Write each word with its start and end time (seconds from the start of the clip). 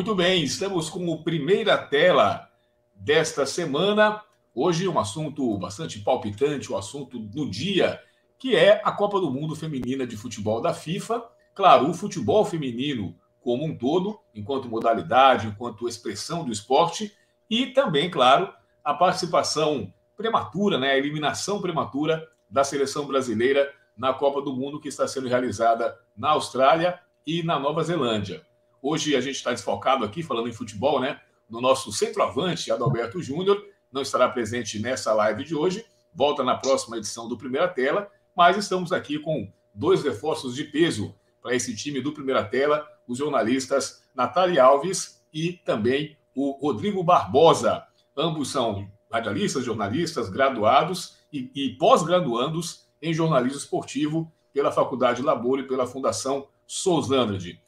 Muito 0.00 0.14
bem, 0.14 0.42
estamos 0.42 0.88
com 0.88 1.06
o 1.10 1.22
primeira 1.22 1.76
tela 1.76 2.48
desta 2.94 3.44
semana. 3.44 4.22
Hoje 4.54 4.88
um 4.88 4.98
assunto 4.98 5.58
bastante 5.58 5.98
palpitante, 5.98 6.72
o 6.72 6.74
um 6.74 6.78
assunto 6.78 7.18
do 7.18 7.50
dia, 7.50 8.00
que 8.38 8.56
é 8.56 8.80
a 8.82 8.92
Copa 8.92 9.20
do 9.20 9.30
Mundo 9.30 9.54
Feminina 9.54 10.06
de 10.06 10.16
Futebol 10.16 10.62
da 10.62 10.72
FIFA. 10.72 11.22
Claro, 11.54 11.90
o 11.90 11.92
futebol 11.92 12.46
feminino 12.46 13.14
como 13.42 13.62
um 13.62 13.76
todo, 13.76 14.18
enquanto 14.34 14.70
modalidade, 14.70 15.48
enquanto 15.48 15.86
expressão 15.86 16.44
do 16.44 16.50
esporte, 16.50 17.14
e 17.50 17.66
também, 17.66 18.10
claro, 18.10 18.54
a 18.82 18.94
participação 18.94 19.92
prematura, 20.16 20.78
né, 20.78 20.92
a 20.92 20.98
eliminação 20.98 21.60
prematura 21.60 22.26
da 22.48 22.64
seleção 22.64 23.06
brasileira 23.06 23.70
na 23.94 24.14
Copa 24.14 24.40
do 24.40 24.56
Mundo 24.56 24.80
que 24.80 24.88
está 24.88 25.06
sendo 25.06 25.28
realizada 25.28 25.94
na 26.16 26.30
Austrália 26.30 26.98
e 27.26 27.42
na 27.42 27.58
Nova 27.58 27.82
Zelândia. 27.82 28.48
Hoje 28.82 29.14
a 29.14 29.20
gente 29.20 29.36
está 29.36 29.50
desfocado 29.50 30.04
aqui, 30.04 30.22
falando 30.22 30.48
em 30.48 30.52
futebol, 30.52 31.00
né? 31.00 31.20
No 31.48 31.60
nosso 31.60 31.92
centroavante, 31.92 32.70
Adalberto 32.70 33.20
Júnior, 33.20 33.62
não 33.92 34.02
estará 34.02 34.28
presente 34.28 34.78
nessa 34.78 35.12
live 35.12 35.44
de 35.44 35.54
hoje, 35.54 35.84
volta 36.14 36.42
na 36.42 36.56
próxima 36.56 36.96
edição 36.96 37.28
do 37.28 37.36
Primeira 37.36 37.68
Tela, 37.68 38.10
mas 38.34 38.56
estamos 38.56 38.92
aqui 38.92 39.18
com 39.18 39.52
dois 39.74 40.02
reforços 40.02 40.54
de 40.54 40.64
peso 40.64 41.14
para 41.42 41.54
esse 41.54 41.74
time 41.74 42.00
do 42.00 42.12
Primeira 42.12 42.44
Tela, 42.44 42.86
os 43.06 43.18
jornalistas 43.18 44.02
Natália 44.14 44.62
Alves 44.62 45.22
e 45.32 45.52
também 45.52 46.16
o 46.34 46.52
Rodrigo 46.52 47.02
Barbosa. 47.02 47.84
Ambos 48.16 48.50
são 48.50 48.88
radialistas, 49.10 49.64
jornalistas, 49.64 50.28
graduados 50.28 51.16
e, 51.32 51.50
e 51.54 51.70
pós-graduandos 51.76 52.86
em 53.02 53.12
jornalismo 53.12 53.58
esportivo 53.58 54.30
pela 54.52 54.72
Faculdade 54.72 55.22
Labor 55.22 55.58
e 55.58 55.66
pela 55.66 55.86
Fundação 55.86 56.48
Sousandrade. 56.66 57.60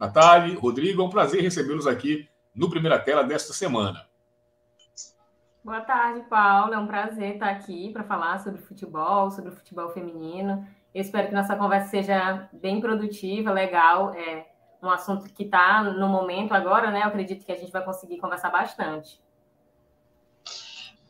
Natália, 0.00 0.58
Rodrigo, 0.58 1.02
é 1.02 1.04
um 1.04 1.10
prazer 1.10 1.42
recebê-los 1.42 1.86
aqui 1.86 2.26
no 2.54 2.70
Primeira 2.70 2.98
Tela 2.98 3.22
desta 3.22 3.52
semana. 3.52 4.06
Boa 5.62 5.82
tarde, 5.82 6.22
Paulo. 6.22 6.72
É 6.72 6.78
um 6.78 6.86
prazer 6.86 7.34
estar 7.34 7.50
aqui 7.50 7.92
para 7.92 8.02
falar 8.02 8.38
sobre 8.38 8.62
futebol, 8.62 9.30
sobre 9.30 9.50
o 9.50 9.54
futebol 9.54 9.90
feminino. 9.90 10.66
Eu 10.94 11.02
espero 11.02 11.28
que 11.28 11.34
nossa 11.34 11.54
conversa 11.54 11.90
seja 11.90 12.48
bem 12.50 12.80
produtiva, 12.80 13.52
legal. 13.52 14.14
É 14.14 14.46
um 14.82 14.88
assunto 14.88 15.26
que 15.34 15.42
está 15.42 15.82
no 15.82 16.08
momento 16.08 16.52
agora, 16.52 16.90
né? 16.90 17.02
Eu 17.02 17.08
acredito 17.08 17.44
que 17.44 17.52
a 17.52 17.56
gente 17.56 17.70
vai 17.70 17.84
conseguir 17.84 18.16
conversar 18.16 18.48
bastante. 18.48 19.20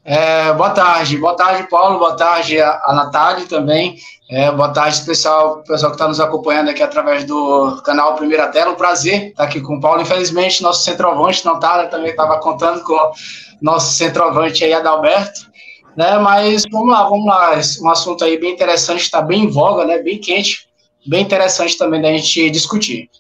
É, 0.03 0.51
boa 0.55 0.71
tarde, 0.71 1.19
boa 1.19 1.37
tarde, 1.37 1.69
Paulo, 1.69 1.99
boa 1.99 2.17
tarde 2.17 2.59
a, 2.59 2.81
a 2.87 2.95
Natália 2.95 3.45
também. 3.47 3.99
É, 4.31 4.51
boa 4.51 4.73
tarde, 4.73 4.97
especial 4.97 5.63
pessoal 5.63 5.91
que 5.91 5.97
está 5.97 6.09
nos 6.09 6.19
acompanhando 6.19 6.71
aqui 6.71 6.83
através 6.83 7.25
do 7.25 7.83
canal 7.85 8.15
Primeira 8.15 8.49
Tela. 8.49 8.73
Um 8.73 8.77
prazer 8.77 9.29
estar 9.29 9.45
aqui 9.45 9.61
com 9.61 9.77
o 9.77 9.81
Paulo. 9.81 10.01
Infelizmente, 10.01 10.63
nosso 10.63 10.85
centroavante, 10.85 11.45
Natália, 11.45 11.91
também 11.91 12.13
estava 12.13 12.39
contando 12.39 12.83
com 12.83 13.13
nosso 13.61 13.93
centroavante 13.93 14.65
aí, 14.65 14.73
Adalberto. 14.73 15.51
Né, 15.95 16.19
mas 16.19 16.63
vamos 16.71 16.91
lá, 16.91 17.03
vamos 17.03 17.27
lá. 17.27 17.61
Um 17.83 17.91
assunto 17.91 18.25
aí 18.25 18.39
bem 18.39 18.53
interessante, 18.53 19.03
está 19.03 19.21
bem 19.21 19.45
em 19.45 19.51
voga, 19.51 19.85
né, 19.85 19.99
bem 19.99 20.19
quente, 20.19 20.69
bem 21.07 21.23
interessante 21.23 21.77
também 21.77 22.01
da 22.01 22.09
gente 22.09 22.49
discutir. 22.49 23.11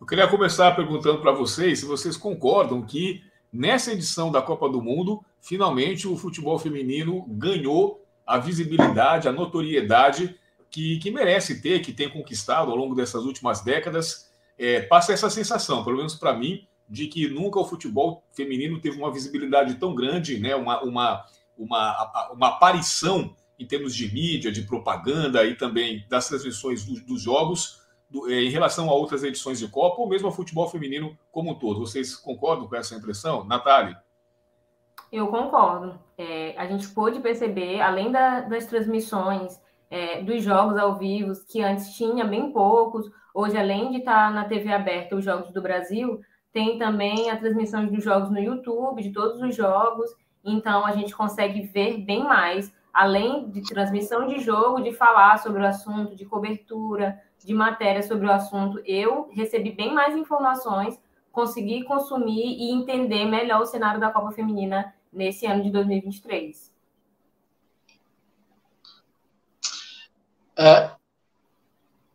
Eu 0.00 0.06
queria 0.06 0.28
começar 0.28 0.74
perguntando 0.74 1.18
para 1.20 1.32
vocês 1.32 1.80
se 1.80 1.84
vocês 1.84 2.16
concordam 2.16 2.80
que 2.80 3.20
nessa 3.52 3.92
edição 3.92 4.30
da 4.30 4.40
Copa 4.40 4.68
do 4.68 4.80
Mundo 4.80 5.20
finalmente 5.44 6.08
o 6.08 6.16
futebol 6.16 6.58
feminino 6.58 7.24
ganhou 7.28 8.02
a 8.26 8.38
visibilidade, 8.38 9.28
a 9.28 9.32
notoriedade 9.32 10.34
que, 10.70 10.98
que 10.98 11.10
merece 11.10 11.60
ter, 11.60 11.82
que 11.82 11.92
tem 11.92 12.08
conquistado 12.08 12.70
ao 12.70 12.76
longo 12.76 12.94
dessas 12.94 13.24
últimas 13.24 13.62
décadas. 13.62 14.32
É, 14.58 14.80
passa 14.80 15.12
essa 15.12 15.28
sensação, 15.28 15.84
pelo 15.84 15.98
menos 15.98 16.14
para 16.14 16.32
mim, 16.32 16.66
de 16.88 17.06
que 17.08 17.28
nunca 17.28 17.60
o 17.60 17.64
futebol 17.64 18.24
feminino 18.32 18.80
teve 18.80 18.96
uma 18.96 19.12
visibilidade 19.12 19.74
tão 19.74 19.94
grande, 19.94 20.38
né? 20.38 20.56
uma, 20.56 20.82
uma, 20.82 21.24
uma, 21.58 22.30
uma 22.32 22.48
aparição 22.48 23.34
em 23.58 23.66
termos 23.66 23.94
de 23.94 24.10
mídia, 24.12 24.50
de 24.50 24.62
propaganda 24.62 25.44
e 25.44 25.54
também 25.54 26.04
das 26.08 26.26
transmissões 26.26 26.84
do, 26.84 27.00
dos 27.04 27.20
jogos 27.22 27.82
do, 28.08 28.30
é, 28.30 28.42
em 28.42 28.50
relação 28.50 28.88
a 28.88 28.94
outras 28.94 29.22
edições 29.22 29.58
de 29.58 29.68
Copa 29.68 30.00
ou 30.00 30.08
mesmo 30.08 30.26
ao 30.26 30.34
futebol 30.34 30.68
feminino 30.68 31.16
como 31.30 31.52
um 31.52 31.54
todo. 31.54 31.80
Vocês 31.80 32.16
concordam 32.16 32.66
com 32.66 32.76
essa 32.76 32.94
impressão? 32.94 33.44
Natália? 33.44 34.02
Eu 35.14 35.28
concordo. 35.28 35.96
É, 36.18 36.56
a 36.58 36.66
gente 36.66 36.88
pôde 36.88 37.20
perceber, 37.20 37.80
além 37.80 38.10
da, 38.10 38.40
das 38.40 38.66
transmissões 38.66 39.62
é, 39.88 40.20
dos 40.20 40.42
jogos 40.42 40.76
ao 40.76 40.96
vivo, 40.96 41.32
que 41.48 41.62
antes 41.62 41.94
tinha 41.94 42.24
bem 42.24 42.50
poucos, 42.50 43.08
hoje, 43.32 43.56
além 43.56 43.92
de 43.92 43.98
estar 43.98 44.32
na 44.32 44.44
TV 44.44 44.72
aberta 44.72 45.14
os 45.14 45.24
Jogos 45.24 45.52
do 45.52 45.62
Brasil, 45.62 46.20
tem 46.52 46.78
também 46.78 47.30
a 47.30 47.36
transmissão 47.36 47.86
dos 47.86 48.02
jogos 48.02 48.28
no 48.28 48.40
YouTube, 48.40 49.04
de 49.04 49.12
todos 49.12 49.40
os 49.40 49.54
jogos, 49.54 50.10
então 50.44 50.84
a 50.84 50.90
gente 50.90 51.14
consegue 51.14 51.60
ver 51.62 51.98
bem 51.98 52.24
mais, 52.24 52.74
além 52.92 53.48
de 53.50 53.62
transmissão 53.62 54.26
de 54.26 54.40
jogo, 54.40 54.82
de 54.82 54.92
falar 54.92 55.38
sobre 55.38 55.62
o 55.62 55.66
assunto, 55.66 56.16
de 56.16 56.26
cobertura, 56.26 57.22
de 57.38 57.54
matéria 57.54 58.02
sobre 58.02 58.26
o 58.26 58.32
assunto. 58.32 58.82
Eu 58.84 59.28
recebi 59.30 59.70
bem 59.70 59.94
mais 59.94 60.16
informações, 60.16 61.00
consegui 61.30 61.84
consumir 61.84 62.56
e 62.58 62.72
entender 62.72 63.26
melhor 63.26 63.60
o 63.60 63.66
cenário 63.66 64.00
da 64.00 64.10
Copa 64.10 64.32
Feminina 64.32 64.92
nesse 65.14 65.46
ano 65.46 65.62
de 65.62 65.70
2023. 65.70 66.72
É, 70.56 70.90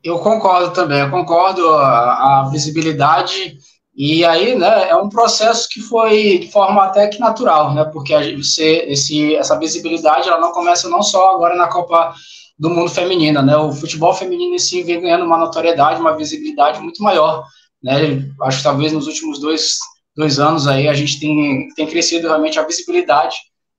eu 0.04 0.20
concordo 0.20 0.72
também, 0.72 1.00
eu 1.00 1.12
concordo 1.12 1.68
a, 1.70 2.42
a, 2.42 2.50
visibilidade 2.50 3.58
e 3.96 4.24
aí, 4.24 4.56
né, 4.56 4.90
é 4.90 4.96
um 4.96 5.10
processo 5.10 5.68
que 5.68 5.82
foi 5.82 6.40
de 6.40 6.50
forma 6.50 6.86
até 6.86 7.08
que 7.08 7.20
natural, 7.20 7.74
né, 7.74 7.84
porque 7.86 8.14
você, 8.38 8.86
esse, 8.88 9.36
essa 9.36 9.60
visibilidade, 9.60 10.30
ela 10.30 10.40
não 10.40 10.54
começa 10.54 10.88
não 10.88 11.04
só 11.04 11.36
agora 11.36 11.56
na 11.56 11.68
Copa 11.68 12.14
do 12.58 12.70
Mundo 12.70 12.90
Feminina, 12.90 13.42
né, 13.42 13.58
o 13.58 13.74
futebol 13.74 14.14
feminino 14.14 14.56
em 14.56 14.60
si 14.60 14.84
vem 14.84 15.02
ganhando 15.02 15.26
uma 15.26 15.38
notoriedade, 15.38 16.00
uma 16.00 16.16
visibilidade 16.16 16.80
muito 16.80 17.04
maior, 17.04 17.44
né, 17.84 18.26
acho 18.44 18.60
que 18.60 18.64
talvez 18.64 18.94
nos 18.94 19.06
últimos 19.06 19.40
dois, 19.40 19.80
dois 20.20 20.38
anos 20.38 20.68
aí, 20.68 20.90
a 20.90 20.94
gente 20.94 21.18
tem, 21.18 21.70
tem 21.70 21.88
crescido 21.88 22.28
realmente 22.28 22.60
a 22.60 22.66
visibilidade 22.66 23.38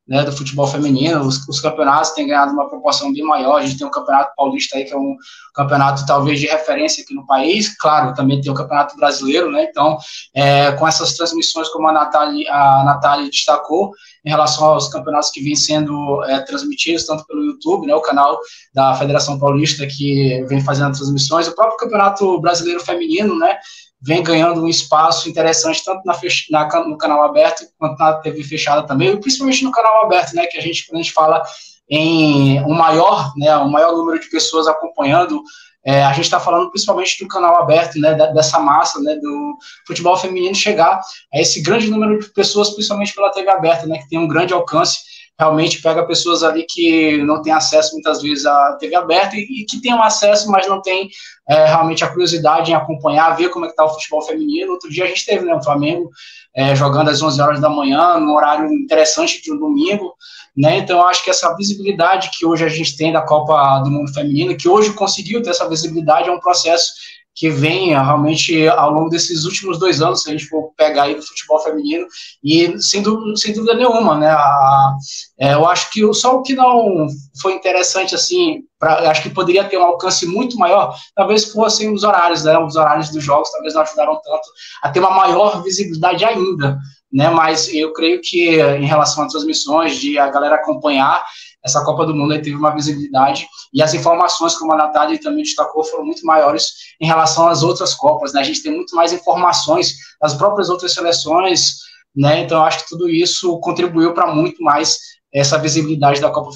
né, 0.09 0.25
do 0.25 0.33
futebol 0.33 0.67
feminino, 0.67 1.21
os, 1.21 1.47
os, 1.47 1.61
campeonatos 1.61 2.13
têm 2.13 2.27
ganhado 2.27 2.53
uma 2.53 2.69
proporção 2.69 3.13
bem 3.13 3.23
maior, 3.23 3.57
a 3.57 3.65
gente 3.65 3.79
tem 3.79 3.87
o 3.87 3.91
Campeonato 3.91 4.33
Paulista 4.35 4.77
aí, 4.77 4.85
que 4.85 4.93
é 4.93 4.97
um 4.97 5.15
campeonato 5.55 6.05
talvez 6.07 6.41
de 6.41 6.47
referência 6.47 7.05
aqui 7.05 7.15
no 7.15 7.27
país, 7.27 7.77
claro, 7.79 8.15
também 8.15 8.41
tem 8.41 8.51
o 8.51 8.55
Campeonato 8.55 8.97
Brasileiro, 8.97 9.53
né, 9.53 9.69
então, 9.71 9.99
é, 10.35 10.73
com 10.73 10.89
essas 10.89 11.15
transmissões, 11.15 11.69
como 11.69 11.87
a 11.87 11.93
Natália, 11.93 12.51
a 12.51 12.85
Natália 12.85 13.31
destacou, 13.31 13.93
em 14.25 14.31
relação 14.31 14.65
aos 14.65 14.89
campeonatos 14.89 15.31
que 15.31 15.43
vêm 15.43 15.55
sendo 15.55 16.25
é, 16.25 16.41
transmitidos, 16.41 17.05
tanto 17.05 17.25
pelo 17.27 17.45
YouTube, 17.45 17.87
né, 17.87 17.95
o 17.95 18.01
canal 18.01 18.41
da 18.75 18.95
Federação 18.95 19.39
Paulista, 19.39 19.87
que 19.87 20.43
vem 20.49 20.61
fazendo 20.61 20.97
transmissões, 20.97 21.47
o 21.47 21.55
próprio 21.55 21.77
Campeonato 21.77 22.41
Brasileiro 22.41 22.81
Feminino, 22.81 23.39
né, 23.39 23.59
vem 24.03 24.23
ganhando 24.23 24.63
um 24.63 24.69
espaço 24.69 25.29
interessante 25.29 25.85
tanto 25.85 26.03
na, 26.05 26.19
na, 26.51 26.85
no 26.87 26.97
canal 26.97 27.23
aberto 27.23 27.65
quanto 27.79 27.99
na 27.99 28.15
TV 28.15 28.43
fechada 28.43 28.87
também, 28.87 29.21
principalmente 29.21 29.63
no 29.65 29.71
canal 29.71 30.05
aberto, 30.05 30.35
né, 30.35 30.47
que 30.47 30.57
a 30.57 30.61
gente, 30.61 30.87
quando 30.87 31.01
a 31.01 31.03
gente 31.03 31.13
fala 31.13 31.43
em 31.89 32.63
um 32.65 32.75
maior, 32.75 33.33
né, 33.37 33.57
um 33.59 33.69
maior 33.69 33.93
número 33.93 34.19
de 34.19 34.31
pessoas 34.31 34.67
acompanhando, 34.67 35.43
é, 35.85 36.03
a 36.03 36.13
gente 36.13 36.25
está 36.25 36.39
falando 36.39 36.71
principalmente 36.71 37.23
do 37.23 37.29
canal 37.29 37.57
aberto, 37.57 37.99
né, 37.99 38.15
dessa 38.33 38.59
massa, 38.59 39.01
né, 39.01 39.17
do 39.17 39.57
futebol 39.87 40.17
feminino 40.17 40.55
chegar 40.55 41.01
a 41.33 41.41
esse 41.41 41.61
grande 41.63 41.91
número 41.91 42.19
de 42.19 42.29
pessoas, 42.33 42.71
principalmente 42.71 43.15
pela 43.15 43.33
TV 43.33 43.49
aberta, 43.51 43.87
né, 43.87 43.99
que 43.99 44.09
tem 44.09 44.19
um 44.19 44.29
grande 44.29 44.53
alcance, 44.53 44.99
realmente 45.41 45.81
pega 45.81 46.07
pessoas 46.07 46.43
ali 46.43 46.67
que 46.69 47.17
não 47.25 47.41
têm 47.41 47.51
acesso 47.51 47.95
muitas 47.95 48.21
vezes 48.21 48.45
à 48.45 48.77
TV 48.79 48.95
aberta 48.95 49.37
e, 49.37 49.41
e 49.41 49.65
que 49.65 49.81
têm 49.81 49.95
um 49.95 50.03
acesso, 50.03 50.51
mas 50.51 50.69
não 50.69 50.83
têm 50.83 51.09
é, 51.49 51.65
realmente 51.65 52.05
a 52.05 52.09
curiosidade 52.09 52.71
em 52.71 52.75
acompanhar, 52.75 53.35
ver 53.35 53.49
como 53.49 53.65
é 53.65 53.69
que 53.69 53.73
está 53.73 53.87
o 53.87 53.89
futebol 53.89 54.21
feminino. 54.21 54.73
Outro 54.73 54.91
dia 54.91 55.05
a 55.05 55.07
gente 55.07 55.25
teve 55.25 55.47
né, 55.47 55.55
o 55.55 55.63
Flamengo 55.63 56.11
é, 56.55 56.77
jogando 56.77 57.09
às 57.09 57.23
11 57.23 57.41
horas 57.41 57.59
da 57.59 57.71
manhã, 57.71 58.19
num 58.19 58.35
horário 58.35 58.71
interessante 58.71 59.41
de 59.43 59.51
um 59.51 59.59
domingo, 59.59 60.15
né? 60.55 60.77
Então 60.77 61.07
acho 61.07 61.25
que 61.25 61.31
essa 61.31 61.57
visibilidade 61.57 62.31
que 62.37 62.45
hoje 62.45 62.63
a 62.63 62.69
gente 62.69 62.95
tem 62.95 63.11
da 63.11 63.23
Copa 63.23 63.79
do 63.79 63.91
Mundo 63.91 64.13
Feminino, 64.13 64.55
que 64.55 64.69
hoje 64.69 64.93
conseguiu 64.93 65.43
ter 65.43 65.51
essa 65.51 65.67
visibilidade, 65.67 66.29
é 66.29 66.33
um 66.33 66.41
processo 66.41 66.93
que 67.35 67.49
vem 67.49 67.91
realmente 67.91 68.69
ao 68.69 68.91
longo 68.91 69.09
desses 69.09 69.45
últimos 69.45 69.79
dois 69.79 70.03
anos, 70.03 70.23
se 70.23 70.29
a 70.29 70.33
gente 70.33 70.49
for 70.49 70.73
pegar 70.77 71.05
aí 71.05 71.15
do 71.15 71.23
futebol 71.23 71.61
feminino, 71.61 72.07
e 72.43 72.79
sem 72.81 73.03
dúvida, 73.03 73.37
sem 73.37 73.55
dúvida 73.55 73.75
nenhuma, 73.75 74.19
né, 74.19 74.31
a, 74.31 74.95
é, 75.39 75.55
eu 75.55 75.67
acho 75.67 75.91
que 75.91 76.13
só 76.13 76.37
o 76.37 76.43
que 76.43 76.55
não 76.55 77.07
foi 77.41 77.55
interessante, 77.55 78.15
assim, 78.15 78.63
pra, 78.79 79.11
acho 79.11 79.23
que 79.23 79.31
poderia 79.31 79.65
ter 79.65 79.79
um 79.79 79.85
alcance 79.85 80.27
muito 80.27 80.59
maior, 80.59 80.95
talvez 81.15 81.51
fossem 81.53 81.93
os 81.93 82.03
horários, 82.03 82.45
né, 82.45 82.59
os 82.59 82.77
horários 82.77 83.11
dos 83.11 83.23
jogos 83.23 83.51
talvez 83.51 83.75
não 83.75 83.83
ajudaram 83.83 84.21
tanto 84.23 84.49
a 84.83 84.91
ter 84.91 85.01
uma 85.01 85.11
maior 85.11 85.63
visibilidade 85.63 86.25
ainda, 86.25 86.79
né, 87.13 87.29
mas 87.31 87.73
eu 87.73 87.93
creio 87.93 88.21
que 88.23 88.61
em 88.61 88.87
relação 88.87 89.25
às 89.25 89.33
transmissões, 89.33 89.99
de 89.99 90.19
a 90.19 90.29
galera 90.29 90.57
acompanhar, 90.57 91.25
essa 91.65 91.85
Copa 91.85 92.07
do 92.07 92.15
Mundo 92.15 92.35
teve 92.41 92.57
uma 92.57 92.75
visibilidade 92.75 93.47
e 93.73 93.83
as 93.83 93.93
informações, 93.93 94.57
como 94.57 94.73
a 94.73 94.77
Natália 94.77 95.21
também 95.21 95.43
destacou, 95.43 95.85
foram 95.85 96.05
muito 96.05 96.25
maiores 96.25 96.73
em 97.01 97.07
relação 97.07 97.49
às 97.49 97.63
outras 97.63 97.95
Copas. 97.95 98.33
Né? 98.33 98.41
A 98.41 98.45
gente 98.45 98.63
tem 98.63 98.73
muito 98.73 98.97
mais 98.97 99.13
informações 99.13 99.95
das 100.21 100.35
próprias 100.35 100.71
outras 100.71 100.93
seleções, 100.95 101.77
né? 102.17 102.41
então 102.41 102.63
acho 102.65 102.83
que 102.85 102.89
tudo 102.89 103.09
isso 103.09 103.59
contribuiu 103.61 104.15
para 104.15 104.35
muito 104.35 104.63
mais 104.63 104.99
essa 105.33 105.59
visibilidade 105.59 106.21
da 106.21 106.31
Copa, 106.31 106.51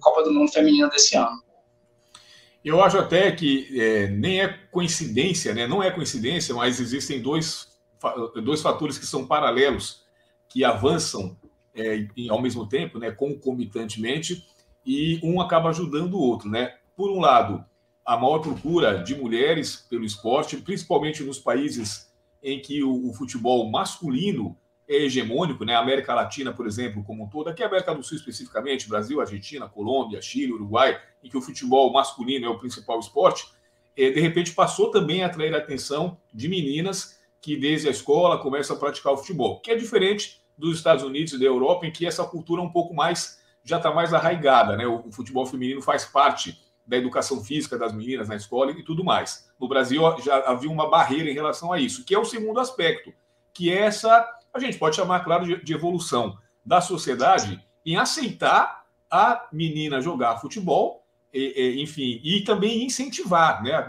Copa 0.00 0.22
do 0.24 0.32
Mundo 0.32 0.52
Feminina 0.52 0.88
desse 0.88 1.16
ano. 1.16 1.42
Eu 2.64 2.82
acho 2.82 2.98
até 2.98 3.30
que 3.30 3.68
é, 3.80 4.08
nem 4.08 4.42
é 4.42 4.48
coincidência, 4.70 5.54
né? 5.54 5.66
não 5.66 5.82
é 5.82 5.90
coincidência, 5.90 6.54
mas 6.54 6.80
existem 6.80 7.22
dois, 7.22 7.68
dois 8.44 8.60
fatores 8.60 8.98
que 8.98 9.06
são 9.06 9.24
paralelos, 9.24 10.02
que 10.48 10.64
avançam 10.64 11.36
é, 11.78 12.30
ao 12.30 12.40
mesmo 12.40 12.66
tempo, 12.66 12.98
né, 12.98 13.10
concomitantemente, 13.10 14.46
e 14.84 15.20
um 15.22 15.40
acaba 15.40 15.68
ajudando 15.68 16.14
o 16.14 16.20
outro. 16.20 16.48
Né? 16.48 16.74
Por 16.96 17.10
um 17.10 17.20
lado, 17.20 17.64
a 18.04 18.16
maior 18.16 18.38
procura 18.38 19.02
de 19.02 19.14
mulheres 19.14 19.86
pelo 19.88 20.04
esporte, 20.04 20.56
principalmente 20.56 21.22
nos 21.22 21.38
países 21.38 22.10
em 22.42 22.60
que 22.60 22.82
o, 22.82 23.08
o 23.08 23.12
futebol 23.12 23.70
masculino 23.70 24.56
é 24.88 24.96
hegemônico, 24.96 25.64
né? 25.64 25.74
A 25.74 25.80
América 25.80 26.14
Latina, 26.14 26.50
por 26.50 26.66
exemplo, 26.66 27.04
como 27.04 27.24
um 27.24 27.28
todo, 27.28 27.48
aqui 27.48 27.62
a 27.62 27.66
América 27.66 27.94
do 27.94 28.02
Sul 28.02 28.16
especificamente, 28.16 28.88
Brasil, 28.88 29.20
Argentina, 29.20 29.68
Colômbia, 29.68 30.22
Chile, 30.22 30.52
Uruguai, 30.52 30.98
em 31.22 31.28
que 31.28 31.36
o 31.36 31.42
futebol 31.42 31.92
masculino 31.92 32.46
é 32.46 32.48
o 32.48 32.58
principal 32.58 32.98
esporte, 32.98 33.46
é, 33.94 34.10
de 34.10 34.20
repente 34.20 34.52
passou 34.52 34.90
também 34.90 35.22
a 35.22 35.26
atrair 35.26 35.54
a 35.54 35.58
atenção 35.58 36.16
de 36.32 36.48
meninas 36.48 37.18
que 37.40 37.56
desde 37.56 37.88
a 37.88 37.90
escola 37.90 38.38
começam 38.38 38.76
a 38.76 38.78
praticar 38.78 39.12
o 39.12 39.18
futebol, 39.18 39.60
que 39.60 39.70
é 39.70 39.76
diferente 39.76 40.40
dos 40.58 40.76
Estados 40.76 41.04
Unidos 41.04 41.32
e 41.32 41.38
da 41.38 41.44
Europa, 41.44 41.86
em 41.86 41.92
que 41.92 42.06
essa 42.06 42.24
cultura 42.24 42.60
é 42.60 42.64
um 42.64 42.70
pouco 42.70 42.92
mais 42.92 43.38
já 43.64 43.76
está 43.76 43.92
mais 43.92 44.14
arraigada, 44.14 44.76
né? 44.76 44.86
O, 44.86 45.12
futebol 45.12 45.44
feminino 45.44 45.82
faz 45.82 46.06
parte 46.06 46.58
da 46.86 46.96
educação 46.96 47.44
física 47.44 47.76
das 47.76 47.92
meninas 47.92 48.28
na 48.28 48.34
escola 48.34 48.70
e 48.70 48.82
tudo 48.82 49.04
mais. 49.04 49.50
No 49.60 49.68
Brasil 49.68 50.02
já 50.24 50.38
havia 50.46 50.70
uma 50.70 50.88
barreira 50.88 51.30
em 51.30 51.34
relação 51.34 51.70
a 51.70 51.78
isso, 51.78 52.04
que 52.04 52.14
é 52.14 52.18
o 52.18 52.24
segundo 52.24 52.58
aspecto, 52.58 53.12
que 53.52 53.70
é 53.70 53.82
essa 53.82 54.26
a 54.54 54.58
gente 54.58 54.78
pode 54.78 54.96
chamar, 54.96 55.20
claro, 55.20 55.62
de, 55.62 55.72
evolução 55.74 56.38
da 56.64 56.80
sociedade 56.80 57.62
em 57.84 57.96
aceitar 57.96 58.86
a 59.10 59.46
menina 59.52 60.00
jogar 60.00 60.38
futebol, 60.38 61.04
enfim, 61.32 62.20
e 62.24 62.40
também 62.40 62.84
incentivar, 62.84 63.62
né? 63.62 63.86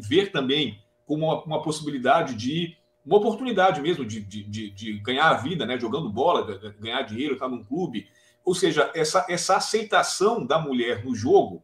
ver 0.00 0.32
também 0.32 0.82
como 1.04 1.42
uma 1.42 1.62
possibilidade 1.62 2.34
de 2.34 2.77
uma 3.08 3.16
oportunidade 3.16 3.80
mesmo 3.80 4.04
de, 4.04 4.20
de, 4.20 4.70
de, 4.70 4.98
ganhar 4.98 5.30
a 5.30 5.34
vida, 5.34 5.64
né? 5.64 5.80
Jogando 5.80 6.10
bola, 6.10 6.44
de, 6.44 6.70
ganhar 6.78 7.00
dinheiro, 7.02 7.34
estar 7.34 7.48
num 7.48 7.64
clube. 7.64 8.06
Ou 8.44 8.54
seja, 8.54 8.90
essa, 8.94 9.24
essa 9.30 9.56
aceitação 9.56 10.44
da 10.44 10.58
mulher 10.58 11.02
no 11.04 11.14
jogo 11.14 11.62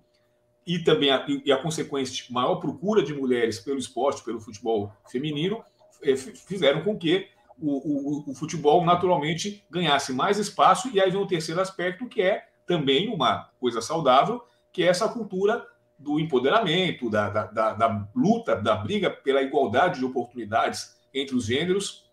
e 0.66 0.78
também 0.78 1.10
a, 1.10 1.26
e 1.44 1.52
a 1.52 1.58
consequência 1.58 2.24
maior 2.30 2.56
procura 2.56 3.02
de 3.02 3.12
mulheres 3.12 3.58
pelo 3.58 3.78
esporte, 3.78 4.24
pelo 4.24 4.40
futebol 4.40 4.90
feminino, 5.10 5.62
é, 6.02 6.16
fizeram 6.16 6.82
com 6.82 6.96
que 6.96 7.28
o, 7.58 8.22
o, 8.26 8.30
o, 8.30 8.34
futebol 8.34 8.82
naturalmente 8.82 9.62
ganhasse 9.70 10.14
mais 10.14 10.38
espaço, 10.38 10.90
e 10.94 10.98
aí 10.98 11.10
vem 11.10 11.20
o 11.20 11.26
terceiro 11.26 11.60
aspecto, 11.60 12.08
que 12.08 12.22
é 12.22 12.46
também 12.66 13.12
uma 13.12 13.50
coisa 13.60 13.82
saudável, 13.82 14.42
que 14.72 14.82
é 14.82 14.86
essa 14.86 15.08
cultura 15.08 15.66
do 15.98 16.18
empoderamento, 16.18 17.10
da, 17.10 17.28
da, 17.28 17.44
da, 17.46 17.72
da 17.74 18.08
luta, 18.14 18.56
da 18.56 18.74
briga 18.74 19.10
pela 19.10 19.42
igualdade 19.42 19.98
de 19.98 20.04
oportunidades 20.06 20.94
entre 21.14 21.36
os 21.36 21.46
gêneros, 21.46 22.10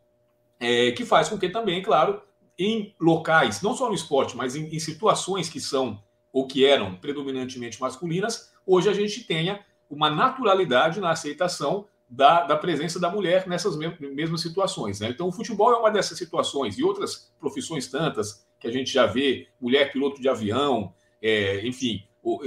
é, 0.60 0.92
que 0.92 1.04
faz 1.04 1.28
com 1.28 1.38
que 1.38 1.50
também, 1.50 1.82
claro, 1.82 2.22
em 2.58 2.96
locais, 3.00 3.62
não 3.62 3.76
só 3.76 3.88
no 3.88 3.96
esporte, 3.96 4.38
mas 4.38 4.56
em, 4.56 4.68
em 4.68 4.80
situações 4.80 5.50
que 5.50 5.60
são 5.60 6.02
ou 6.32 6.48
que 6.48 6.66
eram 6.66 6.96
predominantemente 6.96 7.82
masculinas, 7.82 8.54
hoje 8.66 8.88
a 8.88 8.94
gente 8.94 9.24
tenha 9.24 9.66
uma 9.90 10.10
naturalidade 10.10 11.00
na 11.00 11.12
aceitação 11.12 11.88
da, 12.08 12.44
da 12.44 12.58
presença 12.58 13.00
da 13.00 13.10
mulher 13.10 13.48
nessas 13.48 13.76
mesmas 14.00 14.42
situações. 14.42 15.00
Né? 15.00 15.10
Então, 15.10 15.28
o 15.28 15.32
futebol 15.32 15.74
é 15.74 15.78
uma 15.78 15.90
dessas 15.90 16.18
situações, 16.18 16.78
e 16.78 16.84
outras 16.84 17.32
profissões 17.40 17.88
tantas 17.88 18.46
que 18.60 18.68
a 18.68 18.72
gente 18.72 18.92
já 18.92 19.06
vê, 19.06 19.48
mulher 19.60 19.92
piloto 19.92 20.22
de 20.22 20.30
avião, 20.30 20.94
é, 21.22 21.66
enfim, 21.66 22.04
ou, 22.22 22.42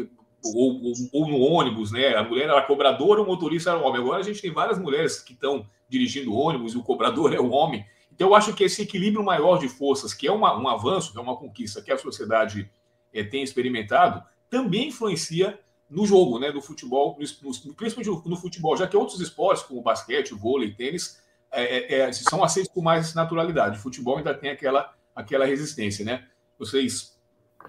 ou, 0.45 0.93
ou, 1.13 1.29
no 1.29 1.39
ônibus, 1.41 1.91
né? 1.91 2.15
A 2.15 2.23
mulher 2.23 2.45
era 2.45 2.63
cobradora, 2.63 3.23
o 3.23 3.27
motorista 3.27 3.71
era 3.71 3.79
homem. 3.81 4.01
Agora 4.01 4.21
a 4.21 4.23
gente 4.23 4.41
tem 4.41 4.53
várias 4.53 4.79
mulheres 4.79 5.21
que 5.21 5.33
estão 5.33 5.67
dirigindo 5.89 6.35
ônibus 6.35 6.75
e 6.75 6.79
o 6.79 6.83
cobrador 6.83 7.33
é 7.35 7.41
o 7.41 7.51
homem. 7.51 7.85
Então, 8.13 8.29
eu 8.29 8.35
acho 8.35 8.55
que 8.55 8.63
esse 8.63 8.83
equilíbrio 8.83 9.25
maior 9.25 9.59
de 9.59 9.69
forças, 9.69 10.15
que 10.15 10.27
é 10.27 10.33
uma, 10.33 10.57
um 10.57 10.69
avanço, 10.69 11.13
que 11.13 11.19
é 11.19 11.21
uma 11.21 11.37
conquista 11.37 11.83
que 11.83 11.91
a 11.91 11.99
sociedade 11.99 12.71
é, 13.13 13.25
tem 13.25 13.43
experimentado, 13.43 14.23
também 14.49 14.89
influencia 14.89 15.59
no 15.91 16.07
jogo, 16.07 16.39
né, 16.39 16.51
do 16.51 16.63
futebol, 16.63 17.19
no, 17.19 17.75
principalmente 17.75 18.29
no 18.29 18.37
futebol, 18.37 18.77
já 18.77 18.87
que 18.87 18.97
outros 18.97 19.21
esportes, 19.21 19.65
como 19.65 19.83
basquete, 19.83 20.33
vôlei, 20.33 20.73
tênis, 20.73 21.23
é, 21.51 21.63
é, 21.63 22.01
é, 22.01 22.13
são 22.13 22.43
aceitos 22.43 22.73
com 22.73 22.83
mais 22.83 23.15
naturalidade. 23.15 23.79
O 23.79 23.83
futebol 23.83 24.17
ainda 24.17 24.35
tem 24.35 24.51
aquela, 24.51 24.93
aquela 25.15 25.45
resistência, 25.45 26.05
né? 26.05 26.27
Vocês 26.59 27.17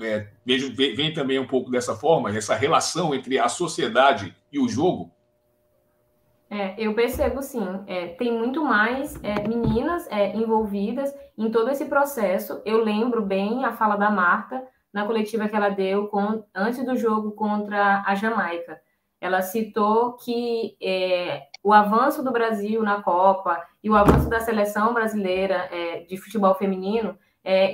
é, 0.01 0.27
veem 0.43 1.13
também 1.13 1.39
um 1.39 1.47
pouco 1.47 1.69
dessa 1.69 1.95
forma, 1.95 2.35
essa 2.35 2.55
relação 2.55 3.13
entre 3.13 3.37
a 3.37 3.47
sociedade 3.47 4.35
e 4.51 4.59
o 4.59 4.67
jogo? 4.67 5.11
É, 6.49 6.75
eu 6.77 6.93
percebo 6.93 7.41
sim. 7.41 7.83
É, 7.87 8.07
tem 8.07 8.31
muito 8.31 8.63
mais 8.63 9.21
é, 9.23 9.47
meninas 9.47 10.07
é, 10.11 10.35
envolvidas 10.35 11.13
em 11.37 11.49
todo 11.49 11.69
esse 11.69 11.85
processo. 11.85 12.61
Eu 12.65 12.83
lembro 12.83 13.21
bem 13.21 13.65
a 13.65 13.71
fala 13.71 13.95
da 13.95 14.09
Marta, 14.09 14.63
na 14.93 15.05
coletiva 15.05 15.47
que 15.47 15.55
ela 15.55 15.69
deu 15.69 16.07
com, 16.07 16.43
antes 16.53 16.85
do 16.85 16.95
jogo 16.95 17.31
contra 17.31 18.03
a 18.05 18.15
Jamaica. 18.15 18.79
Ela 19.19 19.41
citou 19.41 20.13
que 20.13 20.77
é, 20.81 21.43
o 21.63 21.73
avanço 21.73 22.23
do 22.23 22.31
Brasil 22.31 22.81
na 22.83 23.01
Copa 23.01 23.61
e 23.83 23.89
o 23.89 23.95
avanço 23.95 24.29
da 24.29 24.39
seleção 24.39 24.93
brasileira 24.93 25.67
é, 25.71 26.01
de 26.01 26.17
futebol 26.17 26.55
feminino 26.55 27.17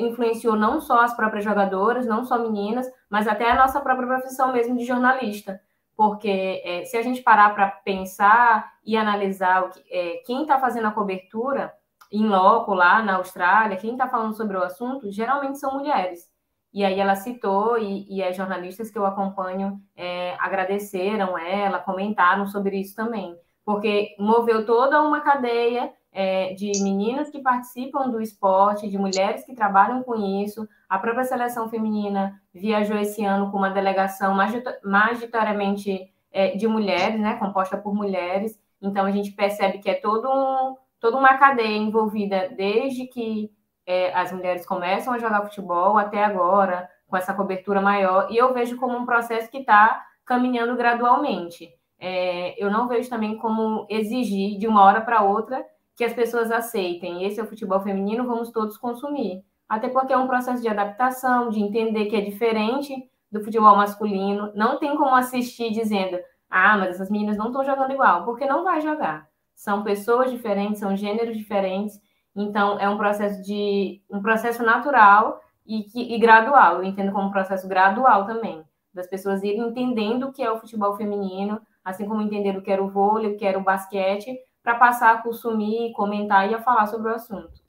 influenciou 0.01 0.57
não 0.57 0.81
só 0.81 0.99
as 0.99 1.15
próprias 1.15 1.45
jogadoras, 1.45 2.05
não 2.05 2.25
só 2.25 2.37
meninas, 2.37 2.85
mas 3.09 3.25
até 3.25 3.49
a 3.49 3.55
nossa 3.55 3.79
própria 3.79 4.05
profissão 4.05 4.51
mesmo 4.51 4.75
de 4.75 4.83
jornalista. 4.83 5.61
Porque 6.01 6.63
é, 6.65 6.83
se 6.85 6.97
a 6.97 7.03
gente 7.03 7.21
parar 7.21 7.53
para 7.53 7.69
pensar 7.69 8.73
e 8.83 8.97
analisar 8.97 9.69
que, 9.69 9.83
é, 9.91 10.23
quem 10.25 10.41
está 10.41 10.59
fazendo 10.59 10.87
a 10.87 10.91
cobertura 10.91 11.71
em 12.11 12.25
loco 12.27 12.73
lá 12.73 13.03
na 13.03 13.17
Austrália, 13.17 13.77
quem 13.77 13.91
está 13.91 14.09
falando 14.09 14.35
sobre 14.35 14.57
o 14.57 14.63
assunto, 14.63 15.11
geralmente 15.11 15.59
são 15.59 15.77
mulheres. 15.77 16.27
E 16.73 16.83
aí 16.83 16.99
ela 16.99 17.13
citou, 17.13 17.77
e, 17.77 18.11
e 18.11 18.23
as 18.23 18.35
jornalistas 18.35 18.89
que 18.89 18.97
eu 18.97 19.05
acompanho 19.05 19.79
é, 19.95 20.35
agradeceram 20.39 21.37
ela, 21.37 21.77
comentaram 21.77 22.47
sobre 22.47 22.77
isso 22.77 22.95
também, 22.95 23.37
porque 23.63 24.15
moveu 24.17 24.65
toda 24.65 25.03
uma 25.03 25.21
cadeia 25.21 25.93
é, 26.11 26.55
de 26.55 26.81
meninas 26.81 27.29
que 27.29 27.43
participam 27.43 28.09
do 28.09 28.19
esporte, 28.19 28.89
de 28.89 28.97
mulheres 28.97 29.45
que 29.45 29.53
trabalham 29.53 30.01
com 30.01 30.15
isso. 30.15 30.67
A 30.91 30.99
própria 30.99 31.23
seleção 31.23 31.69
feminina 31.69 32.41
viajou 32.53 32.97
esse 32.97 33.23
ano 33.23 33.49
com 33.49 33.55
uma 33.55 33.69
delegação 33.69 34.35
majoritariamente 34.83 36.11
é, 36.29 36.57
de 36.57 36.67
mulheres, 36.67 37.17
né, 37.17 37.37
composta 37.37 37.77
por 37.77 37.95
mulheres. 37.95 38.61
Então 38.81 39.05
a 39.05 39.11
gente 39.11 39.31
percebe 39.31 39.77
que 39.77 39.89
é 39.89 39.93
todo 39.93 40.27
um, 40.29 40.75
toda 40.99 41.15
uma 41.15 41.37
cadeia 41.37 41.77
envolvida 41.77 42.49
desde 42.57 43.07
que 43.07 43.49
é, 43.85 44.13
as 44.13 44.33
mulheres 44.33 44.65
começam 44.65 45.13
a 45.13 45.17
jogar 45.17 45.43
futebol 45.43 45.97
até 45.97 46.25
agora, 46.25 46.89
com 47.07 47.15
essa 47.15 47.33
cobertura 47.33 47.79
maior, 47.79 48.27
e 48.29 48.35
eu 48.35 48.53
vejo 48.53 48.75
como 48.75 48.97
um 48.97 49.05
processo 49.05 49.49
que 49.49 49.59
está 49.59 50.05
caminhando 50.25 50.75
gradualmente. 50.75 51.73
É, 51.97 52.61
eu 52.61 52.69
não 52.69 52.89
vejo 52.89 53.09
também 53.09 53.37
como 53.37 53.87
exigir 53.89 54.59
de 54.59 54.67
uma 54.67 54.83
hora 54.83 54.99
para 54.99 55.23
outra 55.23 55.65
que 55.95 56.03
as 56.03 56.11
pessoas 56.11 56.51
aceitem. 56.51 57.23
Esse 57.23 57.39
é 57.39 57.43
o 57.43 57.47
futebol 57.47 57.79
feminino, 57.79 58.27
vamos 58.27 58.51
todos 58.51 58.77
consumir. 58.77 59.41
Até 59.71 59.87
porque 59.87 60.11
é 60.11 60.17
um 60.17 60.27
processo 60.27 60.61
de 60.61 60.67
adaptação, 60.67 61.49
de 61.49 61.61
entender 61.61 62.07
que 62.07 62.15
é 62.17 62.19
diferente 62.19 62.93
do 63.31 63.41
futebol 63.41 63.73
masculino. 63.77 64.51
Não 64.53 64.77
tem 64.77 64.97
como 64.97 65.15
assistir 65.15 65.71
dizendo, 65.71 66.19
ah, 66.49 66.77
mas 66.77 66.89
essas 66.95 67.09
meninas 67.09 67.37
não 67.37 67.47
estão 67.47 67.63
jogando 67.63 67.93
igual, 67.93 68.25
porque 68.25 68.45
não 68.45 68.65
vai 68.65 68.81
jogar. 68.81 69.29
São 69.55 69.81
pessoas 69.81 70.29
diferentes, 70.29 70.81
são 70.81 70.93
gêneros 70.97 71.37
diferentes, 71.37 71.97
então, 72.35 72.77
é 72.81 72.89
um 72.89 72.97
processo 72.97 73.41
de 73.41 74.01
um 74.09 74.21
processo 74.21 74.61
natural 74.61 75.39
e, 75.65 76.15
e 76.15 76.19
gradual. 76.19 76.77
Eu 76.77 76.83
entendo 76.83 77.13
como 77.13 77.29
um 77.29 77.31
processo 77.31 77.65
gradual 77.65 78.25
também, 78.25 78.65
das 78.93 79.07
pessoas 79.07 79.41
irem 79.41 79.69
entendendo 79.69 80.27
o 80.27 80.33
que 80.33 80.43
é 80.43 80.51
o 80.51 80.59
futebol 80.59 80.97
feminino, 80.97 81.61
assim 81.81 82.05
como 82.05 82.21
entender 82.21 82.57
o 82.57 82.61
que 82.61 82.71
era 82.71 82.83
o 82.83 82.89
vôlei, 82.89 83.31
o 83.31 83.37
que 83.37 83.45
era 83.45 83.57
o 83.57 83.63
basquete, 83.63 84.37
para 84.61 84.75
passar 84.75 85.15
a 85.15 85.21
consumir, 85.21 85.93
comentar 85.93 86.51
e 86.51 86.53
a 86.53 86.61
falar 86.61 86.87
sobre 86.87 87.09
o 87.09 87.15
assunto. 87.15 87.60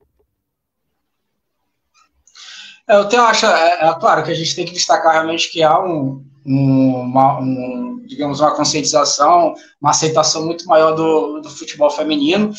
É, 2.89 2.97
eu 2.97 3.09
tenho, 3.09 3.23
acho, 3.23 3.47
é, 3.47 3.89
é, 3.89 3.95
claro 3.95 4.23
que 4.23 4.31
a 4.31 4.35
gente 4.35 4.55
tem 4.55 4.65
que 4.65 4.73
destacar 4.73 5.13
realmente 5.13 5.51
que 5.51 5.63
há 5.63 5.79
um, 5.79 6.25
um, 6.45 6.95
uma, 7.01 7.39
um, 7.41 8.03
digamos, 8.07 8.41
uma 8.41 8.55
conscientização, 8.55 9.55
uma 9.81 9.91
aceitação 9.91 10.45
muito 10.45 10.67
maior 10.67 10.93
do, 10.93 11.41
do 11.41 11.51
futebol 11.51 11.91
feminino, 11.91 12.53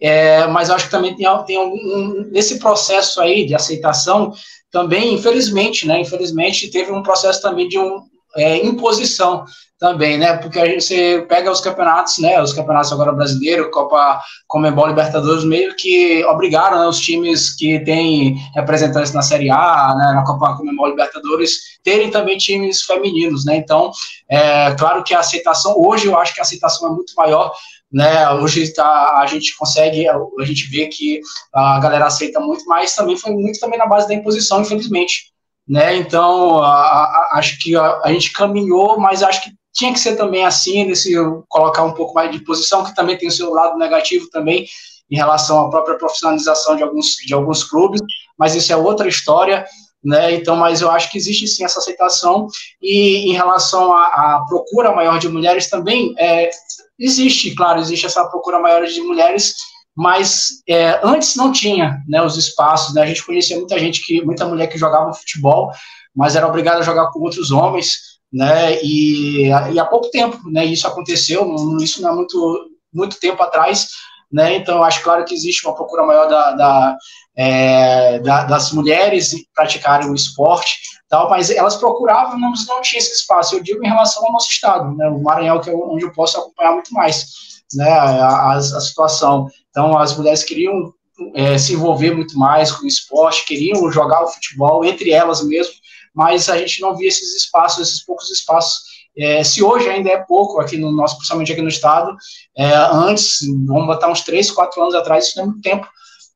é, 0.00 0.46
mas 0.46 0.70
acho 0.70 0.86
que 0.86 0.90
também 0.90 1.14
tem, 1.14 1.26
tem 1.44 1.58
um, 1.58 2.28
nesse 2.30 2.58
processo 2.58 3.20
aí 3.20 3.46
de 3.46 3.54
aceitação, 3.54 4.32
também, 4.70 5.14
infelizmente, 5.14 5.86
né? 5.86 6.00
Infelizmente, 6.00 6.70
teve 6.70 6.92
um 6.92 7.02
processo 7.02 7.42
também 7.42 7.68
de 7.68 7.78
um, 7.78 8.02
é, 8.36 8.64
imposição 8.64 9.44
também, 9.78 10.18
né? 10.18 10.36
Porque 10.36 10.58
a 10.58 10.66
gente, 10.66 10.84
você 10.84 11.24
pega 11.26 11.50
os 11.50 11.60
campeonatos, 11.60 12.18
né? 12.18 12.40
Os 12.40 12.52
campeonatos 12.52 12.92
agora 12.92 13.12
brasileiro, 13.12 13.70
Copa 13.70 14.20
Comembol 14.46 14.88
Libertadores, 14.88 15.42
meio 15.42 15.74
que 15.74 16.22
obrigaram 16.26 16.78
né, 16.78 16.86
os 16.86 17.00
times 17.00 17.56
que 17.56 17.80
têm 17.80 18.36
representantes 18.54 19.12
na 19.12 19.22
Série 19.22 19.50
A, 19.50 19.94
né, 19.96 20.12
na 20.14 20.24
Copa 20.24 20.54
Comembol 20.56 20.88
Libertadores, 20.88 21.80
terem 21.82 22.10
também 22.10 22.36
times 22.36 22.82
femininos, 22.82 23.46
né? 23.46 23.56
Então, 23.56 23.90
é 24.28 24.70
claro 24.72 25.02
que 25.02 25.14
a 25.14 25.20
aceitação, 25.20 25.74
hoje 25.78 26.06
eu 26.06 26.18
acho 26.18 26.34
que 26.34 26.40
a 26.40 26.42
aceitação 26.42 26.88
é 26.88 26.92
muito 26.92 27.14
maior 27.16 27.50
né? 27.92 28.30
Hoje 28.30 28.72
tá, 28.72 29.18
a 29.18 29.26
gente 29.26 29.56
consegue, 29.56 30.06
a 30.08 30.44
gente 30.44 30.70
vê 30.70 30.86
que 30.86 31.20
a 31.52 31.80
galera 31.80 32.06
aceita 32.06 32.38
muito, 32.38 32.64
mas 32.66 32.94
também 32.94 33.16
foi 33.16 33.32
muito 33.32 33.58
também 33.58 33.78
na 33.78 33.86
base 33.86 34.06
da 34.06 34.14
imposição, 34.14 34.62
infelizmente, 34.62 35.29
né? 35.70 35.96
Então, 35.96 36.58
a, 36.58 36.68
a, 36.68 37.28
acho 37.34 37.56
que 37.60 37.76
a, 37.76 38.00
a, 38.02 38.12
gente 38.12 38.32
caminhou, 38.32 38.98
mas 38.98 39.22
acho 39.22 39.40
que 39.40 39.52
tinha 39.72 39.92
que 39.92 40.00
ser 40.00 40.16
também 40.16 40.44
assim, 40.44 40.84
nesse 40.84 41.14
colocar 41.48 41.84
um 41.84 41.94
pouco 41.94 42.12
mais 42.12 42.32
de 42.32 42.40
posição, 42.40 42.84
que 42.84 42.92
também 42.92 43.16
tem 43.16 43.28
o 43.28 43.32
seu 43.32 43.52
lado 43.52 43.78
negativo 43.78 44.28
também 44.30 44.66
em 45.08 45.16
relação 45.16 45.60
à 45.60 45.70
própria 45.70 45.96
profissionalização 45.96 46.74
de 46.74 46.82
alguns, 46.82 47.14
de 47.24 47.32
alguns 47.32 47.62
clubes, 47.62 48.00
mas 48.36 48.56
isso 48.56 48.72
é 48.72 48.76
outra 48.76 49.06
história, 49.06 49.64
né? 50.02 50.34
Então, 50.34 50.56
mas 50.56 50.80
eu 50.80 50.90
acho 50.90 51.08
que 51.08 51.16
existe 51.16 51.46
sim 51.46 51.64
essa 51.64 51.78
aceitação 51.78 52.48
e 52.82 53.30
em 53.30 53.32
relação 53.32 53.92
à, 53.92 54.44
procura 54.48 54.92
maior 54.92 55.20
de 55.20 55.28
mulheres 55.28 55.70
também 55.70 56.12
é, 56.18 56.50
existe, 56.98 57.54
claro, 57.54 57.78
existe 57.78 58.06
essa 58.06 58.24
procura 58.24 58.58
maior 58.58 58.84
de 58.84 59.00
mulheres 59.02 59.54
mas 60.00 60.62
é, 60.66 60.98
antes 61.04 61.36
não 61.36 61.52
tinha 61.52 62.02
né, 62.08 62.22
os 62.22 62.38
espaços, 62.38 62.94
né, 62.94 63.02
a 63.02 63.06
gente 63.06 63.22
conhecia 63.22 63.58
muita 63.58 63.78
gente, 63.78 64.02
que 64.02 64.24
muita 64.24 64.46
mulher 64.46 64.66
que 64.66 64.78
jogava 64.78 65.12
futebol, 65.12 65.70
mas 66.16 66.34
era 66.34 66.48
obrigada 66.48 66.78
a 66.78 66.82
jogar 66.82 67.10
com 67.10 67.20
outros 67.20 67.50
homens, 67.50 67.98
né, 68.32 68.82
e, 68.82 69.48
e 69.48 69.78
há 69.78 69.84
pouco 69.84 70.10
tempo, 70.10 70.38
né, 70.50 70.64
isso 70.64 70.88
aconteceu, 70.88 71.54
isso 71.82 72.00
não 72.00 72.12
é 72.12 72.14
muito, 72.14 72.70
muito 72.90 73.20
tempo 73.20 73.42
atrás, 73.42 73.90
né, 74.32 74.56
então 74.56 74.82
acho 74.82 75.02
claro 75.02 75.22
que 75.22 75.34
existe 75.34 75.66
uma 75.66 75.74
procura 75.74 76.02
maior 76.06 76.30
da, 76.30 76.52
da, 76.52 76.96
é, 77.36 78.20
da, 78.20 78.44
das 78.44 78.72
mulheres 78.72 79.34
praticarem 79.54 80.08
o 80.08 80.14
esporte, 80.14 80.78
tal, 81.10 81.28
mas 81.28 81.50
elas 81.50 81.76
procuravam, 81.76 82.38
mas 82.38 82.66
não 82.66 82.80
tinha 82.80 83.00
esse 83.00 83.12
espaço, 83.12 83.54
eu 83.54 83.62
digo 83.62 83.84
em 83.84 83.88
relação 83.88 84.24
ao 84.24 84.32
nosso 84.32 84.50
estado, 84.50 84.96
né, 84.96 85.08
o 85.08 85.22
Maranhão, 85.22 85.60
que 85.60 85.68
é 85.68 85.74
onde 85.74 86.06
eu 86.06 86.12
posso 86.14 86.40
acompanhar 86.40 86.72
muito 86.72 86.94
mais, 86.94 87.50
né, 87.74 87.90
a, 87.90 88.52
a, 88.54 88.60
situação. 88.60 89.46
Então, 89.70 89.96
as 89.98 90.16
mulheres 90.16 90.44
queriam 90.44 90.92
é, 91.34 91.58
se 91.58 91.74
envolver 91.74 92.14
muito 92.14 92.38
mais 92.38 92.72
com 92.72 92.84
o 92.84 92.88
esporte, 92.88 93.46
queriam 93.46 93.90
jogar 93.90 94.22
o 94.22 94.28
futebol 94.28 94.84
entre 94.84 95.10
elas 95.10 95.44
mesmo, 95.46 95.72
mas 96.14 96.48
a 96.48 96.58
gente 96.58 96.80
não 96.80 96.96
via 96.96 97.08
esses 97.08 97.36
espaços, 97.36 97.88
esses 97.88 98.04
poucos 98.04 98.30
espaços. 98.30 98.80
É, 99.16 99.42
se 99.44 99.62
hoje 99.62 99.88
ainda 99.88 100.10
é 100.10 100.18
pouco 100.18 100.60
aqui 100.60 100.76
no 100.76 100.90
nosso, 100.92 101.16
principalmente 101.16 101.52
aqui 101.52 101.62
no 101.62 101.68
estado, 101.68 102.16
é, 102.56 102.72
antes, 102.74 103.40
vamos 103.66 103.86
botar 103.86 104.08
uns 104.08 104.22
3, 104.22 104.50
4 104.50 104.82
anos 104.82 104.94
atrás, 104.94 105.28
isso 105.28 105.40
é 105.40 105.44
muito 105.44 105.60
tempo, 105.60 105.86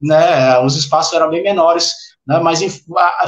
né, 0.02 0.58
os 0.60 0.76
espaços 0.76 1.12
eram 1.14 1.30
bem 1.30 1.42
menores, 1.42 1.94
né? 2.26 2.38
Mas, 2.40 2.60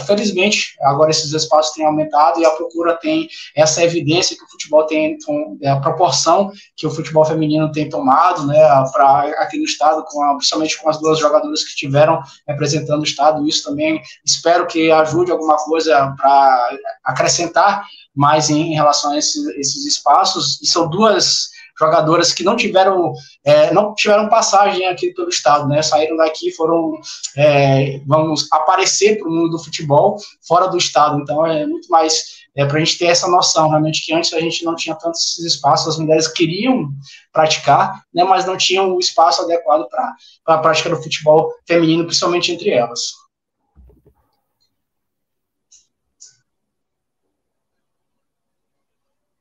felizmente, 0.06 0.74
agora 0.80 1.10
esses 1.10 1.32
espaços 1.32 1.72
têm 1.74 1.84
aumentado 1.84 2.40
e 2.40 2.46
a 2.46 2.50
procura 2.50 2.94
tem 2.94 3.28
essa 3.54 3.82
evidência 3.82 4.36
que 4.36 4.44
o 4.44 4.48
futebol 4.48 4.84
tem, 4.84 5.16
é 5.62 5.70
a 5.70 5.80
proporção 5.80 6.50
que 6.76 6.86
o 6.86 6.90
futebol 6.90 7.24
feminino 7.24 7.70
tem 7.70 7.88
tomado 7.88 8.46
né, 8.46 8.58
pra, 8.92 9.20
aqui 9.38 9.58
no 9.58 9.64
estado, 9.64 10.04
com 10.08 10.22
a, 10.22 10.36
principalmente 10.36 10.80
com 10.80 10.88
as 10.88 10.98
duas 10.98 11.18
jogadoras 11.18 11.62
que 11.62 11.70
estiveram 11.70 12.20
representando 12.48 13.00
o 13.00 13.04
estado. 13.04 13.46
Isso 13.46 13.68
também 13.68 14.00
espero 14.24 14.66
que 14.66 14.90
ajude 14.90 15.30
alguma 15.30 15.56
coisa 15.56 16.14
para 16.16 16.70
acrescentar 17.04 17.84
mais 18.14 18.48
em, 18.48 18.72
em 18.72 18.74
relação 18.74 19.12
a 19.12 19.18
esses, 19.18 19.44
esses 19.56 19.84
espaços. 19.84 20.60
E 20.62 20.66
são 20.66 20.88
duas 20.88 21.50
jogadoras 21.78 22.33
que 22.33 22.42
não 22.42 22.56
tiveram 22.56 23.12
é, 23.45 23.73
não 23.73 23.95
tiveram 23.95 24.28
passagem 24.28 24.87
aqui 24.87 25.12
pelo 25.12 25.28
estado, 25.28 25.68
né? 25.68 25.83
Saíram 25.83 26.16
daqui, 26.16 26.50
foram 26.52 26.92
é, 27.37 28.00
vamos 28.06 28.49
aparecer 28.52 29.18
para 29.18 29.28
o 29.28 29.33
mundo 29.33 29.50
do 29.50 29.62
futebol 29.62 30.16
fora 30.47 30.66
do 30.66 30.76
estado. 30.78 31.18
Então 31.21 31.47
é 31.47 31.66
muito 31.66 31.88
mais 31.88 32.37
é, 32.56 32.64
para 32.64 32.76
a 32.76 32.78
gente 32.80 32.99
ter 32.99 33.06
essa 33.06 33.28
noção 33.28 33.68
realmente 33.68 34.04
que 34.04 34.14
antes 34.14 34.33
a 34.33 34.40
gente 34.40 34.64
não 34.64 34.75
tinha 34.75 34.95
tantos 34.97 35.38
espaços, 35.40 35.88
as 35.88 35.99
mulheres 35.99 36.26
queriam 36.26 36.88
praticar, 37.33 38.02
né? 38.14 38.25
Mas 38.25 38.47
não 38.47 38.56
tinham 38.56 38.95
o 38.95 38.99
espaço 38.99 39.42
adequado 39.42 39.87
para 39.88 40.14
a 40.47 40.59
prática 40.59 40.88
do 40.88 41.02
futebol 41.02 41.52
feminino, 41.66 42.04
principalmente 42.04 42.52
entre 42.52 42.71
elas. 42.71 43.25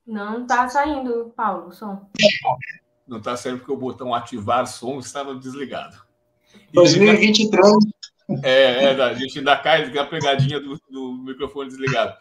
Não 0.05 0.45
tá 0.45 0.69
saindo, 0.69 1.33
Paulo, 1.35 1.69
o 1.69 1.71
som. 1.71 2.09
Não 3.07 3.21
tá 3.21 3.35
saindo 3.35 3.59
porque 3.59 3.71
o 3.71 3.77
botão 3.77 4.13
ativar 4.13 4.67
som 4.67 4.99
estava 4.99 5.35
desligado. 5.35 5.97
2023. 6.73 7.65
É, 8.43 8.85
é, 8.85 9.01
a 9.01 9.13
gente 9.13 9.39
ainda 9.39 9.55
cai 9.57 9.97
a 9.97 10.05
pegadinha 10.05 10.59
do, 10.59 10.79
do, 10.89 11.13
microfone 11.13 11.69
desligado. 11.69 12.15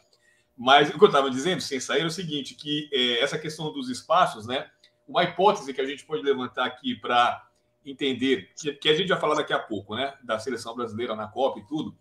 Mas 0.57 0.89
o 0.89 0.99
que 0.99 1.05
eu 1.05 1.09
estava 1.09 1.31
dizendo, 1.31 1.61
sem 1.61 1.81
sair, 1.81 2.03
é 2.03 2.07
o 2.07 2.11
seguinte, 2.11 2.55
que 2.55 2.89
é, 2.93 3.21
essa 3.21 3.39
questão 3.39 3.73
dos 3.73 3.89
espaços, 3.89 4.47
né? 4.47 4.67
Uma 5.07 5.25
hipótese 5.25 5.73
que 5.75 5.81
a 5.81 5.87
gente 5.87 6.05
pode 6.05 6.23
levantar 6.23 6.67
aqui 6.67 6.95
para 6.95 7.47
entender, 7.85 8.51
que, 8.59 8.73
que, 8.73 8.89
a 8.89 8.95
gente 8.95 9.09
vai 9.09 9.21
falar 9.21 9.35
daqui 9.35 9.53
a 9.53 9.59
pouco, 9.59 9.95
né? 9.95 10.15
Da 10.23 10.39
seleção 10.39 10.75
brasileira 10.75 11.15
na 11.15 11.27
Copa 11.27 11.59
e 11.59 11.67
tudo, 11.67 11.95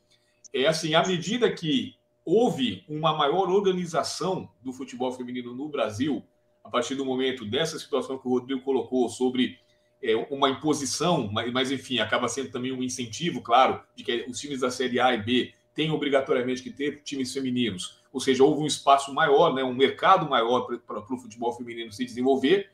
é 0.53 0.67
assim, 0.67 0.93
à 0.93 1.05
medida 1.05 1.51
que 1.51 1.95
houve 2.25 2.83
uma 2.87 3.13
maior 3.15 3.49
organização 3.49 4.49
do 4.61 4.71
futebol 4.71 5.11
feminino 5.11 5.53
no 5.53 5.67
Brasil, 5.67 6.23
a 6.63 6.69
partir 6.69 6.95
do 6.95 7.05
momento 7.05 7.43
dessa 7.45 7.77
situação 7.77 8.17
que 8.17 8.27
o 8.27 8.31
Rodrigo 8.31 8.61
colocou 8.61 9.09
sobre 9.09 9.59
é, 10.01 10.15
uma 10.29 10.49
imposição, 10.49 11.29
mas, 11.31 11.51
mas, 11.51 11.71
enfim, 11.71 11.99
acaba 11.99 12.27
sendo 12.27 12.51
também 12.51 12.71
um 12.71 12.83
incentivo, 12.83 13.41
claro, 13.41 13.81
de 13.95 14.03
que 14.03 14.25
os 14.27 14.39
times 14.39 14.59
da 14.59 14.69
Série 14.69 14.99
A 14.99 15.13
e 15.13 15.21
B 15.21 15.53
têm 15.73 15.91
obrigatoriamente 15.91 16.61
que 16.61 16.69
ter 16.69 17.01
times 17.03 17.33
femininos. 17.33 18.01
Ou 18.11 18.19
seja, 18.19 18.43
houve 18.43 18.61
um 18.61 18.67
espaço 18.67 19.13
maior, 19.13 19.53
né, 19.53 19.63
um 19.63 19.73
mercado 19.73 20.29
maior 20.29 20.67
para 20.85 20.99
o 20.99 21.17
futebol 21.17 21.51
feminino 21.53 21.91
se 21.91 22.05
desenvolver, 22.05 22.69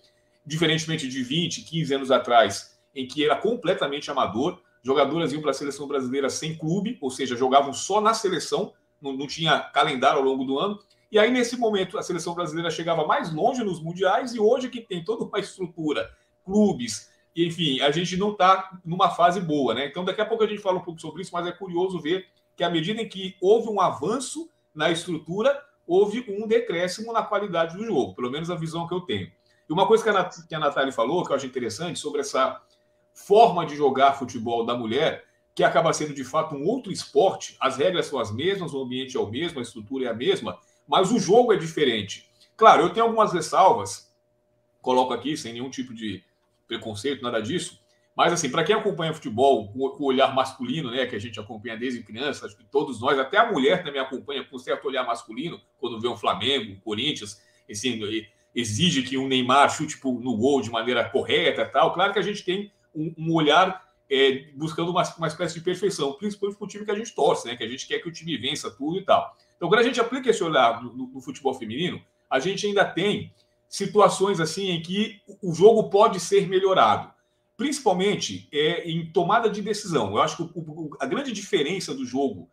diferentemente 0.46 1.08
de 1.08 1.24
20, 1.24 1.62
15 1.62 1.94
anos 1.94 2.12
atrás, 2.12 2.78
em 2.94 3.08
que 3.08 3.24
era 3.24 3.36
completamente 3.36 4.10
amador. 4.12 4.60
Jogadoras 4.84 5.32
iam 5.32 5.42
para 5.42 5.52
a 5.52 5.54
seleção 5.54 5.88
brasileira 5.88 6.30
sem 6.30 6.58
clube, 6.58 6.98
ou 7.00 7.10
seja, 7.10 7.36
jogavam 7.36 7.72
só 7.72 8.02
na 8.02 8.14
seleção, 8.14 8.74
não, 9.02 9.14
não 9.14 9.28
tinha 9.28 9.60
calendário 9.60 10.20
ao 10.20 10.24
longo 10.24 10.44
do 10.44 10.60
ano. 10.60 10.80
E 11.12 11.18
aí, 11.18 11.32
nesse 11.32 11.58
momento, 11.58 11.98
a 11.98 12.04
seleção 12.04 12.34
brasileira 12.36 12.70
chegava 12.70 13.06
mais 13.06 13.34
longe 13.34 13.64
nos 13.64 13.82
mundiais, 13.82 14.34
e 14.34 14.40
hoje 14.40 14.70
que 14.70 14.82
tem 14.82 15.04
toda 15.04 15.26
uma 15.26 15.40
estrutura, 15.40 16.12
clubes, 16.46 17.10
enfim, 17.36 17.80
a 17.82 17.92
gente 17.92 18.18
não 18.18 18.32
está 18.32 18.80
numa 18.84 19.10
fase 19.10 19.40
boa, 19.40 19.74
né? 19.74 19.88
Então, 19.88 20.04
daqui 20.04 20.22
a 20.22 20.26
pouco 20.26 20.44
a 20.44 20.48
gente 20.48 20.62
fala 20.62 20.78
um 20.78 20.84
pouco 20.84 21.00
sobre 21.00 21.22
isso, 21.22 21.32
mas 21.34 21.48
é 21.48 21.52
curioso 21.52 22.00
ver 22.00 22.28
que, 22.56 22.64
à 22.64 22.70
medida 22.70 23.02
em 23.02 23.08
que 23.08 23.36
houve 23.42 23.70
um 23.70 23.80
avanço 23.80 24.50
na 24.74 24.92
estrutura, 24.92 25.64
houve 25.88 26.26
um 26.30 26.48
decréscimo 26.48 27.12
na 27.12 27.24
qualidade 27.24 27.76
do 27.76 27.84
jogo, 27.84 28.14
pelo 28.14 28.30
menos 28.30 28.52
a 28.52 28.56
visão 28.56 28.88
que 28.88 28.94
eu 28.94 29.02
tenho. 29.02 29.32
E 29.68 29.74
uma 29.74 29.88
coisa 29.88 30.04
que 30.04 30.10
a, 30.10 30.24
que 30.48 30.56
a 30.56 30.60
Natália 30.60 30.92
falou, 30.92 31.24
que 31.26 31.32
eu 31.32 31.36
acho 31.36 31.46
interessante, 31.46 32.00
sobre 32.00 32.22
essa 32.22 32.62
forma 33.14 33.66
de 33.66 33.76
jogar 33.76 34.14
futebol 34.14 34.66
da 34.66 34.76
mulher, 34.76 35.26
que 35.60 35.64
acaba 35.66 35.92
sendo 35.92 36.14
de 36.14 36.24
fato 36.24 36.56
um 36.56 36.66
outro 36.66 36.90
esporte, 36.90 37.58
as 37.60 37.76
regras 37.76 38.06
são 38.06 38.18
as 38.18 38.34
mesmas, 38.34 38.74
o 38.74 38.82
ambiente 38.82 39.18
é 39.18 39.20
o 39.20 39.30
mesmo, 39.30 39.60
a 39.60 39.62
estrutura 39.62 40.06
é 40.06 40.08
a 40.08 40.14
mesma, 40.14 40.58
mas 40.88 41.12
o 41.12 41.20
jogo 41.20 41.52
é 41.52 41.58
diferente. 41.58 42.32
Claro, 42.56 42.84
eu 42.84 42.94
tenho 42.94 43.06
algumas 43.06 43.34
ressalvas, 43.34 44.10
coloco 44.82 45.12
aqui 45.12 45.36
sem 45.36 45.52
nenhum 45.52 45.70
tipo 45.70 45.94
de 45.94 46.24
preconceito, 46.66 47.22
nada 47.22 47.42
disso, 47.42 47.78
mas 48.16 48.32
assim, 48.32 48.50
para 48.50 48.64
quem 48.64 48.74
acompanha 48.74 49.14
futebol 49.14 49.68
com 49.68 50.02
o 50.02 50.06
olhar 50.06 50.34
masculino, 50.34 50.92
né, 50.92 51.06
que 51.08 51.16
a 51.18 51.20
gente 51.20 51.38
acompanha 51.38 51.76
desde 51.76 52.04
criança, 52.04 52.46
acho 52.46 52.56
que 52.56 52.64
todos 52.64 53.02
nós, 53.02 53.20
até 53.20 53.38
a 53.38 53.52
mulher 53.52 53.84
também 53.84 54.00
acompanha 54.00 54.46
com 54.46 54.58
certo 54.58 54.88
olhar 54.88 55.06
masculino, 55.06 55.60
quando 55.78 56.00
vê 56.00 56.08
um 56.08 56.16
Flamengo, 56.16 56.72
um 56.72 56.80
Corinthians, 56.80 57.44
assim, 57.70 58.00
exige 58.56 59.04
que 59.04 59.18
um 59.18 59.28
Neymar 59.28 59.70
chute 59.70 60.00
no 60.06 60.38
gol 60.38 60.62
de 60.62 60.70
maneira 60.70 61.04
correta, 61.10 61.66
tal. 61.66 61.94
Claro 61.94 62.14
que 62.14 62.20
a 62.20 62.22
gente 62.22 62.46
tem 62.46 62.72
um, 62.96 63.14
um 63.18 63.34
olhar 63.34 63.89
é, 64.10 64.46
buscando 64.56 64.90
uma, 64.90 65.04
uma 65.18 65.28
espécie 65.28 65.54
de 65.54 65.62
perfeição, 65.62 66.14
principalmente 66.14 66.58
para 66.58 66.66
o 66.66 66.68
time 66.68 66.84
que 66.86 66.92
a 66.92 66.96
gente 66.96 67.14
torce, 67.14 67.48
né? 67.48 67.56
Que 67.56 67.64
a 67.64 67.68
gente 67.68 67.86
quer 67.86 68.00
que 68.00 68.10
o 68.10 68.12
time 68.12 68.36
vença 68.38 68.72
tudo 68.72 68.98
e 68.98 69.04
tal. 69.04 69.38
Então, 69.56 69.70
quando 69.70 69.82
a 69.82 69.84
gente 69.84 70.00
aplica 70.00 70.30
esse 70.30 70.44
olhar 70.44 70.84
no, 70.84 70.94
no, 70.94 71.22
futebol 71.22 71.54
feminino, 71.54 72.02
a 72.30 72.40
gente 72.40 72.66
ainda 72.66 72.84
tem 72.84 73.32
situações 73.68 74.40
assim 74.40 74.72
em 74.72 74.82
que 74.82 75.22
o 75.44 75.54
jogo 75.54 75.90
pode 75.90 76.20
ser 76.20 76.48
melhorado, 76.48 77.14
principalmente 77.56 78.48
é, 78.52 78.90
em 78.90 79.06
tomada 79.12 79.50
de 79.50 79.62
decisão. 79.62 80.12
Eu 80.12 80.22
acho 80.22 80.38
que 80.38 80.44
o, 80.44 80.52
o, 80.56 80.98
a 81.00 81.06
grande 81.06 81.32
diferença 81.32 81.94
do 81.94 82.06
jogo 82.06 82.50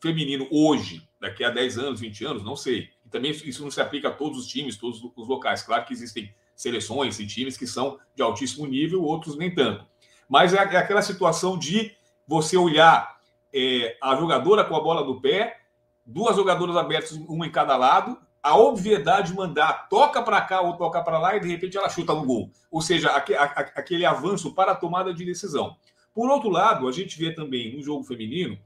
feminino 0.00 0.46
hoje, 0.50 1.08
daqui 1.18 1.44
a 1.44 1.50
10 1.50 1.78
anos, 1.78 2.00
20 2.00 2.24
anos, 2.26 2.44
não 2.44 2.56
sei. 2.56 2.90
E 3.06 3.08
também 3.08 3.30
isso 3.30 3.62
não 3.62 3.70
se 3.70 3.80
aplica 3.80 4.08
a 4.08 4.12
todos 4.12 4.38
os 4.38 4.46
times, 4.46 4.76
todos 4.76 5.02
os 5.16 5.28
locais. 5.28 5.62
Claro 5.62 5.86
que 5.86 5.94
existem 5.94 6.34
seleções 6.54 7.18
e 7.18 7.26
times 7.26 7.56
que 7.56 7.66
são 7.66 7.98
de 8.14 8.22
altíssimo 8.22 8.66
nível, 8.66 9.02
outros 9.02 9.36
nem 9.36 9.54
tanto 9.54 9.88
mas 10.30 10.54
é, 10.54 10.58
é 10.58 10.76
aquela 10.76 11.02
situação 11.02 11.58
de 11.58 11.92
você 12.26 12.56
olhar 12.56 13.18
é, 13.52 13.96
a 14.00 14.14
jogadora 14.14 14.64
com 14.64 14.76
a 14.76 14.80
bola 14.80 15.04
no 15.04 15.20
pé, 15.20 15.58
duas 16.06 16.36
jogadoras 16.36 16.76
abertas, 16.76 17.12
uma 17.12 17.46
em 17.46 17.50
cada 17.50 17.76
lado, 17.76 18.16
a 18.40 18.56
obviedade 18.56 19.32
de 19.32 19.36
mandar 19.36 19.88
toca 19.88 20.22
para 20.22 20.40
cá 20.40 20.60
ou 20.60 20.76
toca 20.76 21.02
para 21.02 21.18
lá 21.18 21.36
e 21.36 21.40
de 21.40 21.48
repente 21.48 21.76
ela 21.76 21.88
chuta 21.88 22.14
no 22.14 22.24
gol. 22.24 22.50
Ou 22.70 22.80
seja, 22.80 23.10
aquele 23.10 24.06
avanço 24.06 24.54
para 24.54 24.72
a 24.72 24.76
tomada 24.76 25.12
de 25.12 25.24
decisão. 25.24 25.76
Por 26.14 26.30
outro 26.30 26.48
lado, 26.48 26.88
a 26.88 26.92
gente 26.92 27.18
vê 27.18 27.34
também 27.34 27.76
no 27.76 27.82
jogo 27.82 28.04
feminino 28.04 28.56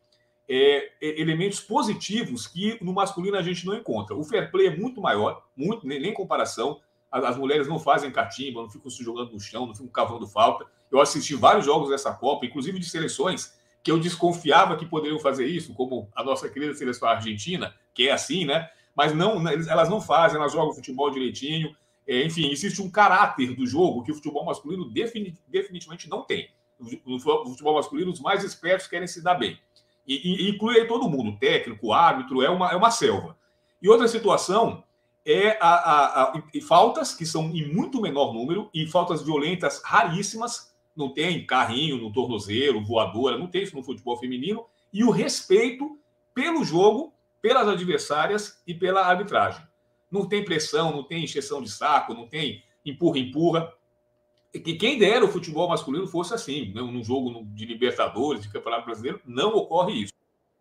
é, 0.49 0.91
é, 1.01 1.21
elementos 1.21 1.61
positivos 1.61 2.47
que 2.47 2.79
no 2.83 2.93
masculino 2.93 3.37
a 3.37 3.43
gente 3.43 3.65
não 3.65 3.75
encontra. 3.75 4.15
O 4.15 4.23
fair 4.23 4.51
play 4.51 4.67
é 4.67 4.77
muito 4.77 5.01
maior, 5.01 5.43
muito, 5.57 5.87
nem, 5.87 5.99
nem 5.99 6.13
comparação. 6.13 6.81
As, 7.11 7.25
as, 7.25 7.37
mulheres 7.37 7.67
não 7.67 7.79
fazem 7.79 8.11
catimba, 8.11 8.63
não 8.63 8.71
ficam 8.71 8.91
se 8.91 9.03
jogando 9.03 9.33
no 9.33 9.41
chão, 9.41 9.67
não 9.67 9.75
ficam 9.75 9.89
cavando 9.89 10.27
falta. 10.27 10.67
Eu 10.95 11.01
assisti 11.01 11.35
vários 11.35 11.65
jogos 11.65 11.89
dessa 11.89 12.13
Copa, 12.13 12.47
inclusive 12.47 12.79
de 12.79 12.89
seleções 12.89 13.53
que 13.83 13.91
eu 13.91 13.99
desconfiava 13.99 14.77
que 14.77 14.87
poderiam 14.87 15.19
fazer 15.19 15.45
isso, 15.45 15.75
como 15.75 16.09
a 16.15 16.23
nossa 16.23 16.49
querida 16.49 16.73
seleção 16.73 17.09
argentina, 17.09 17.75
que 17.93 18.09
é 18.09 18.13
assim, 18.13 18.45
né? 18.45 18.71
Mas 18.95 19.13
não, 19.13 19.43
né, 19.43 19.55
elas 19.69 19.89
não 19.89 20.01
fazem, 20.01 20.39
elas 20.39 20.53
jogam 20.53 20.73
futebol 20.73 21.11
direitinho. 21.11 21.75
É, 22.07 22.25
enfim, 22.25 22.49
existe 22.49 22.81
um 22.81 22.89
caráter 22.89 23.57
do 23.57 23.67
jogo 23.67 24.05
que 24.05 24.13
o 24.13 24.15
futebol 24.15 24.45
masculino 24.45 24.89
definitivamente 25.49 26.09
não 26.09 26.23
tem. 26.23 26.49
No 27.05 27.19
futebol 27.19 27.75
masculino, 27.75 28.13
os 28.13 28.21
mais 28.21 28.45
espertos 28.45 28.87
querem 28.87 29.09
se 29.09 29.21
dar 29.21 29.35
bem. 29.35 29.59
E, 30.07 30.47
e 30.47 30.51
inclui 30.51 30.79
aí 30.79 30.87
todo 30.87 31.11
mundo, 31.11 31.37
técnico, 31.41 31.93
árbitro, 31.93 32.41
é 32.41 32.49
uma, 32.49 32.71
é 32.71 32.77
uma 32.77 32.93
selva. 32.93 33.37
E 33.83 33.89
outra 33.89 34.07
situação 34.07 34.85
é 35.27 35.59
a, 35.61 35.75
a, 35.75 36.23
a, 36.23 36.43
faltas, 36.69 37.13
que 37.15 37.27
são 37.27 37.51
em 37.51 37.67
muito 37.75 38.01
menor 38.01 38.33
número, 38.33 38.71
e 38.73 38.87
faltas 38.87 39.23
violentas 39.23 39.83
raríssimas, 39.85 40.73
não 40.97 41.09
tem 41.09 41.45
carrinho 41.45 41.97
no 41.97 42.13
tornozelo, 42.13 42.85
voadora, 42.85 43.39
não 43.39 43.47
tem 43.47 43.63
isso 43.63 43.77
no 43.77 43.83
futebol 43.83 44.17
feminino, 44.17 44.65
e 44.93 45.03
o 45.03 45.11
respeito 45.11 45.99
pelo 46.33 46.65
jogo, 46.65 47.13
pelas 47.41 47.69
adversárias 47.69 48.63
e 48.67 48.75
pela 48.75 49.07
arbitragem. 49.07 49.63
Não 50.11 50.27
tem 50.27 50.45
pressão, 50.45 50.93
não 50.93 51.03
tem 51.03 51.25
encheção 51.25 51.63
de 51.63 51.71
saco, 51.71 52.15
não 52.15 52.27
tem 52.27 52.63
empurra-empurra. 52.85 53.73
Que 54.53 54.75
quem 54.75 54.99
dera 54.99 55.25
o 55.25 55.29
futebol 55.29 55.69
masculino 55.69 56.07
fosse 56.07 56.33
assim, 56.33 56.73
né? 56.73 56.81
num 56.81 57.03
jogo 57.03 57.45
de 57.47 57.67
Libertadores, 57.67 58.43
de 58.43 58.53
Campeonato 58.53 58.87
Brasileiro, 58.87 59.21
não 59.25 59.55
ocorre 59.57 60.03
isso. 60.03 60.13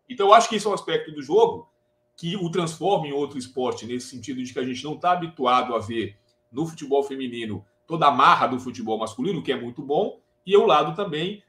Então, 0.10 0.28
eu 0.28 0.34
acho 0.34 0.50
que 0.50 0.56
isso 0.56 0.68
é 0.68 0.72
um 0.72 0.76
aspecto 0.76 1.12
do 1.12 1.22
jogo 1.22 1.70
que 2.16 2.36
o 2.36 2.50
transforma 2.50 3.08
em 3.08 3.12
outro 3.12 3.38
esporte, 3.38 3.86
nesse 3.86 4.08
sentido 4.08 4.44
de 4.44 4.52
que 4.52 4.60
a 4.60 4.66
gente 4.66 4.84
não 4.84 4.94
está 4.94 5.12
habituado 5.12 5.76
a 5.76 5.80
ver 5.80 6.18
no 6.52 6.66
futebol 6.66 7.04
feminino 7.04 7.66
toda 7.88 8.08
a 8.08 8.12
marra 8.12 8.48
do 8.48 8.60
futebol 8.60 8.98
masculino, 8.98 9.44
que 9.44 9.52
é 9.52 9.60
muito 9.60 9.82
bom, 9.82 10.20
e 10.46 10.56
o 10.58 10.66
lado 10.66 10.96
também 10.96 11.44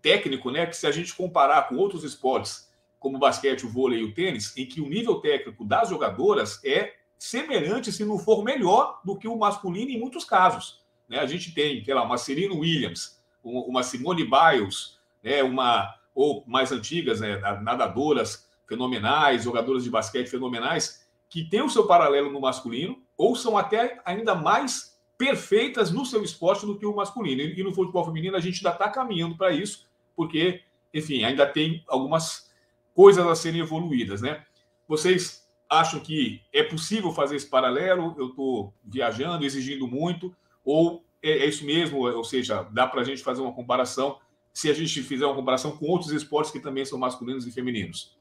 técnico, 0.00 0.50
né? 0.50 0.66
Que 0.66 0.76
se 0.76 0.86
a 0.86 0.92
gente 0.92 1.14
comparar 1.14 1.68
com 1.68 1.76
outros 1.76 2.04
esportes, 2.04 2.70
como 2.98 3.16
o 3.16 3.20
basquete, 3.20 3.66
o 3.66 3.68
vôlei 3.68 4.00
e 4.00 4.04
o 4.04 4.14
tênis, 4.14 4.56
em 4.56 4.66
que 4.66 4.80
o 4.80 4.88
nível 4.88 5.16
técnico 5.16 5.64
das 5.64 5.88
jogadoras 5.88 6.62
é 6.64 6.94
semelhante, 7.18 7.92
se 7.92 8.04
não 8.04 8.18
for 8.18 8.44
melhor, 8.44 9.00
do 9.04 9.16
que 9.16 9.28
o 9.28 9.36
masculino 9.36 9.90
em 9.90 9.98
muitos 9.98 10.24
casos. 10.24 10.80
Né? 11.08 11.18
A 11.18 11.26
gente 11.26 11.52
tem, 11.52 11.84
sei 11.84 11.94
lá, 11.94 12.02
uma 12.02 12.18
Serena 12.18 12.54
Williams, 12.54 13.22
uma 13.42 13.82
Simone 13.82 14.24
Biles, 14.24 14.98
né? 15.22 15.42
uma 15.42 15.94
ou 16.14 16.42
mais 16.46 16.72
antigas, 16.72 17.20
né? 17.20 17.36
nadadoras 17.62 18.48
fenomenais, 18.66 19.44
jogadoras 19.44 19.84
de 19.84 19.90
basquete 19.90 20.28
fenomenais, 20.28 21.06
que 21.28 21.44
têm 21.44 21.62
o 21.62 21.70
seu 21.70 21.86
paralelo 21.86 22.30
no 22.30 22.40
masculino, 22.40 23.00
ou 23.16 23.36
são 23.36 23.56
até 23.56 24.00
ainda 24.04 24.34
mais 24.34 24.95
perfeitas 25.18 25.90
no 25.90 26.04
seu 26.04 26.22
esporte 26.22 26.66
do 26.66 26.78
que 26.78 26.86
o 26.86 26.94
masculino. 26.94 27.42
E 27.42 27.62
no 27.62 27.74
futebol 27.74 28.04
feminino 28.04 28.36
a 28.36 28.40
gente 28.40 28.58
ainda 28.58 28.76
está 28.76 28.90
caminhando 28.90 29.36
para 29.36 29.52
isso, 29.52 29.86
porque, 30.14 30.62
enfim, 30.92 31.24
ainda 31.24 31.46
tem 31.46 31.82
algumas 31.88 32.50
coisas 32.94 33.26
a 33.26 33.34
serem 33.34 33.60
evoluídas, 33.60 34.22
né? 34.22 34.44
Vocês 34.88 35.46
acham 35.68 36.00
que 36.00 36.42
é 36.52 36.62
possível 36.62 37.12
fazer 37.12 37.36
esse 37.36 37.48
paralelo? 37.48 38.14
Eu 38.18 38.28
estou 38.28 38.72
viajando, 38.84 39.44
exigindo 39.44 39.86
muito, 39.86 40.34
ou 40.64 41.04
é, 41.22 41.30
é, 41.30 41.46
isso 41.46 41.64
mesmo? 41.64 41.98
Ou 41.98 42.24
seja, 42.24 42.62
dá 42.72 42.86
para 42.86 43.00
a 43.00 43.04
gente 43.04 43.22
fazer 43.22 43.42
uma 43.42 43.52
comparação 43.52 44.18
se 44.52 44.70
a 44.70 44.72
gente 44.72 45.02
fizer 45.02 45.26
uma 45.26 45.34
comparação 45.34 45.76
com 45.76 45.86
outros 45.86 46.12
esportes 46.12 46.50
que 46.50 46.60
também 46.60 46.84
são 46.84 46.98
masculinos 46.98 47.46
e 47.46 47.50
femininos? 47.50 48.16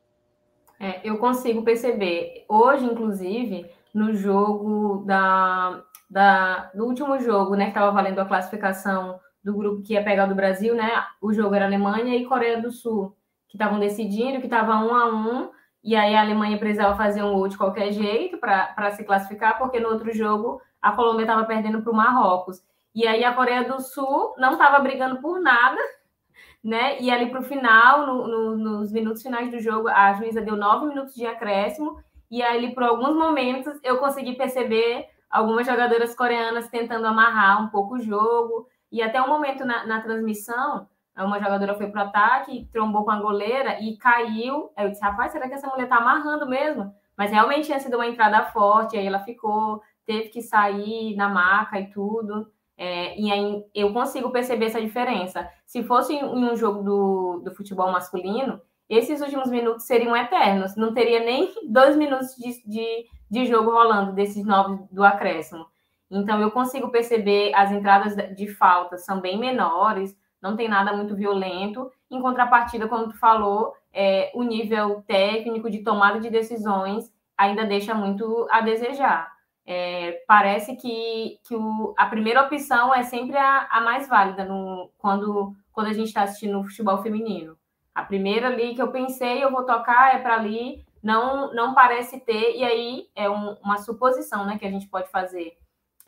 É, 0.79 1.07
eu 1.07 1.17
consigo 1.17 1.63
perceber. 1.63 2.43
Hoje, 2.49 2.83
inclusive, 2.85 3.67
no 3.93 4.13
jogo 4.13 5.05
da 5.05 5.81
da, 6.15 6.71
do 6.73 6.85
último 6.85 7.19
jogo, 7.19 7.55
né, 7.57 7.65
que 7.65 7.71
estava 7.71 7.91
valendo 7.91 8.19
a 8.19 8.25
classificação 8.25 9.19
do 9.43 9.53
grupo 9.53 9.81
que 9.81 9.95
ia 9.95 10.03
pegar 10.03 10.27
do 10.27 10.33
Brasil, 10.33 10.73
né? 10.73 10.89
O 11.21 11.33
jogo 11.33 11.53
era 11.53 11.65
Alemanha 11.65 12.15
e 12.15 12.23
Coreia 12.23 12.61
do 12.61 12.71
Sul, 12.71 13.13
que 13.49 13.57
estavam 13.57 13.81
decidindo, 13.81 14.39
que 14.39 14.45
estava 14.45 14.77
um 14.77 14.95
a 14.95 15.07
um, 15.07 15.51
e 15.83 15.93
aí 15.93 16.15
a 16.15 16.21
Alemanha 16.21 16.57
precisava 16.57 16.95
fazer 16.95 17.21
um 17.21 17.33
gol 17.33 17.49
de 17.49 17.57
qualquer 17.57 17.91
jeito 17.91 18.37
para 18.37 18.91
se 18.91 19.03
classificar, 19.03 19.57
porque 19.57 19.77
no 19.77 19.89
outro 19.89 20.13
jogo 20.13 20.61
a 20.81 20.93
Colômbia 20.93 21.23
estava 21.23 21.43
perdendo 21.43 21.81
para 21.81 21.91
o 21.91 21.95
Marrocos. 21.95 22.63
E 22.95 23.05
aí 23.05 23.25
a 23.25 23.33
Coreia 23.33 23.65
do 23.65 23.81
Sul 23.81 24.35
não 24.37 24.53
estava 24.53 24.79
brigando 24.79 25.19
por 25.19 25.41
nada, 25.41 25.81
né? 26.63 26.97
E 27.01 27.11
ali 27.11 27.29
para 27.29 27.41
o 27.41 27.43
final, 27.43 28.07
no, 28.07 28.25
no, 28.25 28.55
nos 28.55 28.93
minutos 28.93 29.21
finais 29.21 29.51
do 29.51 29.59
jogo, 29.59 29.89
a 29.89 30.13
juíza 30.13 30.39
deu 30.39 30.55
nove 30.55 30.85
minutos 30.85 31.13
de 31.13 31.25
acréscimo, 31.25 32.01
e 32.31 32.41
aí 32.41 32.73
por 32.73 32.83
alguns 32.83 33.17
momentos 33.17 33.77
eu 33.83 33.97
consegui 33.97 34.37
perceber 34.37 35.13
algumas 35.29 35.65
jogadoras 35.65 36.15
coreanas 36.15 36.69
tentando 36.69 37.07
amarrar 37.07 37.63
um 37.63 37.69
pouco 37.69 37.95
o 37.95 38.01
jogo. 38.01 38.67
E 38.91 39.01
até 39.01 39.21
um 39.21 39.27
momento 39.27 39.65
na, 39.65 39.85
na 39.85 40.01
transmissão, 40.01 40.87
uma 41.17 41.39
jogadora 41.39 41.75
foi 41.75 41.87
para 41.87 42.03
o 42.03 42.07
ataque, 42.07 42.67
trombou 42.71 43.05
com 43.05 43.11
a 43.11 43.21
goleira 43.21 43.79
e 43.81 43.97
caiu. 43.97 44.71
Aí 44.75 44.85
eu 44.85 44.91
disse, 44.91 45.03
rapaz, 45.03 45.31
será 45.31 45.47
que 45.47 45.53
essa 45.53 45.67
mulher 45.67 45.83
está 45.83 45.97
amarrando 45.97 46.47
mesmo? 46.47 46.93
Mas 47.17 47.31
realmente 47.31 47.67
tinha 47.67 47.79
sido 47.79 47.95
uma 47.95 48.07
entrada 48.07 48.43
forte, 48.47 48.97
aí 48.97 49.07
ela 49.07 49.19
ficou, 49.19 49.81
teve 50.05 50.29
que 50.29 50.41
sair 50.41 51.15
na 51.15 51.29
maca 51.29 51.79
e 51.79 51.89
tudo. 51.89 52.51
É, 52.77 53.17
e 53.17 53.31
aí 53.31 53.63
eu 53.73 53.93
consigo 53.93 54.31
perceber 54.31 54.65
essa 54.65 54.81
diferença. 54.81 55.49
Se 55.65 55.83
fosse 55.83 56.13
em 56.13 56.23
um 56.25 56.55
jogo 56.55 56.83
do, 56.83 57.41
do 57.45 57.55
futebol 57.55 57.91
masculino, 57.91 58.59
esses 58.89 59.21
últimos 59.21 59.49
minutos 59.49 59.85
seriam 59.85 60.15
eternos. 60.15 60.75
Não 60.75 60.93
teria 60.93 61.23
nem 61.23 61.53
dois 61.67 61.95
minutos 61.95 62.35
de, 62.35 62.63
de, 62.65 63.05
de 63.29 63.45
jogo 63.45 63.71
rolando 63.71 64.13
desses 64.13 64.45
nove 64.45 64.83
do 64.91 65.03
acréscimo. 65.03 65.65
Então, 66.09 66.39
eu 66.39 66.51
consigo 66.51 66.89
perceber 66.89 67.53
as 67.55 67.71
entradas 67.71 68.15
de 68.35 68.47
falta 68.47 68.97
são 68.97 69.19
bem 69.19 69.39
menores, 69.39 70.15
não 70.41 70.55
tem 70.55 70.69
nada 70.69 70.93
muito 70.93 71.15
violento. 71.15 71.91
Em 72.11 72.21
contrapartida, 72.21 72.87
como 72.87 73.09
tu 73.09 73.17
falou, 73.17 73.73
é, 73.91 74.31
o 74.35 74.43
nível 74.43 75.03
técnico 75.07 75.69
de 75.69 75.83
tomada 75.83 76.19
de 76.19 76.29
decisões 76.29 77.11
ainda 77.35 77.65
deixa 77.65 77.93
muito 77.93 78.47
a 78.51 78.61
desejar. 78.61 79.33
É, 79.65 80.23
parece 80.27 80.75
que, 80.75 81.39
que 81.43 81.55
o, 81.55 81.95
a 81.97 82.05
primeira 82.05 82.43
opção 82.43 82.93
é 82.93 83.01
sempre 83.01 83.35
a, 83.35 83.67
a 83.71 83.81
mais 83.81 84.07
válida 84.07 84.45
no, 84.45 84.91
quando, 84.97 85.55
quando 85.71 85.87
a 85.87 85.93
gente 85.93 86.07
está 86.07 86.21
assistindo 86.21 86.59
o 86.59 86.63
futebol 86.63 86.99
feminino. 86.99 87.57
A 87.95 88.03
primeira 88.03 88.47
ali 88.47 88.75
que 88.75 88.81
eu 88.81 88.91
pensei, 88.91 89.43
eu 89.43 89.49
vou 89.49 89.63
tocar, 89.63 90.13
é 90.13 90.19
para 90.19 90.35
ali, 90.35 90.85
não, 91.01 91.53
não 91.53 91.73
parece 91.73 92.19
ter, 92.19 92.57
e 92.57 92.63
aí 92.63 93.07
é 93.15 93.29
um, 93.29 93.55
uma 93.63 93.77
suposição 93.77 94.45
né, 94.45 94.57
que 94.59 94.65
a 94.65 94.69
gente 94.69 94.87
pode 94.87 95.09
fazer, 95.09 95.57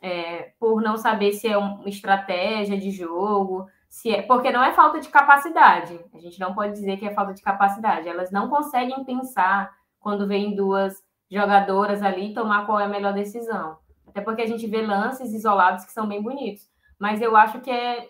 é, 0.00 0.52
por 0.60 0.82
não 0.82 0.98
saber 0.98 1.32
se 1.32 1.48
é 1.48 1.56
uma 1.56 1.88
estratégia 1.88 2.78
de 2.78 2.90
jogo, 2.90 3.66
se 3.88 4.10
é, 4.10 4.20
porque 4.20 4.52
não 4.52 4.62
é 4.62 4.72
falta 4.72 5.00
de 5.00 5.08
capacidade, 5.08 5.98
a 6.12 6.18
gente 6.18 6.38
não 6.38 6.54
pode 6.54 6.74
dizer 6.74 6.98
que 6.98 7.06
é 7.06 7.14
falta 7.14 7.32
de 7.32 7.42
capacidade, 7.42 8.06
elas 8.06 8.30
não 8.30 8.50
conseguem 8.50 9.02
pensar 9.04 9.72
quando 9.98 10.26
vem 10.28 10.54
duas 10.54 11.02
jogadoras 11.30 12.02
ali 12.02 12.34
tomar 12.34 12.66
qual 12.66 12.78
é 12.80 12.84
a 12.84 12.88
melhor 12.88 13.12
decisão. 13.12 13.78
Até 14.06 14.20
porque 14.20 14.42
a 14.42 14.46
gente 14.46 14.66
vê 14.66 14.82
lances 14.82 15.32
isolados 15.32 15.84
que 15.84 15.92
são 15.92 16.06
bem 16.06 16.22
bonitos. 16.22 16.68
Mas 16.98 17.20
eu 17.20 17.36
acho 17.36 17.60
que 17.60 17.70
é 17.70 18.08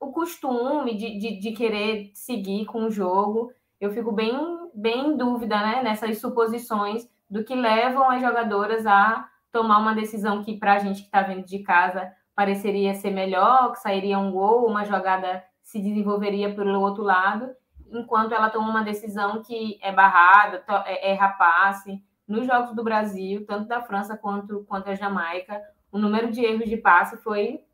o 0.00 0.12
costume 0.12 0.96
de, 0.96 1.18
de, 1.18 1.38
de, 1.38 1.52
querer 1.52 2.10
seguir 2.14 2.66
com 2.66 2.84
o 2.84 2.90
jogo. 2.90 3.52
Eu 3.80 3.90
fico 3.90 4.12
bem, 4.12 4.34
bem 4.74 5.08
em 5.08 5.16
dúvida 5.16 5.58
né, 5.58 5.82
nessas 5.82 6.18
suposições 6.18 7.08
do 7.28 7.44
que 7.44 7.54
levam 7.54 8.10
as 8.10 8.20
jogadoras 8.20 8.86
a 8.86 9.28
tomar 9.50 9.78
uma 9.78 9.94
decisão 9.94 10.42
que, 10.42 10.56
para 10.56 10.74
a 10.74 10.78
gente 10.78 11.00
que 11.00 11.06
está 11.06 11.22
vendo 11.22 11.44
de 11.44 11.60
casa, 11.60 12.12
pareceria 12.34 12.94
ser 12.94 13.10
melhor, 13.10 13.72
que 13.72 13.80
sairia 13.80 14.18
um 14.18 14.30
gol, 14.30 14.66
uma 14.66 14.84
jogada 14.84 15.42
se 15.62 15.80
desenvolveria 15.80 16.54
pelo 16.54 16.80
outro 16.80 17.02
lado, 17.02 17.48
enquanto 17.90 18.32
ela 18.32 18.50
toma 18.50 18.68
uma 18.68 18.84
decisão 18.84 19.42
que 19.42 19.78
é 19.82 19.90
barrada, 19.90 20.62
é, 20.84 21.12
é 21.12 21.14
rapace. 21.14 22.02
Nos 22.28 22.46
jogos 22.46 22.74
do 22.74 22.84
Brasil, 22.84 23.46
tanto 23.46 23.68
da 23.68 23.80
França 23.80 24.16
quanto, 24.16 24.64
quanto 24.68 24.90
a 24.90 24.94
Jamaica, 24.94 25.60
o 25.90 25.98
número 25.98 26.30
de 26.30 26.44
erros 26.44 26.68
de 26.68 26.76
passe 26.76 27.16
foi 27.16 27.64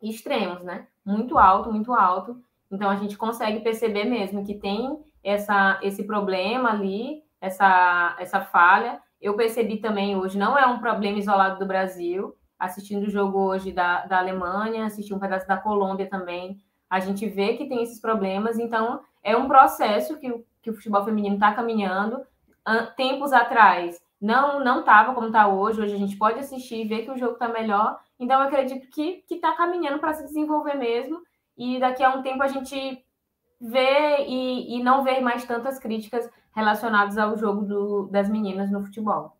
extremos, 0.00 0.62
né? 0.62 0.86
Muito 1.08 1.38
alto, 1.38 1.72
muito 1.72 1.92
alto. 1.92 2.40
Então 2.70 2.90
a 2.90 2.96
gente 2.96 3.16
consegue 3.16 3.60
perceber 3.60 4.04
mesmo 4.04 4.44
que 4.44 4.54
tem 4.54 4.98
essa, 5.24 5.78
esse 5.82 6.04
problema 6.04 6.70
ali, 6.70 7.22
essa, 7.40 8.16
essa 8.18 8.40
falha. 8.40 9.00
Eu 9.20 9.34
percebi 9.34 9.78
também 9.78 10.16
hoje, 10.16 10.38
não 10.38 10.56
é 10.56 10.66
um 10.66 10.78
problema 10.78 11.18
isolado 11.18 11.58
do 11.58 11.66
Brasil, 11.66 12.34
assistindo 12.58 13.04
o 13.06 13.10
jogo 13.10 13.38
hoje 13.38 13.72
da, 13.72 14.06
da 14.06 14.18
Alemanha, 14.18 14.86
assisti 14.86 15.14
um 15.14 15.18
pedaço 15.18 15.46
da 15.46 15.56
Colômbia 15.56 16.08
também. 16.08 16.58
a 16.90 17.00
gente 17.00 17.26
vê 17.28 17.54
que 17.54 17.68
tem 17.68 17.82
esses 17.82 18.00
problemas, 18.00 18.58
então 18.58 19.00
é 19.22 19.36
um 19.36 19.48
processo 19.48 20.16
que 20.18 20.44
que 20.68 20.70
o 20.70 20.74
futebol 20.74 21.04
feminino 21.04 21.36
está 21.36 21.52
caminhando. 21.52 22.20
Tempos 22.96 23.32
atrás 23.32 23.98
não 24.20 24.62
não 24.64 24.80
estava 24.80 25.14
como 25.14 25.28
está 25.28 25.48
hoje, 25.48 25.80
hoje 25.80 25.94
a 25.94 25.98
gente 25.98 26.16
pode 26.16 26.38
assistir 26.38 26.84
e 26.84 26.88
ver 26.88 27.04
que 27.04 27.10
o 27.10 27.18
jogo 27.18 27.34
está 27.34 27.48
melhor, 27.48 27.98
então 28.18 28.40
eu 28.40 28.48
acredito 28.48 28.88
que 28.88 29.24
está 29.30 29.52
caminhando 29.52 29.98
para 29.98 30.14
se 30.14 30.24
desenvolver 30.24 30.74
mesmo, 30.74 31.20
e 31.56 31.78
daqui 31.78 32.02
a 32.02 32.14
um 32.14 32.22
tempo 32.22 32.42
a 32.42 32.48
gente 32.48 33.04
vê 33.60 34.24
e, 34.26 34.76
e 34.76 34.82
não 34.82 35.02
ver 35.02 35.20
mais 35.20 35.44
tantas 35.44 35.78
críticas 35.78 36.28
relacionadas 36.54 37.18
ao 37.18 37.36
jogo 37.36 37.62
do, 37.62 38.08
das 38.08 38.28
meninas 38.28 38.70
no 38.70 38.82
futebol. 38.82 39.36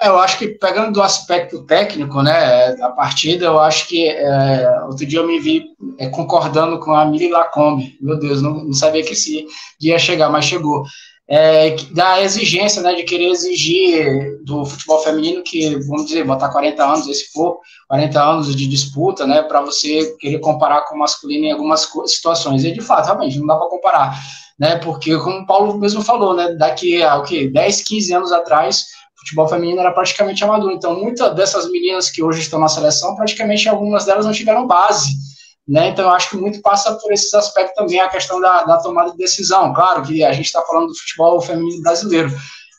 É, 0.00 0.08
eu 0.08 0.18
acho 0.18 0.38
que 0.38 0.46
pegando 0.46 0.92
do 0.92 1.02
aspecto 1.02 1.64
técnico, 1.64 2.22
né, 2.22 2.76
da 2.76 2.88
partida, 2.88 3.46
eu 3.46 3.58
acho 3.58 3.88
que 3.88 4.08
é, 4.08 4.80
outro 4.84 5.04
dia 5.04 5.18
eu 5.18 5.26
me 5.26 5.40
vi 5.40 5.64
é, 5.98 6.08
concordando 6.08 6.78
com 6.78 6.92
a 6.92 7.04
Mili 7.04 7.28
Lacombe. 7.28 7.98
Meu 8.00 8.16
Deus, 8.16 8.40
não, 8.40 8.64
não, 8.64 8.72
sabia 8.72 9.02
que 9.02 9.12
esse 9.12 9.44
dia 9.78 9.94
ia 9.94 9.98
chegar, 9.98 10.30
mas 10.30 10.44
chegou. 10.44 10.84
É, 11.30 11.76
da 11.90 12.22
exigência, 12.22 12.80
né, 12.80 12.94
de 12.94 13.02
querer 13.02 13.26
exigir 13.26 14.42
do 14.44 14.64
futebol 14.64 14.98
feminino 15.00 15.42
que, 15.42 15.76
vamos 15.80 16.06
dizer, 16.06 16.24
botar 16.24 16.48
40 16.48 16.82
anos, 16.82 17.06
esse 17.06 17.30
for, 17.32 17.60
40 17.86 18.22
anos 18.22 18.56
de 18.56 18.66
disputa, 18.66 19.26
né, 19.26 19.42
para 19.42 19.60
você 19.60 20.16
querer 20.18 20.38
comparar 20.38 20.86
com 20.86 20.94
o 20.94 20.98
masculino 20.98 21.44
em 21.44 21.52
algumas 21.52 21.86
situações. 22.06 22.64
E 22.64 22.72
de 22.72 22.80
fato, 22.80 23.04
realmente, 23.04 23.38
não 23.38 23.46
dá 23.46 23.56
para 23.56 23.68
comparar, 23.68 24.18
né, 24.58 24.76
porque 24.76 25.18
como 25.18 25.40
o 25.40 25.46
Paulo 25.46 25.76
mesmo 25.78 26.00
falou, 26.00 26.34
né, 26.34 26.54
daqui 26.54 27.02
a 27.02 27.18
o 27.18 27.24
quê, 27.24 27.46
10, 27.46 27.82
15 27.82 28.14
anos 28.14 28.32
atrás 28.32 28.86
futebol 29.18 29.48
feminino 29.48 29.80
era 29.80 29.92
praticamente 29.92 30.42
amador. 30.42 30.72
Então, 30.72 30.98
muitas 30.98 31.34
dessas 31.34 31.70
meninas 31.70 32.10
que 32.10 32.22
hoje 32.22 32.40
estão 32.40 32.58
na 32.58 32.68
seleção, 32.68 33.14
praticamente 33.16 33.68
algumas 33.68 34.04
delas 34.04 34.24
não 34.24 34.32
tiveram 34.32 34.66
base. 34.66 35.27
Né? 35.68 35.88
Então, 35.88 36.06
eu 36.06 36.10
acho 36.10 36.30
que 36.30 36.36
muito 36.36 36.62
passa 36.62 36.94
por 36.94 37.12
esses 37.12 37.32
aspectos 37.34 37.74
também, 37.74 38.00
a 38.00 38.08
questão 38.08 38.40
da, 38.40 38.62
da 38.64 38.78
tomada 38.78 39.10
de 39.10 39.18
decisão. 39.18 39.72
Claro 39.74 40.02
que 40.02 40.24
a 40.24 40.32
gente 40.32 40.46
está 40.46 40.62
falando 40.62 40.86
do 40.86 40.98
futebol 40.98 41.40
feminino 41.42 41.82
brasileiro, 41.82 42.32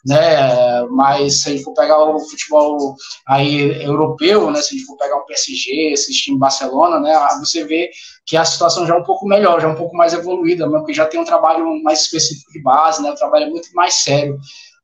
né? 0.08 0.84
Mas 0.90 1.42
se 1.42 1.50
a 1.50 1.52
gente 1.52 1.64
for 1.64 1.74
pegar 1.74 2.00
o 2.00 2.20
futebol 2.20 2.96
aí 3.28 3.84
europeu, 3.84 4.50
né? 4.50 4.60
Se 4.62 4.74
a 4.74 4.78
gente 4.78 4.88
for 4.88 4.98
pegar 4.98 5.18
o 5.18 5.26
PSG, 5.26 5.92
assistir 5.94 6.32
em 6.32 6.40
Barcelona, 6.40 7.00
né? 7.00 7.16
Você 7.40 7.64
vê 7.64 7.92
que 8.26 8.36
a 8.36 8.44
situação 8.44 8.88
já 8.88 8.96
é 8.96 8.98
um 8.98 9.04
pouco 9.04 9.28
melhor, 9.28 9.62
já 9.62 9.68
é 9.68 9.72
um 9.72 9.76
pouco 9.76 9.96
mais 9.96 10.14
evoluída, 10.14 10.68
porque 10.68 10.94
já 10.94 11.06
tem 11.06 11.20
um 11.20 11.26
trabalho 11.26 11.84
mais 11.84 12.02
específico 12.02 12.52
de 12.52 12.60
base, 12.60 13.04
né? 13.04 13.12
Um 13.12 13.16
trabalho 13.16 13.52
muito 13.52 13.70
mais 13.76 13.94
sério 13.96 14.40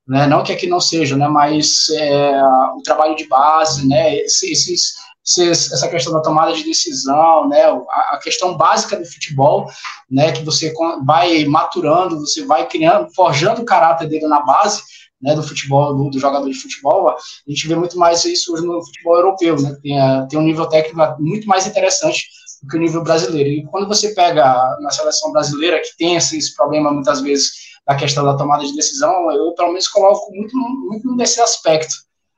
né? 0.07 0.27
Não 0.27 0.43
que 0.43 0.53
aqui 0.53 0.67
não 0.67 0.79
seja, 0.79 1.17
né? 1.17 1.27
Mas 1.27 1.89
é, 1.89 2.41
o 2.77 2.81
trabalho 2.83 3.15
de 3.15 3.27
base, 3.27 3.87
né? 3.87 4.17
Esses, 4.17 4.95
essa 5.25 5.87
questão 5.87 6.13
da 6.13 6.21
tomada 6.21 6.53
de 6.53 6.63
decisão, 6.63 7.47
né? 7.47 7.63
A, 7.89 8.19
questão 8.21 8.55
básica 8.55 8.97
do 8.97 9.05
futebol, 9.05 9.67
né? 10.09 10.31
Que 10.31 10.43
você 10.43 10.71
vai 11.03 11.45
maturando, 11.45 12.19
você 12.19 12.45
vai 12.45 12.67
criando, 12.67 13.13
forjando 13.15 13.61
o 13.61 13.65
caráter 13.65 14.07
dele 14.07 14.27
na 14.27 14.41
base. 14.41 14.81
Né, 15.21 15.33
do 15.33 15.41
futebol, 15.41 15.95
do, 15.95 16.09
do, 16.09 16.19
jogador 16.19 16.47
de 16.47 16.59
futebol, 16.59 17.09
a 17.09 17.15
gente 17.47 17.67
vê 17.69 17.73
muito 17.73 17.97
mais 17.97 18.25
isso 18.25 18.51
no 18.61 18.83
futebol 18.83 19.15
europeu, 19.15 19.59
né, 19.59 19.75
tem, 19.81 19.97
tem 20.27 20.37
um 20.37 20.43
nível 20.43 20.67
técnico 20.67 21.15
muito 21.17 21.47
mais 21.47 21.65
interessante 21.65 22.27
do 22.61 22.67
que 22.67 22.75
o 22.75 22.79
nível 22.79 23.01
brasileiro. 23.01 23.49
E 23.49 23.65
quando 23.65 23.87
você 23.87 24.13
pega 24.13 24.43
na 24.81 24.91
seleção 24.91 25.31
brasileira, 25.31 25.79
que 25.79 25.95
tem 25.97 26.17
esse 26.17 26.53
problema 26.53 26.91
muitas 26.91 27.21
vezes 27.21 27.53
da 27.87 27.95
questão 27.95 28.25
da 28.25 28.35
tomada 28.35 28.65
de 28.65 28.75
decisão, 28.75 29.31
eu 29.31 29.53
pelo 29.53 29.69
menos 29.69 29.87
coloco 29.87 30.31
muito, 30.33 30.55
muito 30.57 31.15
nesse 31.15 31.39
aspecto. 31.39 31.95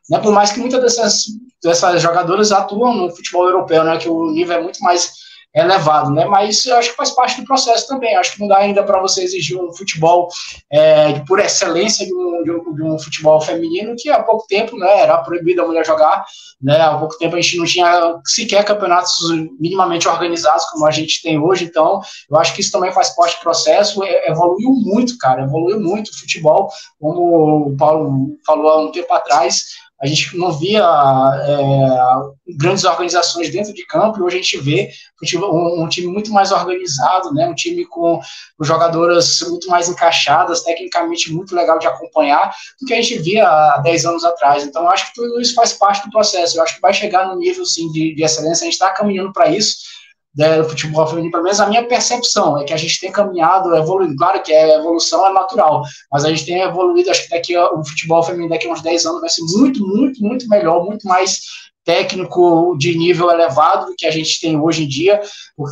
Né? 0.09 0.19
Por 0.19 0.31
mais 0.31 0.51
que 0.51 0.59
muitas 0.59 0.81
dessas, 0.81 1.25
dessas 1.63 2.01
jogadoras 2.01 2.51
atuam 2.51 2.93
no 2.93 3.15
futebol 3.15 3.45
europeu, 3.45 3.83
né? 3.83 3.97
que 3.97 4.09
o 4.09 4.31
nível 4.31 4.57
é 4.57 4.61
muito 4.61 4.79
mais 4.81 5.27
elevado, 5.53 6.11
né? 6.11 6.25
Mas 6.25 6.65
eu 6.65 6.75
acho 6.77 6.91
que 6.91 6.95
faz 6.95 7.11
parte 7.11 7.39
do 7.39 7.45
processo 7.45 7.87
também. 7.87 8.15
Acho 8.15 8.33
que 8.33 8.39
não 8.39 8.47
dá 8.47 8.57
ainda 8.57 8.83
para 8.83 9.01
você 9.01 9.23
exigir 9.23 9.59
um 9.59 9.73
futebol 9.73 10.29
é, 10.71 11.19
por 11.21 11.39
excelência 11.39 12.05
de 12.05 12.13
um, 12.13 12.43
de, 12.43 12.51
um, 12.51 12.75
de 12.75 12.83
um, 12.83 12.99
futebol 12.99 13.41
feminino 13.41 13.95
que 13.97 14.09
há 14.09 14.21
pouco 14.21 14.45
tempo, 14.47 14.77
né, 14.77 14.99
era 14.99 15.17
proibido 15.17 15.61
a 15.61 15.65
mulher 15.65 15.85
jogar, 15.85 16.25
né? 16.61 16.79
Há 16.79 16.97
pouco 16.97 17.17
tempo 17.17 17.35
a 17.35 17.41
gente 17.41 17.57
não 17.57 17.65
tinha 17.65 18.19
sequer 18.25 18.63
campeonatos 18.63 19.17
minimamente 19.59 20.07
organizados 20.07 20.65
como 20.65 20.85
a 20.85 20.91
gente 20.91 21.21
tem 21.21 21.39
hoje. 21.39 21.65
Então, 21.65 22.01
eu 22.29 22.37
acho 22.37 22.53
que 22.53 22.61
isso 22.61 22.71
também 22.71 22.91
faz 22.91 23.15
parte 23.15 23.37
do 23.37 23.41
processo. 23.41 24.03
É, 24.03 24.29
evoluiu 24.29 24.69
muito, 24.69 25.17
cara. 25.17 25.43
Evoluiu 25.43 25.79
muito 25.79 26.09
o 26.09 26.19
futebol, 26.19 26.69
como 26.99 27.69
o 27.69 27.77
Paulo 27.77 28.37
falou 28.45 28.71
há 28.71 28.81
um 28.81 28.91
tempo 28.91 29.11
atrás 29.13 29.86
a 29.99 30.05
gente 30.05 30.37
não 30.37 30.51
via 30.51 30.83
é, 30.83 32.53
grandes 32.55 32.83
organizações 32.83 33.49
dentro 33.49 33.73
de 33.73 33.85
campo, 33.85 34.19
e 34.19 34.21
hoje 34.21 34.37
a 34.37 34.41
gente 34.41 34.57
vê 34.59 34.89
um, 35.35 35.83
um, 35.83 35.89
time 35.89 36.07
muito 36.07 36.31
mais 36.31 36.51
organizado, 36.51 37.33
né, 37.33 37.47
um 37.47 37.55
time 37.55 37.83
com, 37.85 38.19
jogadoras 38.61 39.39
muito 39.49 39.67
mais 39.69 39.89
encaixadas, 39.89 40.63
tecnicamente 40.63 41.33
muito 41.33 41.55
legal 41.55 41.79
de 41.79 41.87
acompanhar, 41.87 42.53
do 42.79 42.85
que 42.85 42.93
a 42.93 43.01
gente 43.01 43.19
via 43.19 43.47
há 43.47 43.79
10 43.79 44.05
anos 44.05 44.23
atrás. 44.23 44.63
Então, 44.63 44.87
acho 44.87 45.07
que 45.07 45.15
tudo 45.15 45.41
isso 45.41 45.55
faz 45.55 45.73
parte 45.73 46.05
do 46.05 46.11
processo. 46.11 46.57
Eu 46.57 46.63
acho 46.63 46.75
que 46.75 46.81
vai 46.81 46.93
chegar 46.93 47.27
no 47.27 47.35
nível 47.35 47.65
sim, 47.65 47.91
de, 47.91 48.13
de 48.13 48.23
excelência, 48.23 48.63
a 48.63 48.65
gente 48.65 48.73
está 48.73 48.91
caminhando 48.91 49.33
para 49.33 49.49
isso 49.49 49.96
né, 50.37 50.61
do 50.61 50.69
futebol 50.69 51.07
feminino, 51.07 51.31
pelo 51.31 51.43
menos 51.43 51.59
a 51.59 51.67
minha 51.67 51.87
percepção 51.87 52.57
é 52.57 52.63
que 52.63 52.73
a 52.73 52.77
gente 52.77 52.99
tem 52.99 53.11
caminhado, 53.11 53.75
evoluído, 53.75 54.15
claro 54.15 54.41
que 54.43 54.53
a 54.53 54.75
evolução 54.75 55.25
é 55.25 55.33
natural, 55.33 55.83
mas 56.11 56.23
a 56.23 56.29
gente 56.29 56.45
tem 56.45 56.61
evoluído, 56.61 57.09
acho 57.09 57.23
que 57.23 57.29
daqui 57.29 57.57
o 57.57 57.83
futebol 57.83 58.21
feminino 58.21 58.49
daqui 58.49 58.67
a 58.67 58.71
uns 58.71 58.81
10 58.81 59.05
anos 59.05 59.21
vai 59.21 59.29
ser 59.29 59.41
muito, 59.57 59.85
muito, 59.85 60.23
muito 60.23 60.47
melhor, 60.47 60.85
muito 60.85 61.07
mais 61.07 61.39
técnico 61.83 62.75
de 62.77 62.97
nível 62.97 63.31
elevado 63.31 63.87
do 63.87 63.95
que 63.95 64.05
a 64.05 64.11
gente 64.11 64.41
tem 64.41 64.59
hoje 64.59 64.83
em 64.83 64.87
dia, 64.87 65.21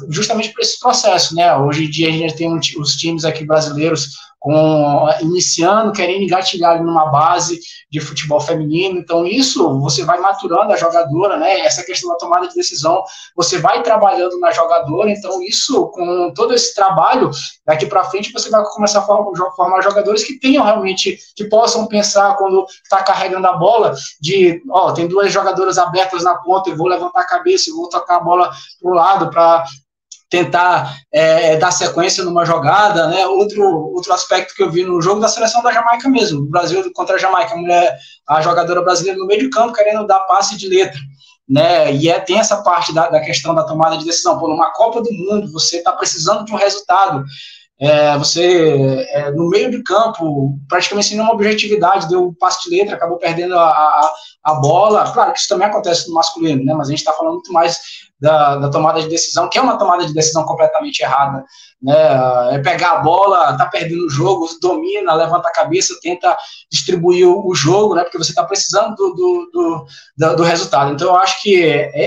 justamente 0.10 0.54
por 0.54 0.62
esse 0.62 0.80
processo, 0.80 1.36
né? 1.36 1.54
Hoje 1.58 1.86
em 1.86 1.90
dia 1.90 2.08
a 2.08 2.12
gente 2.12 2.36
tem 2.36 2.58
os 2.58 2.96
times 2.96 3.26
aqui 3.26 3.46
brasileiros 3.46 4.12
com 4.46 5.10
iniciando, 5.22 5.92
querendo 5.92 6.22
engatilhar 6.22 6.84
numa 6.84 7.08
base 7.08 7.60
de 7.90 8.00
futebol 8.00 8.40
feminino. 8.40 9.00
Então, 9.00 9.26
isso 9.26 9.80
você 9.80 10.04
vai 10.04 10.20
maturando 10.20 10.72
a 10.72 10.78
jogadora, 10.78 11.36
né? 11.36 11.62
Essa 11.62 11.84
questão 11.84 12.12
da 12.12 12.18
tomada 12.18 12.48
de 12.48 12.54
decisão, 12.54 13.04
você 13.36 13.58
vai 13.58 13.82
trabalhando 13.82 14.40
na 14.40 14.52
jogadora. 14.52 15.10
Então, 15.10 15.42
isso, 15.42 15.88
com 15.88 16.32
todo 16.36 16.54
esse 16.54 16.76
trabalho, 16.76 17.32
daqui 17.66 17.88
para 17.88 18.04
frente, 18.04 18.32
você 18.32 18.52
vai 18.52 18.64
começar 18.66 19.00
a 19.00 19.02
formar, 19.02 19.82
jogadores 19.82 20.24
que 20.24 20.40
tenham 20.40 20.64
realmente, 20.64 21.18
que 21.36 21.46
possam 21.46 21.88
pensar 21.88 22.36
quando 22.38 22.68
está 22.84 23.02
carregando 23.02 23.48
a 23.48 23.54
bola, 23.54 23.96
de, 24.22 24.62
ó, 24.70 24.92
tem 24.92 25.08
duas 25.08 25.34
jogadoras 25.34 25.80
abertas 25.80 26.24
na 26.24 26.36
ponta, 26.36 26.70
eu 26.70 26.78
vou 26.78 26.88
levantar 26.88 27.22
a 27.22 27.28
cabeça, 27.28 27.72
eu 27.72 27.76
vou 27.76 27.90
tocar 27.90 28.18
a 28.18 28.20
bola 28.20 28.52
para 28.80 28.92
o 28.92 28.94
lado 28.94 29.32
para 29.32 29.66
tentar 30.36 30.98
é, 31.14 31.54
é, 31.54 31.58
dar 31.58 31.72
sequência 31.72 32.24
numa 32.24 32.44
jogada, 32.44 33.08
né? 33.08 33.26
Outro, 33.26 33.64
outro 33.94 34.14
aspecto 34.14 34.54
que 34.54 34.62
eu 34.62 34.70
vi 34.70 34.84
no 34.84 35.02
jogo 35.02 35.22
da 35.22 35.30
seleção 35.30 35.64
da 35.64 35.72
Jamaica 35.72 36.10
mesmo, 36.10 36.42
o 36.42 36.50
Brasil 36.50 36.84
contra 36.94 37.16
a 37.16 37.20
Jamaica, 37.20 37.54
a 37.54 37.58
mulher, 37.58 37.98
a 38.28 38.42
jogadora 38.42 38.82
brasileira 38.82 39.18
no 39.18 39.26
meio 39.26 39.40
de 39.40 39.50
campo 39.50 39.74
querendo 39.74 40.06
dar 40.06 40.20
passe 40.22 40.58
de 40.58 40.68
letra, 40.68 41.00
né? 41.48 41.94
E 41.94 42.10
é, 42.10 42.20
tem 42.20 42.38
essa 42.38 42.58
parte 42.58 42.94
da, 42.94 43.10
da 43.10 43.22
questão 43.22 43.56
da 43.56 43.64
tomada 43.64 43.98
de 43.98 44.04
decisão. 44.04 44.38
Por 44.38 44.50
uma 44.50 44.72
Copa 44.74 45.02
do 45.02 45.12
Mundo, 45.14 45.52
você 45.52 45.78
está 45.78 45.94
precisando 45.94 46.44
de 46.44 46.52
um 46.52 46.58
resultado. 46.58 47.24
É, 47.80 48.18
você, 48.18 49.06
é, 49.10 49.32
no 49.32 49.50
meio 49.50 49.70
de 49.70 49.84
campo, 49.84 50.58
praticamente 50.68 51.08
sem 51.08 51.18
nenhuma 51.18 51.34
objetividade, 51.34 52.08
deu 52.10 52.28
um 52.28 52.34
passe 52.34 52.70
de 52.70 52.76
letra, 52.76 52.96
acabou 52.96 53.18
perdendo 53.18 53.58
a, 53.58 53.70
a, 53.70 54.14
a 54.44 54.54
bola. 54.56 55.10
Claro 55.12 55.32
que 55.32 55.40
isso 55.40 55.50
também 55.50 55.68
acontece 55.68 56.08
no 56.08 56.14
masculino, 56.14 56.64
né? 56.64 56.74
Mas 56.74 56.88
a 56.88 56.92
gente 56.92 57.00
está 57.00 57.14
falando 57.14 57.36
muito 57.36 57.54
mais 57.54 57.80
da, 58.20 58.56
da, 58.58 58.70
tomada 58.70 59.02
de 59.02 59.10
decisão, 59.10 59.50
que 59.50 59.58
é 59.58 59.62
uma 59.62 59.78
tomada 59.78 60.06
de 60.06 60.14
decisão 60.14 60.44
completamente 60.46 61.00
errada. 61.02 61.44
Né? 61.82 61.96
É 62.52 62.60
pegar 62.60 62.92
a 62.92 63.00
bola, 63.00 63.58
tá 63.58 63.66
perdendo 63.66 64.06
o 64.06 64.10
jogo, 64.10 64.48
domina, 64.62 65.14
levanta 65.14 65.50
a 65.50 65.54
cabeça, 65.54 66.00
tenta 66.02 66.36
distribuir 66.72 67.28
o, 67.28 67.54
jogo, 67.54 67.96
né? 67.96 68.04
porque 68.04 68.18
você 68.18 68.32
está 68.32 68.44
precisando 68.44 68.96
do, 68.96 69.14
do, 69.14 69.86
do, 70.18 70.36
do, 70.36 70.44
resultado. 70.44 70.94
Então, 70.94 71.10
eu 71.10 71.16
acho 71.16 71.42
que 71.42 71.64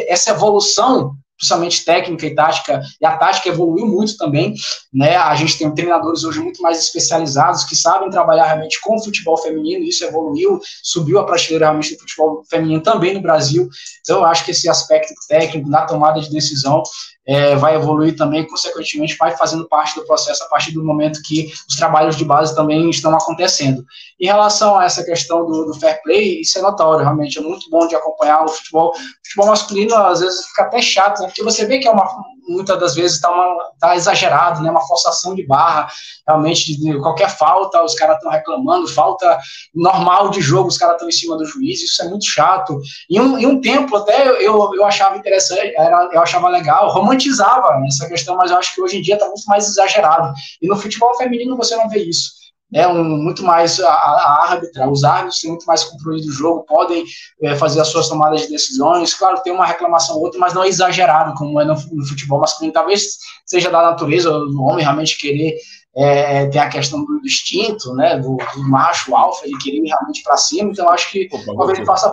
essa 0.08 0.30
evolução 0.30 1.14
principalmente 1.38 1.84
técnica 1.84 2.26
e 2.26 2.34
tática, 2.34 2.82
e 3.00 3.06
a 3.06 3.16
tática 3.16 3.48
evoluiu 3.48 3.86
muito 3.86 4.16
também, 4.16 4.54
né, 4.92 5.16
a 5.16 5.34
gente 5.36 5.56
tem 5.56 5.72
treinadores 5.72 6.24
hoje 6.24 6.40
muito 6.40 6.60
mais 6.60 6.78
especializados, 6.78 7.64
que 7.64 7.76
sabem 7.76 8.10
trabalhar 8.10 8.46
realmente 8.46 8.80
com 8.80 8.96
o 8.96 9.02
futebol 9.02 9.36
feminino, 9.36 9.84
isso 9.84 10.04
evoluiu, 10.04 10.60
subiu 10.82 11.18
a 11.18 11.24
prateleira 11.24 11.66
realmente 11.66 11.94
do 11.94 12.00
futebol 12.00 12.42
feminino 12.50 12.82
também 12.82 13.14
no 13.14 13.22
Brasil, 13.22 13.68
então 14.00 14.18
eu 14.18 14.24
acho 14.24 14.44
que 14.44 14.50
esse 14.50 14.68
aspecto 14.68 15.14
técnico 15.28 15.70
na 15.70 15.86
tomada 15.86 16.20
de 16.20 16.30
decisão 16.30 16.82
é, 17.28 17.54
vai 17.56 17.74
evoluir 17.74 18.16
também, 18.16 18.46
consequentemente 18.46 19.14
vai 19.18 19.36
fazendo 19.36 19.68
parte 19.68 19.94
do 19.94 20.06
processo 20.06 20.42
a 20.44 20.48
partir 20.48 20.72
do 20.72 20.82
momento 20.82 21.20
que 21.22 21.52
os 21.68 21.76
trabalhos 21.76 22.16
de 22.16 22.24
base 22.24 22.56
também 22.56 22.88
estão 22.88 23.14
acontecendo. 23.14 23.84
Em 24.18 24.24
relação 24.24 24.78
a 24.78 24.86
essa 24.86 25.04
questão 25.04 25.44
do, 25.44 25.66
do 25.66 25.74
fair 25.74 26.00
play, 26.02 26.40
isso 26.40 26.58
é 26.58 26.62
notório, 26.62 27.04
realmente 27.04 27.38
é 27.38 27.42
muito 27.42 27.68
bom 27.68 27.86
de 27.86 27.94
acompanhar 27.94 28.42
o 28.46 28.48
futebol. 28.48 28.92
O 28.92 28.94
futebol 29.24 29.46
masculino 29.48 29.94
às 29.94 30.20
vezes 30.20 30.46
fica 30.46 30.62
até 30.62 30.80
chato, 30.80 31.20
né, 31.20 31.26
porque 31.26 31.44
você 31.44 31.66
vê 31.66 31.78
que 31.78 31.86
é 31.86 31.90
uma, 31.90 32.08
muitas 32.48 32.78
das 32.80 32.94
vezes 32.94 33.16
está 33.16 33.30
tá 33.78 33.94
exagerado, 33.94 34.62
né? 34.62 34.70
Uma 34.70 34.86
forçação 34.86 35.34
de 35.34 35.46
barra, 35.46 35.88
realmente, 36.26 36.76
de 36.78 36.98
qualquer 37.00 37.30
falta, 37.30 37.82
os 37.84 37.94
caras 37.94 38.16
estão 38.16 38.30
reclamando, 38.30 38.88
falta 38.88 39.38
normal 39.74 40.30
de 40.30 40.40
jogo, 40.40 40.68
os 40.68 40.78
caras 40.78 40.94
estão 40.94 41.08
em 41.08 41.12
cima 41.12 41.36
do 41.36 41.44
juiz, 41.44 41.82
isso 41.82 42.02
é 42.02 42.08
muito 42.08 42.24
chato. 42.24 42.80
E 43.08 43.20
um, 43.20 43.36
um 43.36 43.60
tempo 43.60 43.96
até 43.96 44.28
eu, 44.44 44.74
eu 44.74 44.84
achava 44.84 45.16
interessante, 45.16 45.74
era, 45.76 46.08
eu 46.12 46.20
achava 46.20 46.48
legal, 46.48 46.90
romantizava 46.90 47.80
essa 47.86 48.08
questão, 48.08 48.36
mas 48.36 48.50
eu 48.50 48.58
acho 48.58 48.74
que 48.74 48.80
hoje 48.80 48.98
em 48.98 49.02
dia 49.02 49.14
está 49.14 49.26
muito 49.26 49.44
mais 49.46 49.66
exagerado. 49.66 50.32
E 50.60 50.66
no 50.66 50.76
futebol 50.76 51.14
feminino 51.16 51.56
você 51.56 51.76
não 51.76 51.88
vê 51.88 52.04
isso 52.04 52.38
é 52.72 52.86
um, 52.86 53.02
muito 53.02 53.42
mais 53.42 53.80
a, 53.80 53.90
a 53.90 54.42
árbitra, 54.50 54.88
os 54.88 55.02
árbitros 55.04 55.40
têm 55.40 55.50
muito 55.50 55.64
mais 55.64 55.84
controle 55.84 56.20
do 56.22 56.32
jogo, 56.32 56.64
podem 56.64 57.04
é, 57.42 57.56
fazer 57.56 57.80
as 57.80 57.88
suas 57.88 58.08
tomadas 58.08 58.42
de 58.42 58.48
decisões, 58.48 59.14
claro, 59.14 59.42
tem 59.42 59.52
uma 59.52 59.66
reclamação 59.66 60.16
ou 60.16 60.24
outra, 60.24 60.38
mas 60.38 60.52
não 60.52 60.62
é 60.62 60.68
exagerado, 60.68 61.34
como 61.34 61.60
é 61.60 61.64
no, 61.64 61.74
no 61.74 62.06
futebol 62.06 62.40
masculino, 62.40 62.72
talvez 62.72 63.18
seja 63.46 63.70
da 63.70 63.82
natureza 63.82 64.30
do 64.30 64.62
homem 64.62 64.84
realmente 64.84 65.18
querer 65.18 65.56
é, 65.96 66.46
ter 66.46 66.58
a 66.58 66.68
questão 66.68 67.04
do 67.04 67.20
instinto, 67.24 67.94
né, 67.94 68.18
do, 68.18 68.36
do 68.36 68.68
macho 68.68 69.16
alfa, 69.16 69.46
ele 69.46 69.56
querer 69.58 69.78
ir 69.78 69.88
realmente 69.88 70.22
para 70.22 70.36
cima, 70.36 70.70
então 70.70 70.88
acho 70.90 71.10
que 71.10 71.28
talvez 71.28 71.78
ele 71.78 71.86
faça 71.86 72.10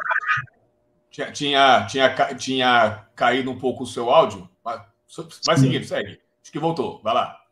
tinha, 1.11 1.31
tinha, 1.31 1.85
tinha, 1.85 2.35
tinha 2.35 3.05
caído 3.15 3.51
um 3.51 3.57
pouco 3.57 3.83
o 3.83 3.87
seu 3.87 4.09
áudio, 4.09 4.49
vai 5.45 5.57
seguir, 5.57 5.85
segue, 5.85 6.19
acho 6.41 6.51
que 6.51 6.59
voltou, 6.59 7.01
vai 7.01 7.13
lá. 7.13 7.44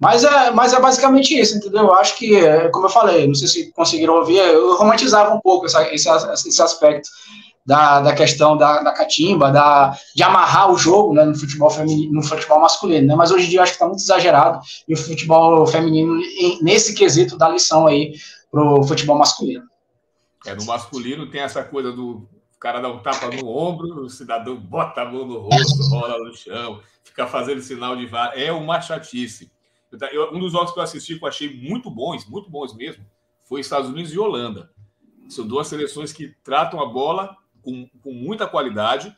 Mas 0.00 0.24
é, 0.24 0.50
mas 0.50 0.72
é 0.72 0.80
basicamente 0.80 1.38
isso, 1.38 1.58
entendeu? 1.58 1.82
Eu 1.82 1.94
acho 1.94 2.16
que, 2.16 2.30
como 2.70 2.86
eu 2.86 2.90
falei, 2.90 3.26
não 3.26 3.34
sei 3.34 3.46
se 3.46 3.72
conseguiram 3.72 4.14
ouvir, 4.14 4.38
eu 4.38 4.76
romantizava 4.78 5.34
um 5.34 5.40
pouco 5.40 5.66
essa, 5.66 5.92
esse, 5.92 6.08
esse 6.08 6.62
aspecto 6.62 7.06
da, 7.66 8.00
da 8.00 8.14
questão 8.14 8.56
da, 8.56 8.82
da 8.82 8.92
catimba, 8.92 9.52
da, 9.52 9.94
de 10.16 10.22
amarrar 10.22 10.72
o 10.72 10.78
jogo 10.78 11.12
né, 11.12 11.24
no 11.24 11.38
futebol 11.38 11.68
feminino, 11.68 12.14
no 12.14 12.22
futebol 12.22 12.60
masculino, 12.60 13.06
né? 13.06 13.14
Mas 13.14 13.30
hoje 13.30 13.44
em 13.46 13.48
dia 13.50 13.58
eu 13.58 13.62
acho 13.62 13.72
que 13.72 13.76
está 13.76 13.86
muito 13.86 14.00
exagerado 14.00 14.60
e 14.88 14.94
o 14.94 14.96
futebol 14.96 15.66
feminino, 15.66 16.18
nesse 16.62 16.94
quesito, 16.94 17.36
dá 17.36 17.50
lição 17.50 17.86
aí 17.86 18.14
pro 18.50 18.82
futebol 18.84 19.18
masculino. 19.18 19.64
É, 20.46 20.54
no 20.54 20.64
masculino 20.64 21.30
tem 21.30 21.42
essa 21.42 21.62
coisa 21.62 21.92
do 21.92 22.26
cara 22.58 22.80
dar 22.80 22.88
um 22.88 23.02
tapa 23.02 23.28
no 23.28 23.46
ombro, 23.46 24.04
o 24.04 24.08
cidadão 24.08 24.56
bota 24.56 25.02
a 25.02 25.04
mão 25.04 25.26
no 25.26 25.38
rosto, 25.40 25.82
rola 25.90 26.16
no 26.18 26.34
chão, 26.34 26.80
fica 27.04 27.26
fazendo 27.26 27.60
sinal 27.60 27.94
de 27.96 28.06
vara. 28.06 28.34
É 28.34 28.50
uma 28.50 28.80
chatice. 28.80 29.50
Eu, 30.12 30.32
um 30.32 30.38
dos 30.38 30.52
jogos 30.52 30.72
que 30.72 30.78
eu 30.78 30.82
assisti 30.82 31.18
que 31.18 31.24
eu 31.24 31.28
achei 31.28 31.52
muito 31.52 31.90
bons, 31.90 32.26
muito 32.26 32.48
bons 32.48 32.74
mesmo, 32.74 33.04
foi 33.44 33.60
Estados 33.60 33.90
Unidos 33.90 34.12
e 34.12 34.18
Holanda. 34.18 34.70
São 35.28 35.46
duas 35.46 35.66
seleções 35.66 36.12
que 36.12 36.34
tratam 36.42 36.80
a 36.80 36.86
bola 36.86 37.36
com, 37.62 37.88
com 38.02 38.12
muita 38.12 38.46
qualidade, 38.46 39.16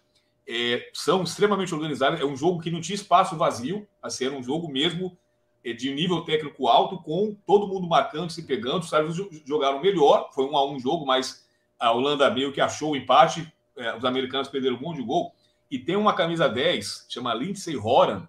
é, 0.48 0.90
são 0.92 1.22
extremamente 1.22 1.74
organizadas. 1.74 2.20
É 2.20 2.24
um 2.24 2.36
jogo 2.36 2.60
que 2.60 2.70
não 2.70 2.80
tinha 2.80 2.94
espaço 2.94 3.36
vazio, 3.36 3.86
assim, 4.02 4.26
era 4.26 4.34
um 4.34 4.42
jogo 4.42 4.68
mesmo 4.68 5.16
é, 5.64 5.72
de 5.72 5.92
nível 5.92 6.22
técnico 6.22 6.66
alto, 6.66 6.98
com 6.98 7.36
todo 7.46 7.68
mundo 7.68 7.86
marcando, 7.86 8.30
se 8.30 8.42
pegando. 8.42 8.80
Os 8.80 8.86
Estados 8.86 9.18
Unidos 9.18 9.42
jogaram 9.46 9.80
melhor, 9.80 10.30
foi 10.34 10.44
um 10.44 10.56
a 10.56 10.68
um 10.68 10.78
jogo, 10.78 11.06
mas 11.06 11.46
a 11.78 11.92
Holanda 11.92 12.30
meio 12.30 12.52
que 12.52 12.60
achou 12.60 12.92
o 12.92 12.96
empate, 12.96 13.52
é, 13.76 13.96
os 13.96 14.04
americanos 14.04 14.48
perderam 14.48 14.76
um 14.76 14.80
monte 14.80 14.96
de 14.96 15.04
gol. 15.04 15.34
E 15.70 15.78
tem 15.78 15.96
uma 15.96 16.12
camisa 16.12 16.48
10, 16.48 17.06
chama 17.08 17.34
Lindsay 17.34 17.76
Horan, 17.76 18.26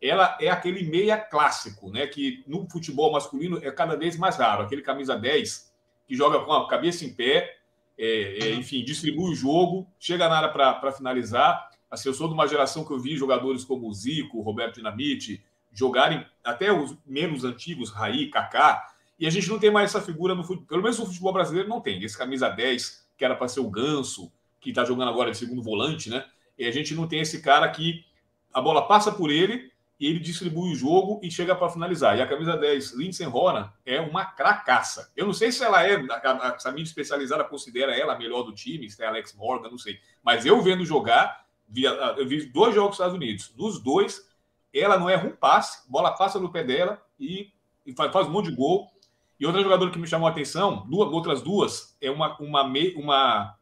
ela 0.00 0.36
é 0.40 0.48
aquele 0.48 0.82
meia 0.84 1.18
clássico, 1.18 1.90
né? 1.90 2.06
Que 2.06 2.42
no 2.46 2.68
futebol 2.68 3.12
masculino 3.12 3.58
é 3.62 3.70
cada 3.70 3.96
vez 3.96 4.16
mais 4.16 4.36
raro. 4.36 4.62
Aquele 4.62 4.82
camisa 4.82 5.16
10 5.16 5.70
que 6.06 6.16
joga 6.16 6.40
com 6.40 6.52
a 6.52 6.66
cabeça 6.68 7.04
em 7.04 7.12
pé, 7.12 7.56
é, 7.98 8.38
é, 8.48 8.54
enfim, 8.54 8.82
distribui 8.82 9.30
o 9.30 9.34
jogo, 9.34 9.86
chega 9.98 10.28
na 10.28 10.38
área 10.38 10.48
para 10.48 10.92
finalizar. 10.92 11.70
Assim, 11.90 12.08
eu 12.08 12.14
sou 12.14 12.28
de 12.28 12.34
uma 12.34 12.46
geração 12.46 12.84
que 12.84 12.92
eu 12.92 12.98
vi 12.98 13.16
jogadores 13.16 13.64
como 13.64 13.86
o 13.86 13.92
Zico, 13.92 14.40
Roberto 14.40 14.76
Dinamite, 14.76 15.44
jogarem 15.72 16.26
até 16.42 16.72
os 16.72 16.96
menos 17.06 17.44
antigos, 17.44 17.90
Raí, 17.90 18.30
Kaká, 18.30 18.88
e 19.18 19.26
a 19.26 19.30
gente 19.30 19.48
não 19.50 19.58
tem 19.58 19.70
mais 19.70 19.90
essa 19.90 20.00
figura 20.00 20.34
no 20.34 20.42
futebol, 20.42 20.66
pelo 20.66 20.82
menos 20.82 20.98
no 20.98 21.06
futebol 21.06 21.32
brasileiro 21.32 21.68
não 21.68 21.80
tem. 21.80 22.02
Esse 22.02 22.16
camisa 22.16 22.48
10, 22.48 23.06
que 23.18 23.24
era 23.24 23.36
para 23.36 23.48
ser 23.48 23.60
o 23.60 23.70
Ganso, 23.70 24.32
que 24.60 24.70
está 24.70 24.84
jogando 24.84 25.10
agora 25.10 25.30
de 25.30 25.36
segundo 25.36 25.62
volante, 25.62 26.08
né? 26.08 26.24
E 26.58 26.66
a 26.66 26.70
gente 26.70 26.94
não 26.94 27.06
tem 27.06 27.20
esse 27.20 27.42
cara 27.42 27.68
que 27.68 28.04
a 28.52 28.60
bola 28.60 28.88
passa 28.88 29.12
por 29.12 29.30
ele, 29.30 29.70
e 30.00 30.06
ele 30.06 30.18
distribui 30.18 30.72
o 30.72 30.74
jogo 30.74 31.20
e 31.22 31.30
chega 31.30 31.54
para 31.54 31.68
finalizar. 31.68 32.16
E 32.16 32.22
a 32.22 32.26
camisa 32.26 32.56
10, 32.56 32.94
Lindsay 32.94 33.26
Horan, 33.26 33.70
é 33.84 34.00
uma 34.00 34.24
cracaça. 34.24 35.12
Eu 35.14 35.26
não 35.26 35.34
sei 35.34 35.52
se 35.52 35.62
ela 35.62 35.86
é, 35.86 35.96
a, 35.96 36.56
a, 36.64 36.70
mídia 36.72 36.88
especializada 36.88 37.44
considera 37.44 37.94
ela 37.94 38.14
a 38.14 38.18
melhor 38.18 38.42
do 38.42 38.54
time, 38.54 38.88
se 38.88 39.02
é 39.02 39.06
Alex 39.06 39.34
Morgan, 39.34 39.68
não 39.68 39.76
sei. 39.76 39.98
Mas 40.22 40.46
eu 40.46 40.62
vendo 40.62 40.86
jogar, 40.86 41.44
eu 42.16 42.26
vi 42.26 42.46
dois 42.46 42.74
jogos 42.74 42.92
dos 42.92 42.96
Estados 42.96 43.14
Unidos. 43.14 43.52
Nos 43.58 43.78
dois, 43.78 44.26
ela 44.72 44.98
não 44.98 45.10
erra 45.10 45.28
um 45.28 45.36
passe, 45.36 45.88
bola 45.90 46.12
passa 46.12 46.40
no 46.40 46.50
pé 46.50 46.64
dela 46.64 47.02
e, 47.18 47.52
e 47.84 47.92
faz, 47.92 48.10
faz, 48.10 48.26
um 48.26 48.30
monte 48.30 48.48
de 48.48 48.56
gol. 48.56 48.90
E 49.38 49.44
outra 49.44 49.62
jogadora 49.62 49.90
que 49.90 49.98
me 49.98 50.06
chamou 50.06 50.26
a 50.26 50.30
atenção, 50.30 50.86
duas, 50.88 51.12
outras 51.12 51.42
duas, 51.42 51.94
é 52.00 52.10
uma, 52.10 52.38
uma, 52.38 52.62
uma 52.96 53.54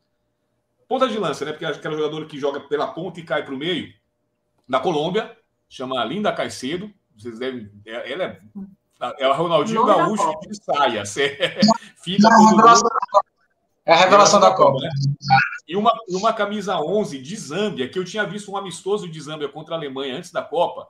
ponta 0.86 1.08
de 1.08 1.18
lança, 1.18 1.44
né? 1.44 1.50
Porque 1.50 1.64
aquela 1.64 1.96
jogadora 1.96 2.26
que 2.26 2.38
joga 2.38 2.60
pela 2.60 2.86
ponta 2.86 3.18
e 3.18 3.24
cai 3.24 3.44
para 3.44 3.54
o 3.54 3.58
meio, 3.58 3.92
da 4.68 4.78
Colômbia, 4.78 5.37
chama 5.68 6.04
Linda 6.04 6.32
Caicedo. 6.32 6.92
Vocês 7.16 7.38
devem. 7.38 7.70
É, 7.84 8.12
ela 8.12 8.24
é. 8.24 8.40
É 9.18 9.28
o 9.28 9.32
Ronaldinho 9.32 9.84
Gaúcho 9.84 10.40
de 10.40 10.56
saia. 10.56 11.04
Fica 12.02 12.28
é 13.88 13.94
a 13.94 13.96
revelação 13.96 14.38
da 14.38 14.50
Copa. 14.50 14.80
Né? 14.80 14.90
E 15.66 15.74
uma, 15.74 15.90
uma 16.10 16.30
camisa 16.30 16.78
11 16.78 17.18
de 17.22 17.34
Zâmbia, 17.34 17.88
que 17.88 17.98
eu 17.98 18.04
tinha 18.04 18.22
visto 18.26 18.52
um 18.52 18.56
amistoso 18.56 19.08
de 19.08 19.18
Zâmbia 19.18 19.48
contra 19.48 19.74
a 19.74 19.78
Alemanha 19.78 20.14
antes 20.14 20.30
da 20.30 20.42
Copa. 20.42 20.88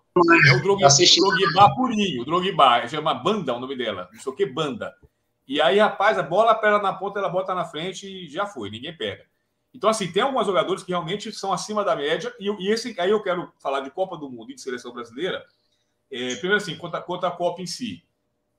É 0.49 0.53
o 0.57 0.63
Drogba, 0.63 0.89
Drogba 0.89 1.75
Purinho, 1.77 2.25
Drogba, 2.25 2.89
chama 2.89 3.15
Banda 3.15 3.55
o 3.55 3.61
nome 3.61 3.77
dela, 3.77 4.09
não 4.13 4.21
sei 4.21 4.33
o 4.33 4.35
que, 4.35 4.45
Banda. 4.45 4.93
E 5.47 5.61
aí, 5.61 5.79
rapaz, 5.79 6.19
a 6.19 6.25
bola 6.25 6.57
pega 6.57 6.81
na 6.81 6.93
ponta, 6.93 7.21
ela 7.21 7.29
bota 7.29 7.55
na 7.55 7.65
frente 7.65 8.05
e 8.05 8.29
já 8.29 8.47
foi, 8.47 8.69
ninguém 8.69 8.97
pega. 8.97 9.25
Então, 9.79 9.89
assim, 9.89 10.11
tem 10.11 10.25
alguns 10.25 10.45
jogadores 10.45 10.83
que 10.83 10.91
realmente 10.91 11.31
são 11.31 11.53
acima 11.53 11.85
da 11.85 11.95
média, 11.95 12.35
e, 12.41 12.49
e 12.49 12.69
esse 12.69 13.01
aí 13.01 13.11
eu 13.11 13.23
quero 13.23 13.53
falar 13.61 13.79
de 13.79 13.93
Copa 13.93 14.17
do 14.17 14.29
Mundo 14.29 14.51
e 14.51 14.57
de 14.57 14.61
seleção 14.61 14.93
brasileira. 14.93 15.47
É, 16.11 16.35
primeiro, 16.35 16.57
assim, 16.57 16.77
quanto 16.77 16.97
a, 16.97 17.01
quanto 17.01 17.27
a 17.27 17.31
Copa 17.31 17.63
em 17.63 17.67
si, 17.67 18.03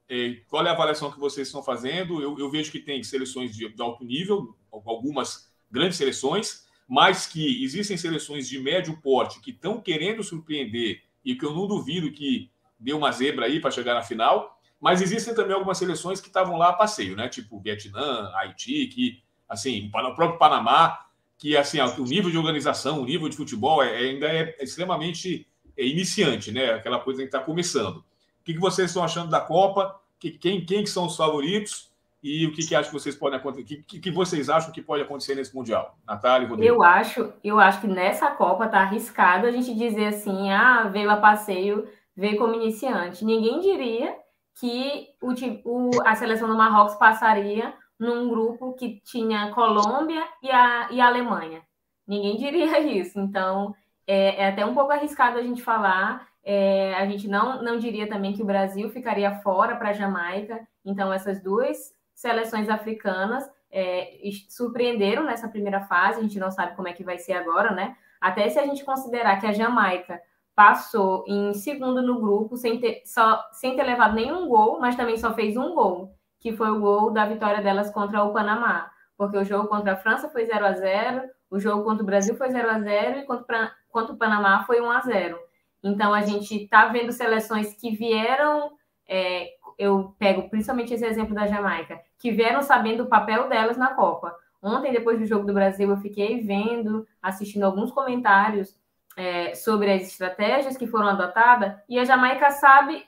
é, 0.07 0.35
qual 0.47 0.65
é 0.65 0.69
a 0.69 0.71
avaliação 0.71 1.11
que 1.11 1.19
vocês 1.19 1.49
estão 1.49 1.61
fazendo? 1.61 2.21
Eu, 2.21 2.39
eu 2.39 2.49
vejo 2.49 2.71
que 2.71 2.79
tem 2.79 3.03
seleções 3.03 3.53
de, 3.53 3.67
de, 3.67 3.81
alto 3.81 4.05
nível, 4.05 4.55
algumas 4.71 5.51
grandes 5.69 5.97
seleções, 5.97 6.65
mas 6.87 7.27
que 7.27 7.65
existem 7.65 7.97
seleções 7.97 8.47
de 8.47 8.57
médio 8.57 8.97
porte 9.01 9.41
que 9.41 9.51
estão 9.51 9.81
querendo 9.81 10.23
surpreender 10.23 11.03
e 11.25 11.35
que 11.35 11.45
eu 11.45 11.53
não 11.53 11.67
duvido 11.67 12.13
que 12.13 12.49
dê 12.79 12.93
uma 12.93 13.11
zebra 13.11 13.45
aí 13.45 13.59
para 13.59 13.71
chegar 13.71 13.93
na 13.93 14.03
final. 14.03 14.57
Mas 14.79 15.01
existem 15.01 15.35
também 15.35 15.53
algumas 15.53 15.77
seleções 15.77 16.21
que 16.21 16.27
estavam 16.27 16.57
lá 16.57 16.69
a 16.69 16.73
passeio, 16.73 17.17
né? 17.17 17.27
Tipo 17.27 17.59
Vietnã, 17.59 18.31
Haiti, 18.35 18.87
que 18.87 19.21
assim, 19.49 19.87
o 19.87 19.91
próprio 19.91 20.37
Panamá, 20.37 21.08
que 21.39 21.55
assim, 21.55 21.79
o 21.79 22.03
nível 22.03 22.29
de 22.29 22.37
organização, 22.37 23.01
o 23.01 23.05
nível 23.05 23.29
de 23.29 23.37
futebol 23.37 23.81
é, 23.81 23.95
ainda 23.95 24.27
é 24.27 24.57
extremamente 24.61 25.47
é 25.75 25.85
iniciante, 25.85 26.51
né? 26.51 26.73
Aquela 26.73 26.99
coisa 26.99 27.21
que 27.21 27.27
está 27.27 27.39
começando. 27.39 27.97
O 27.97 28.43
que, 28.43 28.53
que 28.53 28.59
vocês 28.59 28.89
estão 28.89 29.01
achando 29.01 29.29
da 29.29 29.39
Copa? 29.39 29.97
Que, 30.19 30.31
quem, 30.31 30.65
quem 30.65 30.83
que 30.83 30.89
são 30.89 31.05
os 31.05 31.15
favoritos? 31.15 31.89
E 32.21 32.45
o 32.45 32.51
que, 32.51 32.67
que 32.67 32.75
acham 32.75 32.91
que 32.91 32.99
vocês 32.99 33.15
podem 33.15 33.39
acontecer? 33.39 33.81
Que, 33.87 33.99
que, 33.99 34.11
vocês 34.11 34.49
acham 34.49 34.73
que 34.73 34.81
pode 34.81 35.03
acontecer 35.03 35.35
nesse 35.35 35.55
Mundial? 35.55 35.97
Natália 36.05 36.45
Rodrigo. 36.45 36.73
Eu 36.73 36.83
acho, 36.83 37.31
eu 37.41 37.57
acho 37.57 37.79
que 37.79 37.87
nessa 37.87 38.29
Copa 38.31 38.67
tá 38.67 38.81
arriscado 38.81 39.47
a 39.47 39.51
gente 39.51 39.73
dizer 39.73 40.07
assim, 40.07 40.51
ah, 40.51 40.89
veio 40.91 41.09
a 41.09 41.15
passeio, 41.15 41.87
veio 42.13 42.37
como 42.37 42.55
iniciante. 42.55 43.23
Ninguém 43.23 43.61
diria 43.61 44.13
que 44.59 45.07
o, 45.21 45.31
o, 45.63 45.91
a 46.05 46.13
seleção 46.15 46.49
do 46.49 46.57
Marrocos 46.57 46.95
passaria 46.95 47.73
num 47.99 48.29
grupo 48.29 48.73
que 48.73 49.01
tinha 49.03 49.51
Colômbia 49.51 50.25
e 50.41 50.49
a, 50.49 50.87
e 50.91 51.01
a 51.01 51.07
Alemanha. 51.07 51.61
Ninguém 52.07 52.37
diria 52.39 52.79
isso. 52.79 53.19
Então, 53.19 53.75
é, 54.07 54.43
é 54.43 54.47
até 54.47 54.65
um 54.65 54.73
pouco 54.73 54.91
arriscado 54.91 55.37
a 55.37 55.41
gente 55.41 55.61
falar. 55.61 56.27
É, 56.43 56.95
a 56.95 57.05
gente 57.05 57.27
não, 57.27 57.61
não 57.61 57.77
diria 57.77 58.07
também 58.07 58.33
que 58.33 58.41
o 58.41 58.45
Brasil 58.45 58.89
ficaria 58.89 59.35
fora 59.41 59.75
para 59.75 59.89
a 59.89 59.93
Jamaica. 59.93 60.65
Então, 60.85 61.11
essas 61.11 61.43
duas 61.43 61.93
seleções 62.15 62.69
africanas 62.69 63.47
é, 63.71 64.17
surpreenderam 64.47 65.23
nessa 65.23 65.49
primeira 65.49 65.81
fase. 65.81 66.19
A 66.19 66.23
gente 66.23 66.39
não 66.39 66.49
sabe 66.49 66.75
como 66.75 66.87
é 66.87 66.93
que 66.93 67.03
vai 67.03 67.17
ser 67.17 67.33
agora, 67.33 67.71
né? 67.71 67.97
Até 68.21 68.49
se 68.49 68.57
a 68.57 68.65
gente 68.65 68.83
considerar 68.83 69.39
que 69.39 69.45
a 69.45 69.53
Jamaica 69.53 70.21
passou 70.55 71.23
em 71.25 71.53
segundo 71.53 72.01
no 72.01 72.19
grupo 72.19 72.57
sem 72.57 72.79
ter, 72.81 73.01
só, 73.05 73.41
sem 73.53 73.77
ter 73.77 73.83
levado 73.83 74.13
nenhum 74.13 74.47
gol, 74.49 74.77
mas 74.79 74.95
também 74.95 75.17
só 75.17 75.33
fez 75.33 75.55
um 75.55 75.73
gol 75.73 76.18
que 76.39 76.53
foi 76.53 76.69
o 76.71 76.79
gol 76.79 77.11
da 77.11 77.25
vitória 77.25 77.61
delas 77.61 77.91
contra 77.91 78.23
o 78.23 78.33
Panamá. 78.33 78.91
Porque 79.17 79.37
o 79.37 79.43
jogo 79.43 79.67
contra 79.67 79.93
a 79.93 79.97
França 79.97 80.29
foi 80.29 80.45
0 80.45 80.65
a 80.65 80.73
0 80.73 81.29
o 81.49 81.59
jogo 81.59 81.83
contra 81.83 82.03
o 82.03 82.05
Brasil 82.05 82.35
foi 82.35 82.49
0 82.51 82.69
a 82.69 82.79
0 82.79 83.19
e 83.19 83.25
contra, 83.25 83.71
contra 83.89 84.13
o 84.13 84.17
Panamá 84.17 84.63
foi 84.65 84.79
1 84.79 84.91
a 84.91 85.01
0 85.01 85.39
Então 85.83 86.13
a 86.13 86.21
gente 86.21 86.63
está 86.63 86.87
vendo 86.87 87.11
seleções 87.11 87.73
que 87.73 87.91
vieram, 87.95 88.71
é, 89.07 89.49
eu 89.77 90.15
pego 90.19 90.49
principalmente 90.49 90.93
esse 90.93 91.05
exemplo 91.05 91.33
da 91.33 91.47
Jamaica, 91.47 91.99
que 92.19 92.31
vieram 92.31 92.61
sabendo 92.61 93.03
o 93.03 93.09
papel 93.09 93.49
delas 93.49 93.77
na 93.77 93.93
Copa. 93.95 94.35
Ontem, 94.61 94.91
depois 94.91 95.17
do 95.17 95.25
jogo 95.25 95.45
do 95.45 95.53
Brasil, 95.53 95.89
eu 95.89 95.97
fiquei 95.97 96.41
vendo, 96.41 97.07
assistindo 97.21 97.63
alguns 97.63 97.91
comentários 97.91 98.77
é, 99.15 99.55
sobre 99.55 99.91
as 99.91 100.03
estratégias 100.03 100.77
que 100.77 100.85
foram 100.85 101.07
adotadas 101.07 101.75
e 101.87 101.97
a 101.97 102.05
Jamaica 102.05 102.51
sabe 102.51 103.05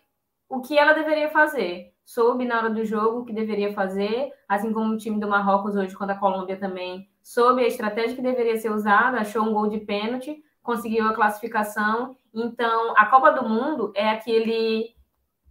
o 0.49 0.61
que 0.61 0.77
ela 0.77 0.93
deveria 0.93 1.29
fazer. 1.29 1.90
Soube 2.05 2.45
na 2.45 2.57
hora 2.57 2.69
do 2.69 2.83
jogo 2.83 3.19
o 3.19 3.25
que 3.25 3.33
deveria 3.33 3.73
fazer, 3.73 4.31
assim 4.47 4.73
como 4.73 4.93
o 4.93 4.97
time 4.97 5.19
do 5.19 5.29
Marrocos 5.29 5.75
hoje 5.75 5.95
contra 5.95 6.15
a 6.15 6.19
Colômbia 6.19 6.57
também 6.57 7.09
soube 7.23 7.63
a 7.63 7.67
estratégia 7.67 8.15
que 8.15 8.21
deveria 8.21 8.57
ser 8.57 8.71
usada, 8.71 9.19
achou 9.19 9.43
um 9.43 9.53
gol 9.53 9.69
de 9.69 9.79
pênalti, 9.79 10.43
conseguiu 10.61 11.07
a 11.07 11.13
classificação. 11.13 12.15
Então, 12.33 12.93
a 12.97 13.05
Copa 13.05 13.31
do 13.31 13.47
Mundo 13.47 13.91
é 13.95 14.09
aquele 14.09 14.95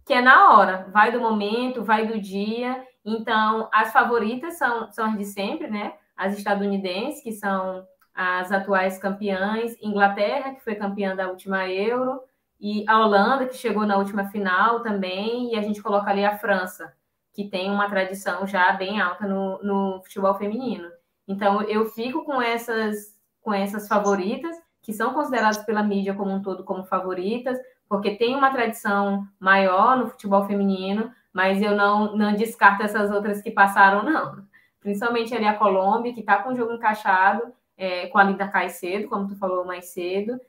que 0.05 0.13
é 0.13 0.21
na 0.21 0.51
hora, 0.51 0.87
vai 0.91 1.11
do 1.11 1.19
momento, 1.19 1.83
vai 1.83 2.05
do 2.05 2.19
dia. 2.19 2.83
Então, 3.05 3.69
as 3.71 3.91
favoritas 3.93 4.57
são, 4.57 4.91
são 4.91 5.11
as 5.11 5.17
de 5.17 5.25
sempre, 5.25 5.67
né? 5.67 5.93
As 6.15 6.37
estadunidenses, 6.37 7.23
que 7.23 7.31
são 7.31 7.85
as 8.13 8.51
atuais 8.51 8.97
campeãs, 8.97 9.75
Inglaterra, 9.81 10.53
que 10.53 10.63
foi 10.63 10.75
campeã 10.75 11.15
da 11.15 11.29
última 11.29 11.69
Euro, 11.69 12.19
e 12.61 12.85
a 12.87 12.99
Holanda, 12.99 13.47
que 13.47 13.57
chegou 13.57 13.87
na 13.87 13.97
última 13.97 14.25
final 14.25 14.83
também, 14.83 15.51
e 15.51 15.57
a 15.57 15.63
gente 15.63 15.81
coloca 15.81 16.11
ali 16.11 16.23
a 16.23 16.37
França, 16.37 16.93
que 17.33 17.49
tem 17.49 17.71
uma 17.71 17.89
tradição 17.89 18.45
já 18.45 18.71
bem 18.73 19.01
alta 19.01 19.25
no, 19.25 19.57
no 19.63 20.01
futebol 20.03 20.35
feminino. 20.35 20.87
Então, 21.27 21.63
eu 21.63 21.85
fico 21.87 22.23
com 22.23 22.39
essas, 22.39 23.19
com 23.41 23.51
essas 23.51 23.87
favoritas, 23.87 24.55
que 24.79 24.93
são 24.93 25.11
consideradas 25.11 25.57
pela 25.65 25.81
mídia 25.81 26.13
como 26.13 26.29
um 26.31 26.41
todo 26.41 26.63
como 26.63 26.83
favoritas, 26.83 27.57
porque 27.89 28.15
tem 28.15 28.35
uma 28.35 28.51
tradição 28.51 29.27
maior 29.39 29.97
no 29.97 30.09
futebol 30.09 30.45
feminino, 30.45 31.11
mas 31.33 31.59
eu 31.63 31.75
não, 31.75 32.15
não 32.15 32.35
descarto 32.35 32.83
essas 32.83 33.09
outras 33.09 33.41
que 33.41 33.49
passaram, 33.49 34.03
não. 34.03 34.45
Principalmente 34.79 35.33
ali 35.33 35.45
a 35.45 35.57
Colômbia, 35.57 36.13
que 36.13 36.19
está 36.19 36.37
com 36.43 36.51
o 36.51 36.55
jogo 36.55 36.73
encaixado, 36.73 37.53
é, 37.75 38.05
com 38.07 38.19
a 38.19 38.23
Linda 38.23 38.47
Caicedo, 38.47 39.07
como 39.07 39.27
tu 39.27 39.35
falou 39.35 39.65
mais 39.65 39.85
cedo, 39.85 40.39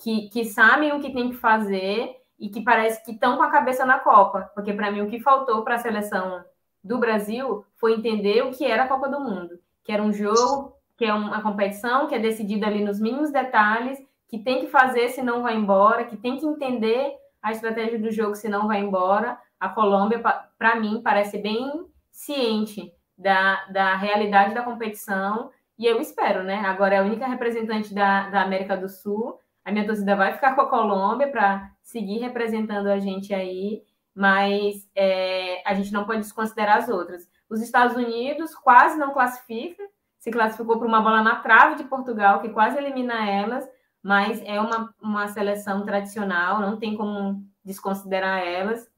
que, 0.00 0.28
que 0.30 0.44
sabem 0.44 0.92
o 0.92 1.00
que 1.00 1.12
tem 1.12 1.30
que 1.30 1.36
fazer 1.36 2.16
e 2.38 2.48
que 2.48 2.62
parece 2.62 3.04
que 3.04 3.12
estão 3.12 3.36
com 3.36 3.42
a 3.42 3.50
cabeça 3.50 3.84
na 3.84 3.98
Copa, 3.98 4.50
porque 4.54 4.72
para 4.72 4.90
mim 4.90 5.02
o 5.02 5.10
que 5.10 5.20
faltou 5.20 5.62
para 5.62 5.74
a 5.74 5.78
seleção 5.78 6.42
do 6.82 6.98
Brasil 6.98 7.64
foi 7.76 7.94
entender 7.94 8.42
o 8.42 8.50
que 8.50 8.64
era 8.64 8.84
a 8.84 8.88
Copa 8.88 9.08
do 9.08 9.20
Mundo, 9.20 9.58
que 9.84 9.92
era 9.92 10.02
um 10.02 10.12
jogo, 10.12 10.74
que 10.96 11.04
é 11.04 11.12
uma 11.12 11.42
competição 11.42 12.06
que 12.06 12.14
é 12.14 12.18
decidida 12.18 12.66
ali 12.66 12.82
nos 12.82 12.98
mínimos 12.98 13.30
detalhes, 13.30 13.98
que 14.28 14.38
tem 14.38 14.60
que 14.60 14.68
fazer 14.68 15.08
se 15.08 15.22
não 15.22 15.42
vai 15.42 15.54
embora, 15.54 16.04
que 16.04 16.16
tem 16.16 16.36
que 16.36 16.46
entender 16.46 17.14
a 17.42 17.52
estratégia 17.52 17.98
do 17.98 18.10
jogo 18.10 18.34
se 18.34 18.48
não 18.48 18.66
vai 18.66 18.80
embora. 18.80 19.38
A 19.58 19.68
Colômbia, 19.68 20.20
para 20.58 20.76
mim, 20.76 21.00
parece 21.02 21.38
bem 21.38 21.86
ciente 22.10 22.92
da, 23.16 23.64
da 23.66 23.96
realidade 23.96 24.54
da 24.54 24.62
competição 24.62 25.50
e 25.78 25.86
eu 25.86 25.98
espero, 25.98 26.42
né? 26.42 26.56
Agora 26.56 26.94
é 26.94 26.98
a 26.98 27.02
única 27.02 27.26
representante 27.26 27.94
da, 27.94 28.28
da 28.28 28.42
América 28.42 28.76
do 28.76 28.86
Sul. 28.86 29.38
A 29.64 29.72
minha 29.72 29.86
torcida 29.86 30.16
vai 30.16 30.32
ficar 30.32 30.54
com 30.54 30.62
a 30.62 30.68
Colômbia 30.68 31.30
para 31.30 31.70
seguir 31.82 32.18
representando 32.18 32.86
a 32.88 32.98
gente 32.98 33.34
aí, 33.34 33.82
mas 34.14 34.88
é, 34.94 35.62
a 35.68 35.74
gente 35.74 35.92
não 35.92 36.04
pode 36.04 36.20
desconsiderar 36.20 36.78
as 36.78 36.88
outras. 36.88 37.28
Os 37.48 37.60
Estados 37.60 37.96
Unidos 37.96 38.54
quase 38.54 38.98
não 38.98 39.12
classifica, 39.12 39.82
se 40.18 40.30
classificou 40.30 40.78
por 40.78 40.86
uma 40.86 41.00
bola 41.00 41.22
na 41.22 41.36
trave 41.36 41.76
de 41.76 41.84
Portugal, 41.84 42.40
que 42.40 42.50
quase 42.50 42.78
elimina 42.78 43.28
elas, 43.28 43.68
mas 44.02 44.42
é 44.44 44.60
uma, 44.60 44.94
uma 45.00 45.28
seleção 45.28 45.84
tradicional, 45.84 46.60
não 46.60 46.78
tem 46.78 46.96
como 46.96 47.44
desconsiderar 47.64 48.46
elas. 48.46 48.88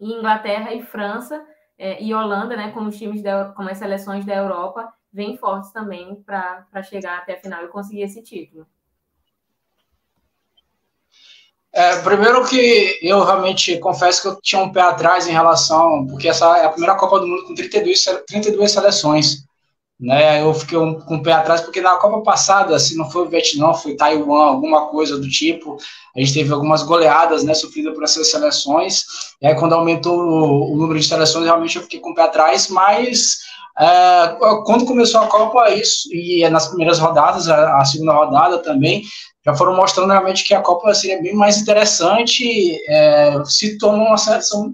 E 0.00 0.12
Inglaterra 0.12 0.74
e 0.74 0.82
França 0.82 1.44
é, 1.78 2.02
e 2.02 2.12
Holanda, 2.14 2.56
né, 2.56 2.72
como 2.72 2.90
times 2.90 3.22
da, 3.22 3.52
como 3.52 3.68
as 3.68 3.78
seleções 3.78 4.24
da 4.24 4.34
Europa, 4.34 4.92
vêm 5.12 5.36
fortes 5.36 5.70
também 5.72 6.22
para 6.22 6.82
chegar 6.82 7.18
até 7.18 7.34
a 7.34 7.40
final 7.40 7.64
e 7.64 7.68
conseguir 7.68 8.02
esse 8.02 8.22
título. 8.22 8.66
É, 11.74 11.96
primeiro 12.02 12.44
que 12.44 13.00
eu 13.02 13.24
realmente 13.24 13.78
confesso 13.78 14.22
que 14.22 14.28
eu 14.28 14.40
tinha 14.40 14.62
um 14.62 14.70
pé 14.70 14.80
atrás 14.80 15.26
em 15.26 15.32
relação, 15.32 16.06
porque 16.06 16.28
essa 16.28 16.56
é 16.58 16.64
a 16.64 16.68
primeira 16.68 16.94
Copa 16.94 17.18
do 17.18 17.26
Mundo 17.26 17.44
com 17.44 17.54
32, 17.54 18.04
32 18.28 18.70
seleções. 18.70 19.44
Né, 19.98 20.42
eu 20.42 20.52
fiquei 20.52 20.76
um, 20.76 21.00
com 21.00 21.16
o 21.16 21.22
pé 21.22 21.32
atrás, 21.32 21.60
porque 21.60 21.80
na 21.80 21.96
Copa 21.96 22.20
passada, 22.22 22.78
se 22.78 22.96
não 22.96 23.08
foi 23.08 23.22
o 23.22 23.28
Vietnã, 23.28 23.72
foi 23.72 23.94
Taiwan, 23.94 24.46
alguma 24.46 24.86
coisa 24.88 25.16
do 25.16 25.28
tipo, 25.28 25.76
a 26.14 26.20
gente 26.20 26.34
teve 26.34 26.52
algumas 26.52 26.82
goleadas, 26.82 27.44
né, 27.44 27.54
sofridas 27.54 27.94
por 27.94 28.02
essas 28.02 28.28
seleções, 28.28 29.04
e 29.40 29.46
aí 29.46 29.54
quando 29.54 29.72
aumentou 29.72 30.18
o, 30.18 30.72
o 30.72 30.76
número 30.76 30.98
de 30.98 31.06
seleções, 31.06 31.44
realmente 31.44 31.76
eu 31.76 31.82
fiquei 31.82 32.00
com 32.00 32.10
o 32.10 32.14
pé 32.14 32.22
atrás, 32.22 32.68
mas 32.68 33.38
é, 33.78 34.36
quando 34.64 34.84
começou 34.84 35.20
a 35.20 35.26
Copa, 35.26 35.70
isso, 35.70 36.08
e 36.12 36.48
nas 36.48 36.68
primeiras 36.68 36.98
rodadas, 36.98 37.48
a, 37.48 37.78
a, 37.78 37.84
segunda 37.84 38.12
rodada 38.12 38.58
também, 38.58 39.04
já 39.44 39.54
foram 39.54 39.76
mostrando 39.76 40.10
realmente 40.10 40.44
que 40.44 40.54
a 40.54 40.62
Copa 40.62 40.94
seria 40.94 41.20
bem 41.20 41.34
mais 41.34 41.58
interessante, 41.58 42.80
é, 42.88 43.42
se 43.44 43.76
tornou 43.76 44.06
uma, 44.06 44.16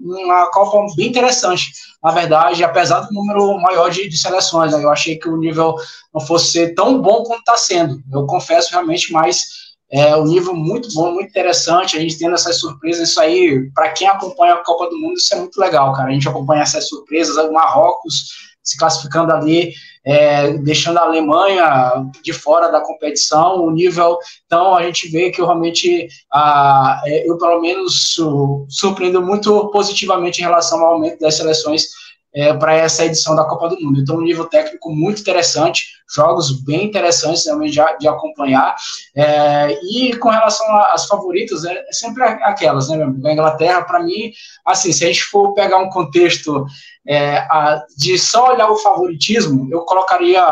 uma 0.03 0.51
Copa 0.51 0.85
bem 0.95 1.09
interessante, 1.09 1.71
na 2.01 2.11
verdade, 2.11 2.63
apesar 2.63 3.01
do 3.01 3.13
número 3.13 3.59
maior 3.59 3.89
de, 3.89 4.07
de 4.07 4.17
seleções. 4.17 4.71
Né, 4.71 4.83
eu 4.83 4.89
achei 4.89 5.17
que 5.17 5.27
o 5.27 5.37
nível 5.37 5.75
não 6.13 6.21
fosse 6.21 6.51
ser 6.51 6.73
tão 6.73 7.01
bom 7.01 7.23
quanto 7.23 7.39
está 7.39 7.57
sendo, 7.57 8.01
eu 8.11 8.25
confesso 8.25 8.71
realmente, 8.71 9.11
mas 9.11 9.61
é 9.91 10.15
um 10.15 10.23
nível 10.23 10.55
muito 10.55 10.93
bom, 10.93 11.11
muito 11.11 11.29
interessante, 11.29 11.97
a 11.97 11.99
gente 11.99 12.17
tendo 12.17 12.33
essas 12.33 12.57
surpresas, 12.59 13.09
isso 13.09 13.19
aí, 13.19 13.69
para 13.75 13.89
quem 13.89 14.07
acompanha 14.07 14.53
a 14.53 14.63
Copa 14.63 14.89
do 14.89 14.97
Mundo, 14.97 15.17
isso 15.17 15.33
é 15.33 15.37
muito 15.37 15.59
legal, 15.59 15.91
cara, 15.93 16.09
a 16.09 16.13
gente 16.13 16.29
acompanha 16.29 16.61
essas 16.61 16.87
surpresas, 16.87 17.35
o 17.35 17.51
Marrocos 17.51 18.51
se 18.63 18.77
classificando 18.77 19.33
ali, 19.33 19.73
é, 20.05 20.53
deixando 20.57 20.97
a 20.97 21.03
Alemanha 21.03 22.09
de 22.23 22.33
fora 22.33 22.69
da 22.69 22.81
competição, 22.81 23.63
o 23.63 23.71
nível, 23.71 24.17
então 24.45 24.75
a 24.75 24.83
gente 24.83 25.07
vê 25.09 25.29
que 25.29 25.41
realmente, 25.41 26.07
a, 26.31 27.01
é, 27.05 27.29
eu 27.29 27.37
pelo 27.37 27.61
menos 27.61 28.17
surpreendo 28.67 29.21
muito 29.21 29.69
positivamente 29.69 30.39
em 30.39 30.43
relação 30.43 30.79
ao 30.79 30.93
aumento 30.93 31.19
das 31.19 31.35
seleções 31.35 31.87
é, 32.33 32.53
para 32.53 32.75
essa 32.75 33.05
edição 33.05 33.35
da 33.35 33.43
Copa 33.43 33.69
do 33.69 33.79
Mundo. 33.81 33.99
Então, 33.99 34.17
um 34.17 34.21
nível 34.21 34.45
técnico 34.45 34.91
muito 34.91 35.21
interessante, 35.21 35.87
jogos 36.13 36.63
bem 36.63 36.85
interessantes 36.85 37.43
também 37.43 37.69
de, 37.69 37.79
de 37.99 38.07
acompanhar. 38.07 38.75
É, 39.15 39.71
e 39.83 40.15
com 40.17 40.29
relação 40.29 40.65
às 40.93 41.05
favoritas, 41.05 41.65
é, 41.65 41.73
é 41.73 41.91
sempre 41.91 42.23
aquelas, 42.23 42.89
né, 42.89 42.97
meu? 42.97 43.29
A 43.29 43.33
Inglaterra, 43.33 43.83
para 43.83 44.01
mim, 44.01 44.31
assim, 44.65 44.91
se 44.91 45.03
a 45.03 45.07
gente 45.07 45.23
for 45.23 45.53
pegar 45.53 45.77
um 45.77 45.89
contexto 45.89 46.65
é, 47.07 47.37
a, 47.37 47.83
de 47.97 48.17
só 48.17 48.53
olhar 48.53 48.69
o 48.69 48.77
favoritismo, 48.77 49.67
eu 49.71 49.81
colocaria, 49.81 50.43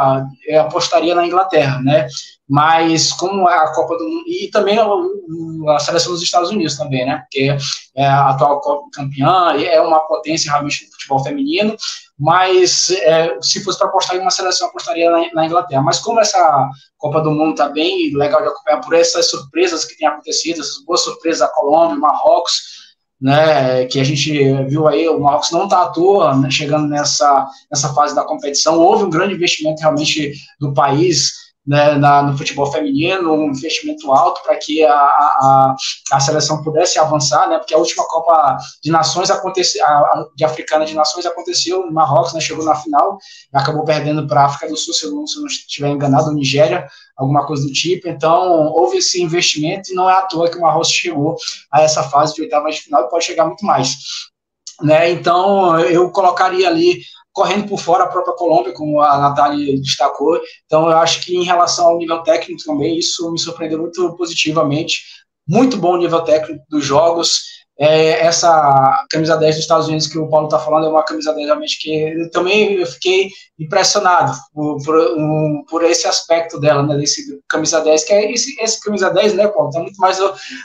eu 0.48 0.62
apostaria 0.62 1.16
na 1.16 1.26
Inglaterra, 1.26 1.80
né? 1.82 2.08
Mas 2.50 3.14
como 3.14 3.48
a 3.48 3.72
Copa 3.74 3.96
do 3.96 4.04
Mundo, 4.06 4.24
e 4.28 4.50
também 4.50 4.80
a, 4.80 5.80
seleção 5.80 6.14
dos 6.14 6.24
Estados 6.24 6.50
Unidos 6.50 6.76
também, 6.76 7.06
né? 7.06 7.18
Porque 7.20 7.56
é 7.96 8.06
a 8.08 8.30
atual 8.30 8.90
campeã, 8.92 9.54
é 9.54 9.80
uma 9.80 10.00
potência 10.00 10.50
realmente 10.50 10.86
no 10.86 10.92
futebol 10.94 11.24
feminino, 11.24 11.76
mas 12.18 12.90
é, 12.90 13.38
se 13.40 13.64
fosse 13.64 13.78
para 13.78 13.88
apostar 13.88 14.18
em 14.18 14.22
uma 14.22 14.32
seleção, 14.32 14.68
apostaria 14.68 15.12
na, 15.12 15.32
na, 15.34 15.46
Inglaterra. 15.46 15.82
Mas 15.84 16.00
como 16.00 16.20
essa 16.20 16.70
Copa 16.98 17.22
do 17.22 17.32
Mundo 17.32 17.52
está 17.52 17.70
bem 17.70 18.12
legal 18.16 18.42
de 18.42 18.48
acompanhar 18.48 18.82
por 18.82 18.96
essas 18.96 19.30
surpresas 19.30 19.86
que 19.86 19.96
têm 19.96 20.08
acontecido, 20.08 20.62
essas 20.62 20.84
boas 20.84 21.02
surpresas 21.02 21.40
da 21.40 21.48
Colômbia, 21.54 21.98
Marrocos, 21.98 22.80
né, 23.22 23.86
que 23.86 24.00
a 24.00 24.04
gente 24.04 24.32
viu 24.66 24.88
aí, 24.88 25.08
o 25.10 25.20
Marcos 25.20 25.52
não 25.52 25.66
está 25.66 25.84
à 25.84 25.90
toa, 25.90 26.36
né, 26.36 26.50
chegando 26.50 26.88
nessa, 26.88 27.48
nessa 27.70 27.94
fase 27.94 28.16
da 28.16 28.24
competição, 28.24 28.80
houve 28.80 29.04
um 29.04 29.10
grande 29.10 29.34
investimento 29.36 29.82
realmente 29.82 30.34
do 30.60 30.74
país, 30.74 31.34
né, 31.70 31.94
na, 31.98 32.24
no 32.24 32.36
futebol 32.36 32.66
feminino, 32.72 33.32
um 33.32 33.52
investimento 33.52 34.12
alto 34.12 34.42
para 34.42 34.56
que 34.56 34.84
a, 34.84 34.92
a, 34.92 35.76
a, 36.14 36.20
seleção 36.20 36.64
pudesse 36.64 36.98
avançar, 36.98 37.48
né, 37.48 37.60
porque 37.60 37.76
a 37.76 37.78
última 37.78 38.08
Copa 38.08 38.58
de 38.84 38.90
Nações 38.90 39.30
aconteceu, 39.30 39.86
de 40.36 40.44
Africana 40.44 40.84
de 40.84 40.96
Nações 40.96 41.28
aconteceu 41.28 41.86
no 41.86 41.92
Marrocos, 41.92 42.34
né, 42.34 42.42
chegou 42.42 42.66
na 42.66 42.74
final, 42.74 43.20
acabou 43.54 43.86
perdendo 43.86 44.26
para 44.26 44.42
a 44.42 44.46
África 44.46 44.68
do 44.68 44.76
Sul, 44.76 44.96
se 44.96 45.06
eu, 45.06 45.12
não, 45.12 45.28
se 45.28 45.38
eu 45.38 45.42
não 45.42 45.48
estiver 45.48 45.90
enganado, 45.90 46.34
Nigéria, 46.34 46.88
alguma 47.16 47.46
coisa 47.46 47.68
do 47.68 47.72
tipo, 47.72 48.10
então 48.10 48.72
houve 48.74 48.98
esse 48.98 49.22
investimento 49.22 49.92
e 49.92 49.94
não 49.94 50.10
é 50.10 50.14
à 50.14 50.24
toa 50.24 50.50
que 50.50 50.58
o 50.58 50.62
Marrocos 50.62 50.90
chegou 50.90 51.36
a 51.72 51.84
essa 51.84 52.02
fase 52.02 52.34
de 52.34 52.42
oitava 52.42 52.72
de 52.72 52.82
final 52.82 53.04
e 53.04 53.10
pode 53.12 53.26
chegar 53.26 53.46
muito 53.46 53.64
mais. 53.64 53.96
Né, 54.82 55.12
então 55.12 55.80
eu 55.82 56.10
colocaria 56.10 56.68
ali 56.68 57.02
correndo 57.40 57.70
por 57.70 57.80
fora 57.80 58.04
a 58.04 58.08
própria 58.08 58.36
Colômbia, 58.36 58.74
como 58.74 59.00
a 59.00 59.18
Natália 59.18 59.80
destacou. 59.80 60.42
Então, 60.66 60.90
eu 60.90 60.98
acho 60.98 61.22
que 61.22 61.38
em 61.38 61.46
relação 61.46 61.88
ao 61.88 61.98
nível 61.98 62.22
técnico 62.22 62.62
também, 62.66 62.98
isso 62.98 63.32
me 63.32 63.40
surpreendeu 63.40 63.80
muito 63.80 64.14
positivamente. 64.18 65.04
Muito 65.48 65.78
bom 65.78 65.96
nível 65.96 66.20
técnico 66.22 66.62
dos 66.70 66.84
jogos. 66.84 67.44
É, 67.80 68.26
essa 68.26 69.06
camisa 69.10 69.38
10 69.38 69.56
dos 69.56 69.64
Estados 69.64 69.88
Unidos 69.88 70.08
que 70.08 70.20
o 70.20 70.28
Paulo 70.28 70.48
está 70.48 70.60
falando 70.60 70.88
é 70.88 70.90
uma 70.90 71.04
camisa 71.04 71.34
10 71.34 71.48
realmente 71.48 71.80
que 71.80 71.90
eu 71.90 72.30
também 72.30 72.74
eu 72.74 72.86
fiquei 72.86 73.30
impressionado 73.58 74.34
por, 74.54 74.84
por, 74.84 74.96
um, 75.18 75.64
por, 75.70 75.84
esse 75.84 76.08
aspecto 76.08 76.60
dela, 76.60 76.84
né, 76.84 76.96
desse 76.98 77.42
camisa 77.48 77.82
10, 77.82 78.04
que 78.06 78.14
é 78.14 78.32
esse, 78.32 78.56
esse 78.62 78.82
camisa 78.82 79.10
10, 79.10 79.34
né, 79.34 79.48
Paulo, 79.48 79.70
tá 79.70 79.80
muito 79.80 79.98
mais 79.98 80.18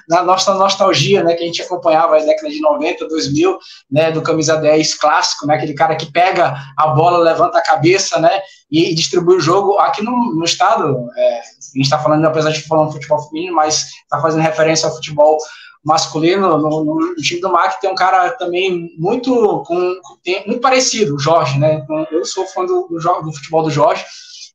na 0.08 0.22
nossa 0.22 0.54
nostalgia, 0.54 1.22
né, 1.22 1.34
que 1.34 1.42
a 1.42 1.46
gente 1.46 1.62
acompanhava 1.62 2.18
na 2.18 2.24
década 2.24 2.48
de 2.48 2.60
90, 2.60 3.08
2000, 3.08 3.58
né, 3.90 4.12
do 4.12 4.22
camisa 4.22 4.56
10 4.56 4.94
clássico, 4.94 5.46
né, 5.46 5.56
aquele 5.56 5.74
cara 5.74 5.96
que 5.96 6.10
pega 6.10 6.54
a 6.76 6.88
bola, 6.88 7.18
levanta 7.18 7.58
a 7.58 7.62
cabeça, 7.62 8.18
né, 8.20 8.40
e, 8.70 8.94
distribui 8.94 9.36
o 9.36 9.40
jogo. 9.40 9.78
Aqui 9.78 10.02
no, 10.02 10.34
no 10.34 10.44
estado, 10.44 11.08
é, 11.16 11.38
a 11.38 11.42
gente 11.76 11.84
está 11.84 11.98
falando, 11.98 12.24
apesar 12.24 12.50
de 12.50 12.62
falar 12.62 12.90
futebol 12.90 13.22
feminino, 13.28 13.54
mas 13.54 13.86
está 14.02 14.20
fazendo 14.20 14.42
referência 14.42 14.88
ao 14.88 14.94
futebol 14.94 15.38
masculino, 15.84 16.56
no, 16.56 16.84
no, 16.84 17.14
time 17.16 17.40
do 17.40 17.52
MAC 17.52 17.80
tem 17.80 17.90
um 17.90 17.94
cara 17.94 18.30
também 18.30 18.90
muito, 18.96 19.62
com, 19.66 19.96
tem, 20.22 20.46
muito 20.46 20.60
parecido, 20.60 21.14
o 21.14 21.18
Jorge, 21.18 21.58
né? 21.58 21.84
Eu 22.10 22.24
sou 22.24 22.46
fã 22.46 22.64
do, 22.64 22.88
do, 22.88 22.98
do, 22.98 23.32
futebol 23.34 23.62
do 23.62 23.70
Jorge, 23.70 24.04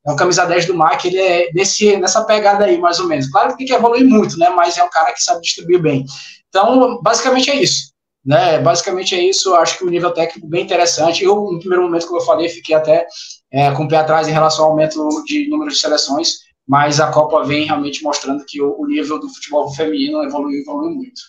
é 0.06 0.10
um 0.10 0.16
camisa 0.16 0.44
10 0.44 0.66
do 0.66 0.74
MAC, 0.74 1.06
ele 1.06 1.18
é 1.18 1.52
desse, 1.52 1.96
nessa 1.96 2.24
pegada 2.24 2.64
aí, 2.64 2.78
mais 2.78 2.98
ou 2.98 3.06
menos. 3.06 3.28
Claro 3.28 3.50
que 3.50 3.58
tem 3.58 3.66
que 3.66 3.72
evoluir 3.72 4.04
muito, 4.04 4.36
né? 4.38 4.48
Mas 4.50 4.76
é 4.76 4.82
um 4.82 4.90
cara 4.90 5.12
que 5.12 5.22
sabe 5.22 5.42
distribuir 5.42 5.80
bem. 5.80 6.04
Então, 6.48 7.00
basicamente 7.00 7.50
é 7.50 7.62
isso. 7.62 7.90
Né, 8.22 8.58
basicamente 8.58 9.14
é 9.14 9.18
isso, 9.18 9.54
acho 9.54 9.78
que 9.78 9.84
o 9.84 9.88
nível 9.88 10.10
técnico 10.10 10.46
bem 10.46 10.62
interessante. 10.62 11.24
Eu, 11.24 11.36
no 11.36 11.58
primeiro 11.58 11.84
momento, 11.84 12.06
como 12.06 12.20
eu 12.20 12.24
falei, 12.24 12.50
fiquei 12.50 12.74
até 12.74 13.06
é, 13.50 13.70
com 13.70 13.84
o 13.84 13.88
pé 13.88 13.96
atrás 13.96 14.28
em 14.28 14.32
relação 14.32 14.66
ao 14.66 14.72
aumento 14.72 15.24
de 15.24 15.48
número 15.48 15.70
de 15.70 15.78
seleções, 15.78 16.40
mas 16.70 17.00
a 17.00 17.10
Copa 17.10 17.42
vem 17.42 17.64
realmente 17.64 18.00
mostrando 18.00 18.46
que 18.46 18.62
o, 18.62 18.80
o 18.80 18.86
nível 18.86 19.18
do 19.18 19.28
futebol 19.28 19.68
feminino 19.74 20.22
evoluiu, 20.22 20.62
evoluiu 20.62 20.94
muito. 20.94 21.20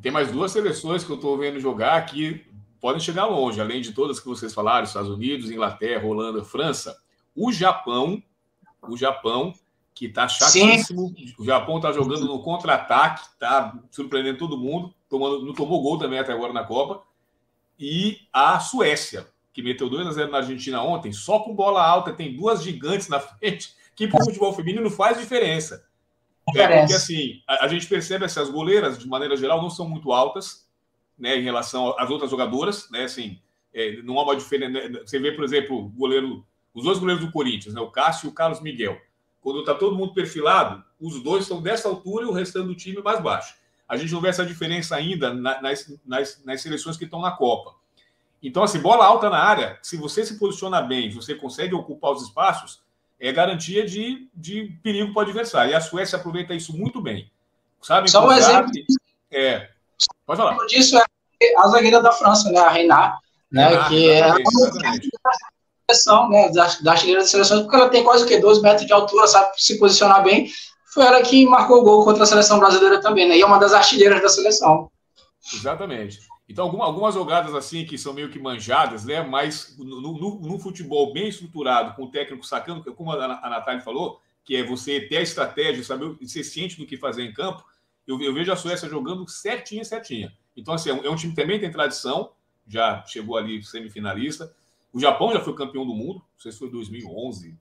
Tem 0.00 0.10
mais 0.10 0.32
duas 0.32 0.52
seleções 0.52 1.04
que 1.04 1.10
eu 1.10 1.16
estou 1.16 1.36
vendo 1.36 1.60
jogar 1.60 2.00
que 2.06 2.42
podem 2.80 2.98
chegar 2.98 3.26
longe, 3.26 3.60
além 3.60 3.82
de 3.82 3.92
todas 3.92 4.18
que 4.18 4.26
vocês 4.26 4.54
falaram, 4.54 4.84
Estados 4.84 5.10
Unidos, 5.10 5.50
Inglaterra, 5.50 6.06
Holanda, 6.06 6.42
França, 6.42 6.96
o 7.34 7.52
Japão, 7.52 8.22
o 8.88 8.96
Japão, 8.96 9.52
que 9.94 10.06
está 10.06 10.26
chatíssimo. 10.26 11.08
Sim. 11.14 11.34
O 11.38 11.44
Japão 11.44 11.76
está 11.76 11.92
jogando 11.92 12.24
no 12.24 12.42
contra-ataque, 12.42 13.20
está 13.34 13.78
surpreendendo 13.90 14.38
todo 14.38 14.56
mundo, 14.56 14.94
tomando, 15.10 15.44
não 15.44 15.52
tomou 15.52 15.82
gol 15.82 15.98
também 15.98 16.18
até 16.18 16.32
agora 16.32 16.54
na 16.54 16.64
Copa. 16.64 17.02
E 17.78 18.20
a 18.32 18.58
Suécia, 18.60 19.26
que 19.52 19.60
meteu 19.60 19.90
2 19.90 20.06
a 20.06 20.12
0 20.12 20.30
na 20.30 20.38
Argentina 20.38 20.80
ontem, 20.80 21.12
só 21.12 21.40
com 21.40 21.54
bola 21.54 21.86
alta, 21.86 22.14
tem 22.14 22.34
duas 22.34 22.62
gigantes 22.62 23.08
na 23.08 23.20
frente 23.20 23.76
que 23.96 24.06
para 24.06 24.20
o 24.20 24.24
futebol 24.26 24.52
feminino 24.52 24.90
faz 24.90 25.18
diferença. 25.18 25.84
É, 26.54 26.78
porque 26.78 26.94
assim, 26.94 27.42
a, 27.48 27.64
a, 27.64 27.68
gente 27.68 27.88
percebe 27.88 28.24
assim, 28.24 28.38
as 28.38 28.50
goleiras, 28.50 28.98
de 28.98 29.08
maneira 29.08 29.36
geral, 29.36 29.60
não 29.60 29.70
são 29.70 29.88
muito 29.88 30.12
altas 30.12 30.68
né, 31.18 31.36
em 31.36 31.42
relação 31.42 31.98
às 31.98 32.08
outras 32.08 32.30
jogadoras, 32.30 32.88
né? 32.90 33.04
Assim, 33.04 33.40
é, 33.74 34.00
não 34.02 34.18
há 34.20 34.22
uma 34.22 34.36
diferença. 34.36 34.70
Né, 34.70 35.00
você 35.04 35.18
vê, 35.18 35.32
por 35.32 35.44
exemplo, 35.44 35.88
goleiro, 35.88 36.46
os 36.72 36.84
dois 36.84 36.98
goleiros 36.98 37.24
do 37.24 37.32
Corinthians, 37.32 37.74
né, 37.74 37.80
o 37.80 37.90
Cássio 37.90 38.26
e 38.26 38.30
o 38.30 38.34
Carlos 38.34 38.60
Miguel. 38.60 39.00
Quando 39.40 39.60
está 39.60 39.74
todo 39.74 39.96
mundo 39.96 40.12
perfilado, 40.12 40.84
os 41.00 41.22
dois 41.22 41.42
estão 41.42 41.62
dessa 41.62 41.88
altura 41.88 42.26
e 42.26 42.28
o 42.28 42.32
restante 42.32 42.66
do 42.66 42.74
time 42.74 43.02
mais 43.02 43.20
baixo. 43.20 43.56
A 43.88 43.96
gente 43.96 44.12
não 44.12 44.20
vê 44.20 44.28
essa 44.28 44.44
diferença 44.44 44.94
ainda 44.94 45.32
nas, 45.32 46.00
nas, 46.04 46.44
nas 46.44 46.60
seleções 46.60 46.96
que 46.96 47.04
estão 47.04 47.20
na 47.20 47.30
Copa. 47.30 47.74
Então, 48.42 48.62
assim, 48.62 48.80
bola 48.80 49.04
alta 49.04 49.30
na 49.30 49.38
área, 49.38 49.78
se 49.82 49.96
você 49.96 50.24
se 50.24 50.38
posiciona 50.38 50.82
bem, 50.82 51.10
você 51.10 51.34
consegue 51.34 51.74
ocupar 51.74 52.12
os 52.12 52.22
espaços, 52.22 52.82
é 53.18 53.32
garantia 53.32 53.86
de, 53.86 54.28
de 54.34 54.78
perigo 54.82 55.12
para 55.12 55.20
o 55.20 55.22
adversário. 55.22 55.72
E 55.72 55.74
a 55.74 55.80
Suécia 55.80 56.18
aproveita 56.18 56.54
isso 56.54 56.76
muito 56.76 57.00
bem. 57.00 57.30
Sabe? 57.82 58.10
Só 58.10 58.26
um 58.26 58.32
exemplo. 58.32 58.70
É. 59.30 59.68
Pode 60.26 60.38
falar. 60.38 60.54
Um 60.54 60.66
disso 60.66 60.98
é 60.98 61.04
a 61.58 61.68
zagueira 61.68 62.02
da 62.02 62.12
França, 62.12 62.50
né? 62.50 62.60
A 62.60 62.70
Renat, 62.70 63.18
né? 63.50 63.68
Renat, 63.68 63.88
que 63.88 64.10
é 64.10 64.22
a 64.22 64.36
seleção, 65.88 66.28
né? 66.28 66.50
Da, 66.50 66.66
da 66.82 66.92
artilheira 66.92 67.20
da 67.20 67.26
seleção, 67.26 67.62
porque 67.62 67.76
ela 67.76 67.88
tem 67.88 68.04
quase 68.04 68.24
o 68.24 68.26
quê? 68.26 68.38
12 68.38 68.60
metros 68.62 68.86
de 68.86 68.92
altura, 68.92 69.26
sabe 69.26 69.52
se 69.56 69.78
posicionar 69.78 70.22
bem. 70.22 70.50
Foi 70.92 71.04
ela 71.04 71.20
que 71.22 71.46
marcou 71.46 71.80
o 71.80 71.84
gol 71.84 72.04
contra 72.04 72.22
a 72.22 72.26
seleção 72.26 72.58
brasileira 72.58 73.00
também, 73.00 73.28
né? 73.28 73.36
E 73.36 73.42
é 73.42 73.46
uma 73.46 73.58
das 73.58 73.72
artilheiras 73.72 74.20
da 74.20 74.28
seleção. 74.28 74.90
Exatamente. 75.54 76.18
Então, 76.48 76.80
algumas 76.80 77.14
jogadas 77.14 77.54
assim 77.54 77.84
que 77.84 77.98
são 77.98 78.12
meio 78.12 78.30
que 78.30 78.38
manjadas, 78.38 79.04
né? 79.04 79.20
Mas 79.22 79.76
no 79.78 80.58
futebol 80.60 81.12
bem 81.12 81.28
estruturado, 81.28 81.94
com 81.94 82.04
o 82.04 82.10
técnico 82.10 82.46
sacando, 82.46 82.84
como 82.94 83.10
a, 83.10 83.24
a 83.24 83.50
Natália 83.50 83.80
falou, 83.80 84.20
que 84.44 84.54
é 84.54 84.62
você 84.62 85.00
ter 85.00 85.16
a 85.16 85.22
estratégia, 85.22 85.82
saber 85.82 86.16
ser 86.24 86.44
ciente 86.44 86.78
do 86.78 86.86
que 86.86 86.96
fazer 86.96 87.24
em 87.24 87.32
campo. 87.32 87.64
Eu, 88.06 88.20
eu 88.22 88.32
vejo 88.32 88.52
a 88.52 88.56
Suécia 88.56 88.88
jogando 88.88 89.28
certinha, 89.28 89.84
certinha. 89.84 90.32
Então, 90.56 90.72
assim, 90.72 90.90
é 90.90 90.94
um, 90.94 91.04
é 91.04 91.10
um 91.10 91.16
time 91.16 91.34
que 91.34 91.40
também 91.42 91.58
tem 91.58 91.70
tradição, 91.70 92.30
já 92.66 93.04
chegou 93.06 93.36
ali 93.36 93.60
semifinalista. 93.64 94.54
O 94.92 95.00
Japão 95.00 95.32
já 95.32 95.40
foi 95.40 95.54
campeão 95.54 95.84
do 95.84 95.92
mundo, 95.92 96.20
não 96.20 96.38
sei 96.38 96.52
se 96.52 96.58
foi 96.58 96.70
2011, 96.70 97.58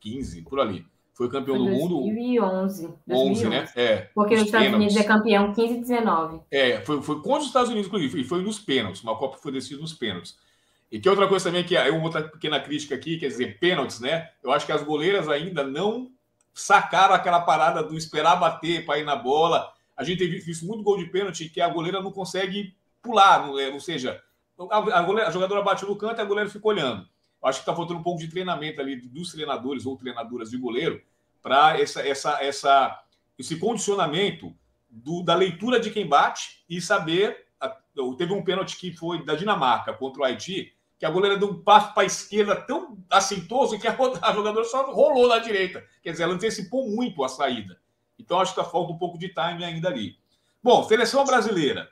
15, 0.00 0.42
por 0.42 0.58
ali. 0.58 0.86
Foi 1.16 1.30
campeão 1.30 1.56
foi 1.56 1.64
do 1.64 1.70
2011, 1.70 2.82
mundo. 2.82 3.00
2011. 3.06 3.46
11, 3.46 3.48
né? 3.48 3.68
É. 3.74 3.96
Porque 4.14 4.34
os 4.34 4.42
Estados 4.42 4.66
pênaltis. 4.66 4.92
Unidos 4.92 4.96
é 4.96 5.08
campeão 5.08 5.54
15 5.54 5.72
e 5.72 5.80
19. 5.80 6.40
É, 6.50 6.80
foi, 6.82 7.00
foi 7.00 7.16
contra 7.22 7.40
os 7.40 7.46
Estados 7.46 7.70
Unidos, 7.70 7.86
inclusive, 7.86 8.20
e 8.20 8.24
foi 8.24 8.42
nos 8.42 8.58
pênaltis. 8.58 9.02
Uma 9.02 9.16
Copa 9.16 9.38
foi 9.38 9.50
decidida 9.50 9.80
nos 9.80 9.94
pênaltis. 9.94 10.36
E 10.92 11.00
que 11.00 11.08
outra 11.08 11.26
coisa 11.26 11.46
também, 11.46 11.64
que 11.64 11.74
é 11.74 11.90
uma 11.90 12.04
outra 12.04 12.22
pequena 12.22 12.60
crítica 12.60 12.94
aqui, 12.94 13.16
quer 13.16 13.28
dizer, 13.28 13.58
pênaltis, 13.58 13.98
né? 13.98 14.28
Eu 14.44 14.52
acho 14.52 14.66
que 14.66 14.72
as 14.72 14.82
goleiras 14.82 15.26
ainda 15.26 15.64
não 15.64 16.10
sacaram 16.52 17.14
aquela 17.14 17.40
parada 17.40 17.82
do 17.82 17.96
esperar 17.96 18.36
bater 18.36 18.84
para 18.84 18.98
ir 18.98 19.04
na 19.04 19.16
bola. 19.16 19.72
A 19.96 20.04
gente 20.04 20.18
tem 20.18 20.28
visto 20.28 20.66
muito 20.66 20.84
gol 20.84 20.98
de 20.98 21.06
pênalti 21.06 21.48
que 21.48 21.62
a 21.62 21.68
goleira 21.70 22.02
não 22.02 22.12
consegue 22.12 22.76
pular, 23.00 23.46
não 23.46 23.58
é? 23.58 23.70
ou 23.70 23.80
seja, 23.80 24.22
a, 24.70 25.00
goleira, 25.00 25.28
a 25.28 25.32
jogadora 25.32 25.62
bate 25.62 25.86
no 25.86 25.96
canto 25.96 26.18
e 26.18 26.20
a 26.20 26.26
goleira 26.26 26.50
fica 26.50 26.68
olhando. 26.68 27.08
Acho 27.42 27.58
que 27.58 27.62
está 27.62 27.74
faltando 27.74 28.00
um 28.00 28.02
pouco 28.02 28.20
de 28.20 28.28
treinamento 28.28 28.80
ali 28.80 28.96
dos 28.96 29.30
treinadores 29.30 29.86
ou 29.86 29.96
treinadoras 29.96 30.50
de 30.50 30.56
goleiro 30.56 31.00
para 31.42 31.78
essa, 31.80 32.00
essa, 32.00 32.42
essa, 32.42 33.04
esse 33.38 33.56
condicionamento 33.58 34.54
do, 34.90 35.22
da 35.22 35.34
leitura 35.34 35.78
de 35.78 35.90
quem 35.90 36.06
bate 36.06 36.64
e 36.68 36.80
saber. 36.80 37.46
Teve 38.18 38.32
um 38.32 38.44
pênalti 38.44 38.76
que 38.76 38.92
foi 38.92 39.24
da 39.24 39.34
Dinamarca 39.34 39.92
contra 39.92 40.22
o 40.22 40.24
Haiti, 40.24 40.74
que 40.98 41.06
a 41.06 41.10
goleira 41.10 41.38
deu 41.38 41.50
um 41.50 41.62
passo 41.62 41.94
para 41.94 42.02
a 42.02 42.06
esquerda 42.06 42.56
tão 42.56 42.98
assintoso 43.08 43.78
que 43.78 43.86
a, 43.86 43.96
a 44.22 44.32
jogadora 44.32 44.64
só 44.64 44.92
rolou 44.92 45.28
na 45.28 45.38
direita. 45.38 45.84
Quer 46.02 46.12
dizer, 46.12 46.24
ela 46.24 46.34
antecipou 46.34 46.88
muito 46.88 47.22
a 47.22 47.28
saída. 47.28 47.78
Então, 48.18 48.40
acho 48.40 48.54
que 48.54 48.60
tá 48.60 48.68
falta 48.68 48.92
um 48.92 48.98
pouco 48.98 49.18
de 49.18 49.28
time 49.28 49.64
ainda 49.64 49.88
ali. 49.88 50.18
Bom, 50.62 50.82
seleção 50.84 51.24
brasileira. 51.24 51.88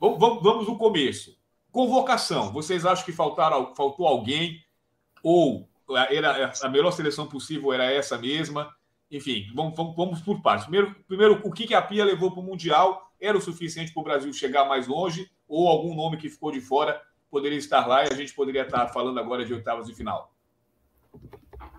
Vamos, 0.00 0.18
vamos, 0.18 0.42
vamos 0.42 0.66
no 0.66 0.76
começo. 0.76 1.38
Convocação. 1.72 2.52
Vocês 2.52 2.84
acham 2.84 3.04
que 3.04 3.12
faltaram, 3.12 3.74
faltou 3.74 4.06
alguém? 4.06 4.62
Ou 5.22 5.66
era, 6.10 6.52
a 6.62 6.68
melhor 6.68 6.90
seleção 6.90 7.26
possível 7.26 7.72
era 7.72 7.90
essa 7.90 8.18
mesma? 8.18 8.70
Enfim, 9.10 9.50
vamos, 9.54 9.74
vamos, 9.74 9.96
vamos 9.96 10.20
por 10.20 10.42
partes. 10.42 10.66
Primeiro, 10.66 10.94
primeiro, 11.08 11.40
o 11.42 11.50
que, 11.50 11.66
que 11.66 11.74
a 11.74 11.80
Pia 11.80 12.04
levou 12.04 12.30
para 12.30 12.40
o 12.40 12.44
Mundial 12.44 13.10
era 13.18 13.36
o 13.36 13.40
suficiente 13.40 13.92
para 13.92 14.00
o 14.02 14.04
Brasil 14.04 14.32
chegar 14.34 14.66
mais 14.66 14.86
longe? 14.86 15.30
Ou 15.48 15.66
algum 15.66 15.94
nome 15.94 16.18
que 16.18 16.28
ficou 16.28 16.52
de 16.52 16.60
fora 16.60 17.00
poderia 17.30 17.58
estar 17.58 17.86
lá 17.86 18.04
e 18.04 18.08
a 18.08 18.14
gente 18.14 18.34
poderia 18.34 18.62
estar 18.62 18.88
falando 18.88 19.18
agora 19.18 19.44
de 19.44 19.54
oitavas 19.54 19.86
de 19.86 19.94
final? 19.94 20.30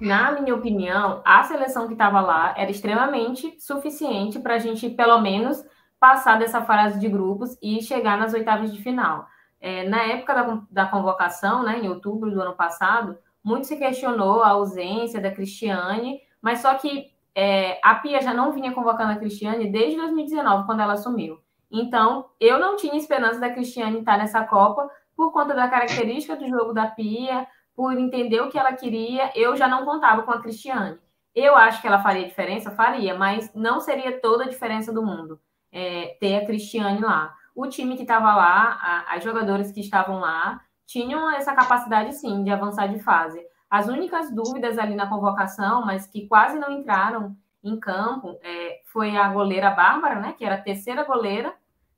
Na 0.02 0.32
minha 0.32 0.56
opinião, 0.56 1.22
a 1.24 1.44
seleção 1.44 1.86
que 1.86 1.94
estava 1.94 2.20
lá 2.20 2.56
era 2.58 2.72
extremamente 2.72 3.56
suficiente 3.60 4.40
para 4.40 4.56
a 4.56 4.60
gente, 4.60 4.90
pelo 4.90 5.22
menos, 5.22 5.64
passar 6.00 6.40
dessa 6.40 6.64
fase 6.64 7.00
de 7.00 7.08
grupos 7.08 7.56
e 7.62 7.82
chegar 7.82 8.18
nas 8.18 8.34
oitavas 8.34 8.74
de 8.74 8.82
final. 8.82 9.28
É, 9.64 9.88
na 9.88 10.04
época 10.04 10.34
da, 10.34 10.62
da 10.70 10.86
convocação, 10.86 11.64
né, 11.64 11.80
em 11.80 11.88
outubro 11.88 12.30
do 12.30 12.42
ano 12.42 12.54
passado, 12.54 13.18
muito 13.42 13.66
se 13.66 13.78
questionou 13.78 14.44
a 14.44 14.50
ausência 14.50 15.22
da 15.22 15.32
Cristiane, 15.32 16.20
mas 16.42 16.60
só 16.60 16.76
que 16.76 17.14
é, 17.34 17.80
a 17.82 17.96
Pia 17.96 18.22
já 18.22 18.34
não 18.34 18.52
vinha 18.52 18.74
convocando 18.74 19.14
a 19.14 19.16
Cristiane 19.16 19.72
desde 19.72 19.96
2019, 19.96 20.66
quando 20.66 20.82
ela 20.82 20.96
assumiu. 20.96 21.40
Então, 21.72 22.26
eu 22.42 22.60
não 22.60 22.76
tinha 22.76 22.98
esperança 22.98 23.40
da 23.40 23.52
Cristiane 23.52 24.00
estar 24.00 24.18
nessa 24.18 24.44
Copa 24.44 24.92
por 25.16 25.32
conta 25.32 25.54
da 25.54 25.70
característica 25.70 26.36
do 26.36 26.46
jogo 26.46 26.74
da 26.74 26.88
Pia, 26.88 27.48
por 27.74 27.98
entender 27.98 28.42
o 28.42 28.50
que 28.50 28.60
ela 28.60 28.74
queria, 28.74 29.32
eu 29.34 29.56
já 29.56 29.70
não 29.70 29.86
contava 29.86 30.24
com 30.24 30.32
a 30.32 30.42
Cristiane. 30.42 31.00
Eu 31.34 31.56
acho 31.56 31.82
que 31.82 31.88
ela 31.88 32.04
faria 32.04 32.28
diferença, 32.28 32.70
faria, 32.70 33.18
mas 33.18 33.50
não 33.56 33.80
seria 33.80 34.20
toda 34.20 34.44
a 34.44 34.50
diferença 34.50 34.92
do 34.92 35.02
mundo 35.02 35.40
é, 35.72 36.18
ter 36.20 36.36
a 36.36 36.46
Cristiane 36.46 37.00
lá 37.00 37.34
o 37.56 37.68
time 37.68 37.96
que 37.96 38.04
estava 38.04 38.36
lá, 38.36 38.80
a, 38.82 39.16
as 39.16 39.24
jogadoras 39.24 39.72
que 39.72 39.82
estavam 39.82 40.20
lá, 40.20 40.62
tinham 40.86 41.32
essa 41.32 41.54
capacidade 41.54 42.14
sim 42.14 42.44
de 42.44 42.50
avançar 42.50 42.88
de 42.88 43.00
fase. 43.00 43.42
As 43.70 43.88
únicas 43.88 44.34
dúvidas 44.34 44.78
ali 44.78 44.96
na 44.96 45.08
convocação, 45.08 45.86
mas 45.86 46.06
que 46.06 46.28
quase 46.28 46.60
não 46.60 46.72
entraram 46.72 47.36
em 47.64 47.80
campo, 47.80 48.38
é, 48.44 48.82
foi 48.86 49.16
a 49.16 49.30
goleira 49.30 49.72
Bárbara, 49.72 50.20
né, 50.20 50.34
que 50.38 50.44
era 50.46 50.56
a 50.56 50.62
terceira 50.62 51.04
goleira. 51.04 51.54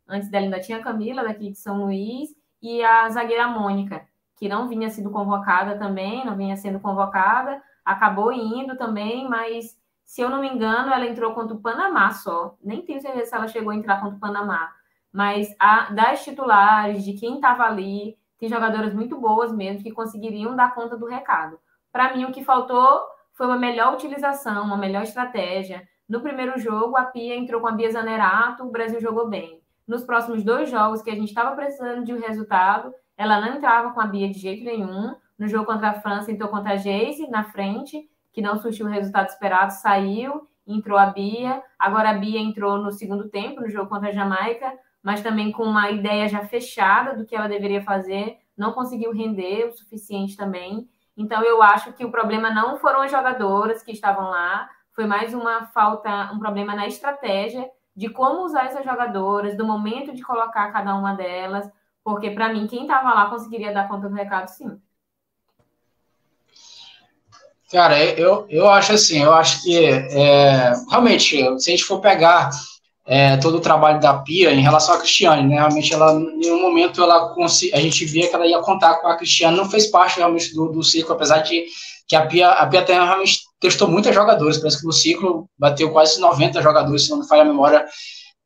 Antes 0.07 0.29
dela 0.29 0.45
ainda 0.45 0.59
tinha 0.59 0.77
a 0.77 0.83
Camila, 0.83 1.23
daqui 1.23 1.49
de 1.49 1.57
São 1.57 1.83
Luís, 1.83 2.29
e 2.61 2.83
a 2.83 3.09
zagueira 3.09 3.47
Mônica, 3.47 4.05
que 4.37 4.47
não 4.47 4.67
vinha 4.67 4.89
sendo 4.89 5.09
convocada 5.09 5.77
também, 5.77 6.25
não 6.25 6.37
vinha 6.37 6.55
sendo 6.55 6.79
convocada, 6.79 7.61
acabou 7.83 8.31
indo 8.31 8.77
também, 8.77 9.27
mas 9.27 9.77
se 10.05 10.21
eu 10.21 10.29
não 10.29 10.39
me 10.39 10.47
engano, 10.47 10.93
ela 10.93 11.05
entrou 11.05 11.33
contra 11.33 11.55
o 11.55 11.59
Panamá 11.59 12.11
só. 12.11 12.55
Nem 12.63 12.83
tenho 12.83 13.01
certeza 13.01 13.25
se 13.25 13.35
ela 13.35 13.47
chegou 13.47 13.71
a 13.71 13.75
entrar 13.75 13.99
contra 13.99 14.15
o 14.15 14.19
Panamá 14.19 14.71
mas 15.15 15.55
a, 15.57 15.93
das 15.93 16.25
titulares, 16.25 17.05
de 17.05 17.13
quem 17.13 17.35
estava 17.35 17.63
ali, 17.63 18.17
tem 18.37 18.49
jogadoras 18.49 18.93
muito 18.93 19.17
boas 19.17 19.49
mesmo 19.55 19.81
que 19.81 19.93
conseguiriam 19.93 20.57
dar 20.57 20.75
conta 20.75 20.97
do 20.97 21.05
recado. 21.05 21.57
Para 21.89 22.13
mim, 22.13 22.25
o 22.25 22.33
que 22.33 22.43
faltou 22.43 22.99
foi 23.31 23.47
uma 23.47 23.57
melhor 23.57 23.93
utilização, 23.93 24.65
uma 24.65 24.75
melhor 24.75 25.03
estratégia. 25.03 25.87
No 26.07 26.19
primeiro 26.19 26.59
jogo, 26.59 26.97
a 26.97 27.05
Pia 27.05 27.33
entrou 27.33 27.61
com 27.61 27.67
a 27.67 27.71
Bia 27.71 27.89
Zanerato, 27.89 28.65
o 28.65 28.69
Brasil 28.69 28.99
jogou 28.99 29.29
bem. 29.29 29.61
Nos 29.87 30.03
próximos 30.03 30.43
dois 30.43 30.69
jogos 30.69 31.01
que 31.01 31.09
a 31.09 31.15
gente 31.15 31.29
estava 31.29 31.55
precisando 31.55 32.03
de 32.03 32.13
um 32.13 32.19
resultado, 32.19 32.93
ela 33.17 33.39
não 33.39 33.55
entrava 33.55 33.93
com 33.93 34.01
a 34.01 34.07
Bia 34.07 34.27
de 34.27 34.37
jeito 34.37 34.65
nenhum. 34.65 35.15
No 35.39 35.47
jogo 35.47 35.65
contra 35.65 35.91
a 35.91 36.01
França, 36.01 36.29
entrou 36.29 36.49
contra 36.49 36.73
a 36.73 36.75
Geise 36.75 37.29
na 37.29 37.45
frente, 37.45 38.05
que 38.33 38.41
não 38.41 38.57
surtiu 38.57 38.85
o 38.85 38.89
resultado 38.89 39.29
esperado, 39.29 39.71
saiu, 39.71 40.45
entrou 40.67 40.97
a 40.97 41.05
Bia. 41.05 41.63
Agora 41.79 42.09
a 42.09 42.15
Bia 42.15 42.41
entrou 42.41 42.77
no 42.79 42.91
segundo 42.91 43.29
tempo, 43.29 43.61
no 43.61 43.69
jogo 43.69 43.87
contra 43.87 44.09
a 44.09 44.11
Jamaica, 44.11 44.73
mas 45.05 45.21
também 45.21 45.51
com 45.51 45.61
uma 45.61 45.91
ideia 45.91 46.27
já 46.27 46.43
fechada 46.43 47.15
do 47.15 47.27
que 47.27 47.35
ela 47.35 47.47
deveria 47.47 47.83
fazer, 47.83 48.39
não 48.57 48.73
conseguiu 48.73 49.13
render 49.13 49.67
o 49.67 49.77
suficiente 49.77 50.35
também. 50.35 50.89
Então 51.15 51.43
eu 51.43 51.61
acho 51.61 51.93
que 51.93 52.03
o 52.03 52.09
problema 52.09 52.49
não 52.49 52.79
foram 52.79 53.03
as 53.03 53.11
jogadoras 53.11 53.83
que 53.83 53.91
estavam 53.91 54.31
lá, 54.31 54.67
foi 54.93 55.05
mais 55.05 55.31
uma 55.31 55.67
falta, 55.67 56.31
um 56.33 56.39
problema 56.39 56.73
na 56.73 56.87
estratégia 56.87 57.69
de 57.95 58.09
como 58.09 58.45
usar 58.45 58.65
essas 58.65 58.83
jogadoras, 58.83 59.55
do 59.55 59.63
momento 59.63 60.11
de 60.11 60.23
colocar 60.23 60.71
cada 60.73 60.95
uma 60.95 61.13
delas, 61.13 61.69
porque 62.03 62.31
para 62.31 62.51
mim 62.51 62.65
quem 62.65 62.81
estava 62.81 63.13
lá 63.13 63.29
conseguiria 63.29 63.71
dar 63.71 63.87
conta 63.87 64.09
do 64.09 64.15
recado, 64.15 64.47
sim. 64.47 64.81
Cara, 67.71 68.03
eu, 68.03 68.47
eu 68.49 68.67
acho 68.67 68.93
assim, 68.93 69.21
eu 69.21 69.33
acho 69.35 69.61
que 69.61 69.85
é, 69.85 70.73
realmente, 70.89 71.37
se 71.59 71.69
a 71.69 71.75
gente 71.75 71.83
for 71.83 72.01
pegar 72.01 72.49
é, 73.07 73.37
todo 73.37 73.57
o 73.57 73.61
trabalho 73.61 73.99
da 73.99 74.15
Pia 74.15 74.51
em 74.51 74.61
relação 74.61 74.95
à 74.95 74.97
Cristiane, 74.97 75.47
né? 75.47 75.55
Realmente, 75.55 75.93
ela, 75.93 76.13
em 76.13 76.37
nenhum 76.37 76.59
momento, 76.59 77.03
ela 77.03 77.33
a 77.73 77.79
gente 77.79 78.05
via 78.05 78.27
que 78.27 78.35
ela 78.35 78.47
ia 78.47 78.59
contar 78.59 78.95
com 78.95 79.07
a 79.07 79.15
Cristiane, 79.15 79.55
não 79.55 79.69
fez 79.69 79.87
parte 79.87 80.17
realmente 80.17 80.53
do, 80.55 80.69
do 80.69 80.83
ciclo, 80.83 81.13
apesar 81.13 81.39
de 81.39 81.65
que 82.07 82.15
a 82.15 82.25
Pia, 82.25 82.49
a 82.49 82.65
Pia 82.65 82.81
tem, 82.81 82.95
realmente 82.95 83.41
testou 83.59 83.87
muitas 83.87 84.13
jogadoras, 84.13 84.57
parece 84.57 84.79
que 84.79 84.85
no 84.85 84.93
ciclo 84.93 85.47
bateu 85.57 85.91
quase 85.91 86.19
90 86.19 86.61
jogadores, 86.61 87.03
se 87.03 87.11
não 87.11 87.19
me 87.19 87.27
falha 87.27 87.43
a 87.43 87.45
memória, 87.45 87.85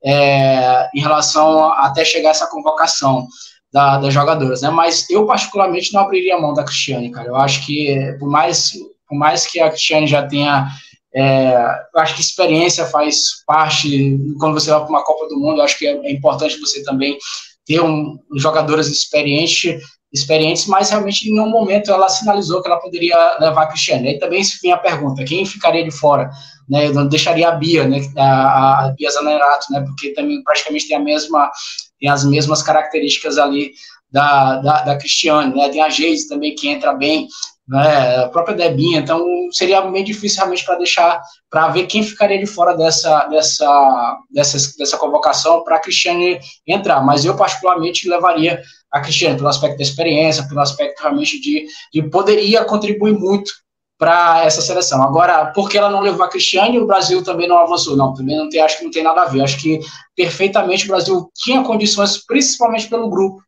é, 0.04 0.90
em 0.94 1.02
relação 1.02 1.66
a, 1.66 1.86
até 1.86 2.04
chegar 2.04 2.30
essa 2.32 2.48
convocação 2.48 3.28
da, 3.72 3.98
das 3.98 4.14
jogadoras, 4.14 4.62
né? 4.62 4.70
Mas 4.70 5.10
eu, 5.10 5.26
particularmente, 5.26 5.94
não 5.94 6.02
abriria 6.02 6.36
a 6.36 6.42
mão 6.42 6.54
da 6.54 6.64
Cristiane, 6.64 7.12
cara. 7.12 7.28
Eu 7.28 7.36
acho 7.36 7.66
que, 7.66 8.16
por 8.20 8.30
mais, 8.30 8.74
por 9.08 9.18
mais 9.18 9.46
que 9.46 9.60
a 9.60 9.70
Cristiane 9.70 10.08
já 10.08 10.26
tenha 10.26 10.68
é, 11.14 11.54
eu 11.94 12.02
acho 12.02 12.16
que 12.16 12.22
experiência 12.22 12.86
faz 12.86 13.44
parte, 13.46 14.18
quando 14.40 14.54
você 14.54 14.70
vai 14.70 14.80
para 14.80 14.90
uma 14.90 15.04
Copa 15.04 15.28
do 15.28 15.40
Mundo, 15.40 15.60
eu 15.60 15.64
acho 15.64 15.78
que 15.78 15.88
é, 15.88 15.92
é 15.92 16.12
importante 16.12 16.60
você 16.60 16.84
também 16.84 17.18
ter 17.66 17.82
um, 17.82 18.18
jogadoras 18.36 18.88
experientes, 18.88 19.82
experientes, 20.12 20.66
mas 20.66 20.90
realmente 20.90 21.28
em 21.30 21.34
nenhum 21.34 21.50
momento 21.50 21.92
ela 21.92 22.10
sinalizou 22.10 22.62
que 22.62 22.68
ela 22.68 22.80
poderia 22.80 23.38
levar 23.40 23.64
a 23.64 23.68
Cristiane. 23.68 24.08
Aí 24.08 24.20
também 24.20 24.44
se 24.44 24.60
vem 24.62 24.72
a 24.72 24.78
pergunta, 24.78 25.24
quem 25.24 25.46
ficaria 25.46 25.84
de 25.84 25.92
fora? 25.92 26.30
Né, 26.68 26.88
eu 26.88 27.08
deixaria 27.08 27.50
a 27.50 27.52
Bia, 27.52 27.88
né, 27.88 28.02
a, 28.16 28.86
a 28.86 28.94
Bia 28.98 29.10
Zanerato, 29.10 29.72
né, 29.72 29.82
porque 29.82 30.14
também 30.14 30.44
praticamente 30.44 30.88
tem 30.88 30.98
a 30.98 31.00
mesma, 31.00 31.52
tem 32.00 32.10
as 32.10 32.24
mesmas 32.24 32.62
características 32.62 33.40
ali 33.40 33.72
da, 34.12 34.58
da, 34.58 34.82
da 34.84 34.98
Cristiane, 34.98 35.56
né, 35.56 35.70
tem 35.70 35.82
a 35.82 35.90
Geise 35.90 36.28
também 36.28 36.54
que 36.54 36.70
entra 36.70 36.94
bem, 36.94 37.28
né, 37.70 38.24
a 38.24 38.30
própria 38.30 38.56
Debinha, 38.56 39.00
então 39.00 39.24
seria 39.52 39.86
meio 39.86 40.04
difícil 40.04 40.40
realmente 40.40 40.66
para 40.66 40.76
deixar, 40.76 41.22
para 41.50 41.70
ver 41.70 41.86
quem 41.86 42.02
ficaria 42.02 42.40
de 42.40 42.48
fora 42.48 42.76
dessa, 42.76 43.26
dessa, 43.26 44.18
dessa, 44.32 44.58
dessa 44.78 44.98
convocação 44.98 45.64
para 45.64 45.76
a 45.76 45.80
Cristiane 45.80 46.40
entrar, 46.66 47.06
mas 47.06 47.24
eu 47.24 47.36
particularmente 47.36 48.10
levaria 48.10 48.60
a 48.92 49.00
Cristiane 49.00 49.38
pelo 49.38 49.50
aspecto 49.50 49.78
da 49.78 49.84
experiência, 49.84 50.48
pelo 50.48 50.62
aspecto 50.62 51.00
realmente 51.00 51.40
de, 51.40 51.68
de 51.94 52.02
poderia 52.10 52.66
contribuir 52.66 53.14
muito 53.14 53.52
para 54.00 54.46
essa 54.46 54.62
seleção. 54.62 55.04
Agora, 55.04 55.48
porque 55.54 55.78
ela 55.78 55.92
não 55.92 56.00
levou 56.00 56.26
a 56.26 56.30
Cristiane, 56.30 56.80
o 56.80 56.88
Brasil 56.88 57.22
também 57.22 57.50
não 57.50 57.58
avançou. 57.58 57.98
Não, 57.98 58.14
também 58.14 58.38
não 58.38 58.48
tem, 58.48 58.62
acho 58.62 58.78
que 58.78 58.86
não 58.86 58.92
tem 58.92 59.04
nada 59.04 59.24
a 59.24 59.26
ver. 59.26 59.42
Acho 59.42 59.62
que 59.62 59.82
perfeitamente 60.16 60.86
o 60.86 60.88
Brasil 60.88 61.30
tinha 61.36 61.62
condições, 61.64 62.26
principalmente 62.26 62.88
pelo 62.88 63.10
grupo, 63.10 63.42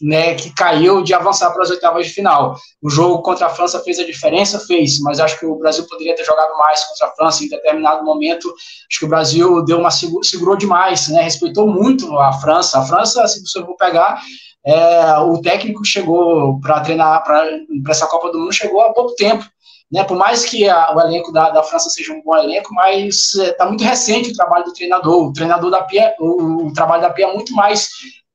né, 0.00 0.34
que 0.34 0.52
caiu 0.54 1.02
de 1.02 1.12
avançar 1.14 1.50
para 1.50 1.62
as 1.62 1.70
oitavas 1.70 2.06
de 2.06 2.12
final. 2.12 2.56
O 2.82 2.88
jogo 2.88 3.22
contra 3.22 3.46
a 3.46 3.50
França 3.50 3.80
fez 3.80 3.98
a 3.98 4.04
diferença, 4.04 4.60
fez, 4.60 5.00
mas 5.00 5.20
acho 5.20 5.38
que 5.38 5.46
o 5.46 5.56
Brasil 5.56 5.86
poderia 5.88 6.14
ter 6.14 6.24
jogado 6.24 6.56
mais 6.56 6.84
contra 6.84 7.06
a 7.06 7.10
França 7.14 7.44
em 7.44 7.48
determinado 7.48 8.04
momento. 8.04 8.48
Acho 8.90 9.00
que 9.00 9.04
o 9.04 9.08
Brasil 9.08 9.64
deu 9.64 9.78
uma 9.78 9.90
segurou 9.90 10.56
demais, 10.56 11.08
né, 11.08 11.22
respeitou 11.22 11.66
muito 11.66 12.18
a 12.18 12.32
França. 12.34 12.78
A 12.78 12.84
França, 12.84 13.26
se 13.26 13.40
você 13.40 13.64
for 13.64 13.76
pegar, 13.76 14.20
é, 14.64 15.18
o 15.18 15.40
técnico 15.40 15.84
chegou 15.84 16.60
para 16.60 16.80
treinar 16.80 17.22
para 17.24 17.48
essa 17.88 18.06
Copa 18.06 18.30
do 18.30 18.38
Mundo 18.38 18.52
chegou 18.52 18.80
há 18.80 18.92
pouco 18.92 19.14
tempo. 19.14 19.44
Né, 19.90 20.04
por 20.04 20.18
mais 20.18 20.44
que 20.44 20.68
a, 20.68 20.94
o 20.94 21.00
elenco 21.00 21.32
da, 21.32 21.48
da, 21.48 21.62
França 21.62 21.88
seja 21.88 22.12
um 22.12 22.22
bom 22.22 22.36
elenco, 22.36 22.74
mas 22.74 23.34
está 23.34 23.64
é, 23.64 23.68
muito 23.68 23.82
recente 23.82 24.30
o 24.30 24.34
trabalho 24.34 24.66
do 24.66 24.72
treinador. 24.74 25.28
O 25.28 25.32
treinador 25.32 25.70
da 25.70 25.82
Pia, 25.82 26.14
o, 26.20 26.66
o 26.66 26.72
trabalho 26.74 27.00
da 27.00 27.08
Pia 27.08 27.26
é 27.28 27.32
muito 27.32 27.54
mais 27.54 27.88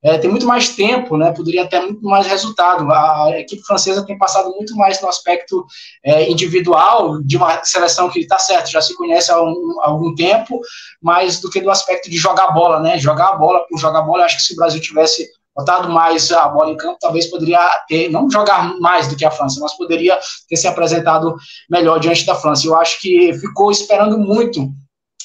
é, 0.04 0.18
tem 0.18 0.30
muito 0.30 0.46
mais 0.46 0.68
tempo, 0.68 1.16
né, 1.16 1.32
poderia 1.32 1.66
ter 1.66 1.80
muito 1.80 2.04
mais 2.04 2.26
resultado. 2.26 2.92
A 2.92 3.40
equipe 3.40 3.62
francesa 3.62 4.04
tem 4.04 4.18
passado 4.18 4.50
muito 4.50 4.76
mais 4.76 5.00
no 5.00 5.08
aspecto 5.08 5.64
é, 6.04 6.30
individual 6.30 7.22
de 7.22 7.38
uma 7.38 7.64
seleção 7.64 8.10
que 8.10 8.20
está 8.20 8.38
certo, 8.38 8.70
já 8.70 8.82
se 8.82 8.94
conhece 8.94 9.32
há, 9.32 9.42
um, 9.42 9.80
há, 9.80 9.88
algum 9.88 10.14
tempo, 10.14 10.60
mais 11.00 11.40
do 11.40 11.48
que 11.48 11.58
do 11.58 11.70
aspecto 11.70 12.10
de 12.10 12.18
jogar 12.18 12.50
bola, 12.50 12.80
né? 12.80 12.98
Jogar 12.98 13.28
a 13.30 13.36
bola 13.36 13.66
por 13.66 13.78
jogar 13.78 14.02
bola. 14.02 14.24
Acho 14.24 14.36
que 14.36 14.42
se 14.42 14.52
o 14.52 14.56
Brasil 14.56 14.78
tivesse 14.78 15.26
botado 15.56 15.88
mais 15.88 16.30
a 16.30 16.48
bola 16.48 16.70
em 16.70 16.76
campo, 16.76 16.98
talvez 17.00 17.26
poderia 17.26 17.58
ter, 17.88 18.10
não 18.10 18.28
jogar 18.30 18.78
mais 18.80 19.08
do 19.08 19.16
que 19.16 19.24
a 19.24 19.30
França, 19.30 19.58
mas 19.60 19.74
poderia 19.74 20.18
ter 20.48 20.56
se 20.56 20.66
apresentado 20.66 21.34
melhor 21.70 21.98
diante 21.98 22.26
da 22.26 22.34
França. 22.34 22.66
Eu 22.66 22.76
acho 22.76 23.00
que 23.00 23.32
ficou 23.32 23.70
esperando 23.70 24.18
muito, 24.18 24.68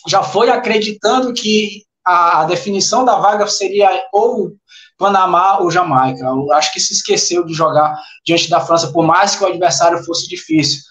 já 0.07 0.23
foi 0.23 0.49
acreditando 0.49 1.33
que 1.33 1.83
a 2.05 2.45
definição 2.45 3.03
da 3.05 3.17
vaga 3.17 3.45
seria 3.47 3.89
ou 4.11 4.53
Panamá 4.99 5.59
ou 5.59 5.71
Jamaica. 5.71 6.25
Eu 6.25 6.51
acho 6.51 6.73
que 6.73 6.79
se 6.79 6.91
esqueceu 6.91 7.45
de 7.45 7.53
jogar 7.53 7.97
diante 8.25 8.49
da 8.49 8.59
França, 8.59 8.91
por 8.91 9.07
mais 9.07 9.33
que 9.33 9.43
o 9.43 9.47
adversário 9.47 10.03
fosse 10.03 10.27
difícil. 10.27 10.81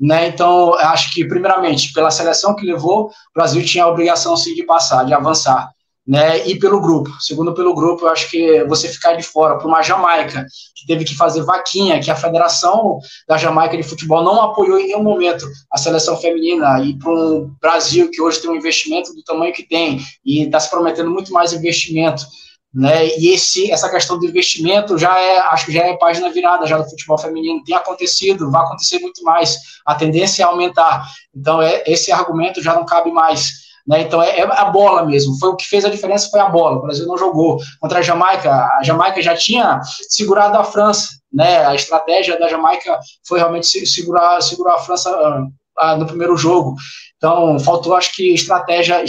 Né? 0.00 0.28
Então, 0.28 0.74
acho 0.74 1.12
que, 1.12 1.24
primeiramente, 1.24 1.92
pela 1.92 2.10
seleção 2.10 2.56
que 2.56 2.64
levou, 2.64 3.06
o 3.08 3.10
Brasil 3.34 3.62
tinha 3.62 3.84
a 3.84 3.88
obrigação 3.88 4.34
sim, 4.36 4.54
de 4.54 4.64
passar, 4.64 5.04
de 5.04 5.12
avançar. 5.12 5.68
Né? 6.06 6.48
E 6.48 6.58
pelo 6.58 6.80
grupo. 6.80 7.10
Segundo, 7.20 7.52
pelo 7.52 7.74
grupo, 7.74 8.06
eu 8.06 8.08
acho 8.08 8.30
que 8.30 8.64
você 8.64 8.88
ficar 8.88 9.12
de 9.12 9.22
fora 9.22 9.58
para 9.58 9.68
uma 9.68 9.82
Jamaica, 9.82 10.46
que 10.74 10.86
teve 10.86 11.04
que 11.04 11.14
fazer 11.14 11.42
vaquinha, 11.42 12.00
que 12.00 12.10
a 12.10 12.16
Federação 12.16 12.98
da 13.28 13.36
Jamaica 13.36 13.76
de 13.76 13.82
Futebol 13.82 14.24
não 14.24 14.40
apoiou 14.40 14.78
em 14.78 14.86
nenhum 14.86 15.02
momento 15.02 15.44
a 15.70 15.76
seleção 15.76 16.16
feminina, 16.16 16.80
e 16.80 16.96
para 16.96 17.12
um 17.12 17.50
Brasil 17.60 18.10
que 18.10 18.22
hoje 18.22 18.40
tem 18.40 18.50
um 18.50 18.56
investimento 18.56 19.12
do 19.12 19.22
tamanho 19.22 19.52
que 19.52 19.68
tem, 19.68 20.00
e 20.24 20.44
está 20.44 20.58
se 20.58 20.70
prometendo 20.70 21.10
muito 21.10 21.30
mais 21.30 21.52
investimento 21.52 22.24
né? 22.72 23.06
E 23.18 23.32
esse, 23.32 23.70
essa 23.70 23.88
questão 23.88 24.18
do 24.18 24.26
investimento 24.26 24.98
já 24.98 25.18
é, 25.18 25.38
acho 25.38 25.66
que 25.66 25.72
já 25.72 25.84
é 25.84 25.96
página 25.96 26.30
virada 26.30 26.66
já 26.66 26.78
do 26.78 26.88
futebol 26.88 27.18
feminino, 27.18 27.64
tem 27.64 27.74
acontecido, 27.74 28.50
vai 28.50 28.62
acontecer 28.62 28.98
muito 28.98 29.22
mais, 29.22 29.56
a 29.86 29.94
tendência 29.94 30.42
é 30.42 30.46
aumentar. 30.46 31.06
Então, 31.34 31.62
é, 31.62 31.82
esse 31.86 32.12
argumento 32.12 32.62
já 32.62 32.74
não 32.74 32.84
cabe 32.84 33.10
mais. 33.10 33.68
Né? 33.86 34.02
Então, 34.02 34.22
é, 34.22 34.40
é, 34.40 34.42
a 34.42 34.66
bola 34.66 35.06
mesmo, 35.06 35.38
foi 35.38 35.48
o 35.48 35.56
que 35.56 35.66
fez 35.66 35.82
a 35.84 35.88
diferença, 35.88 36.28
foi 36.30 36.40
a 36.40 36.48
bola. 36.48 36.76
O 36.76 36.82
Brasil 36.82 37.06
não 37.06 37.16
jogou 37.16 37.58
contra 37.80 38.00
a 38.00 38.02
Jamaica, 38.02 38.52
a 38.52 38.82
Jamaica 38.82 39.22
já 39.22 39.34
tinha 39.34 39.80
segurado 40.10 40.58
a 40.58 40.64
França, 40.64 41.08
né? 41.32 41.64
A 41.64 41.74
estratégia 41.74 42.38
da 42.38 42.48
Jamaica 42.48 42.98
foi 43.26 43.38
realmente 43.38 43.86
segurar, 43.86 44.42
segurar 44.42 44.74
a 44.74 44.78
França 44.78 45.10
uh, 45.10 45.96
no 45.96 46.06
primeiro 46.06 46.36
jogo. 46.36 46.74
Então, 47.16 47.58
faltou, 47.58 47.96
acho 47.96 48.14
que, 48.14 48.34
estratégia, 48.34 49.02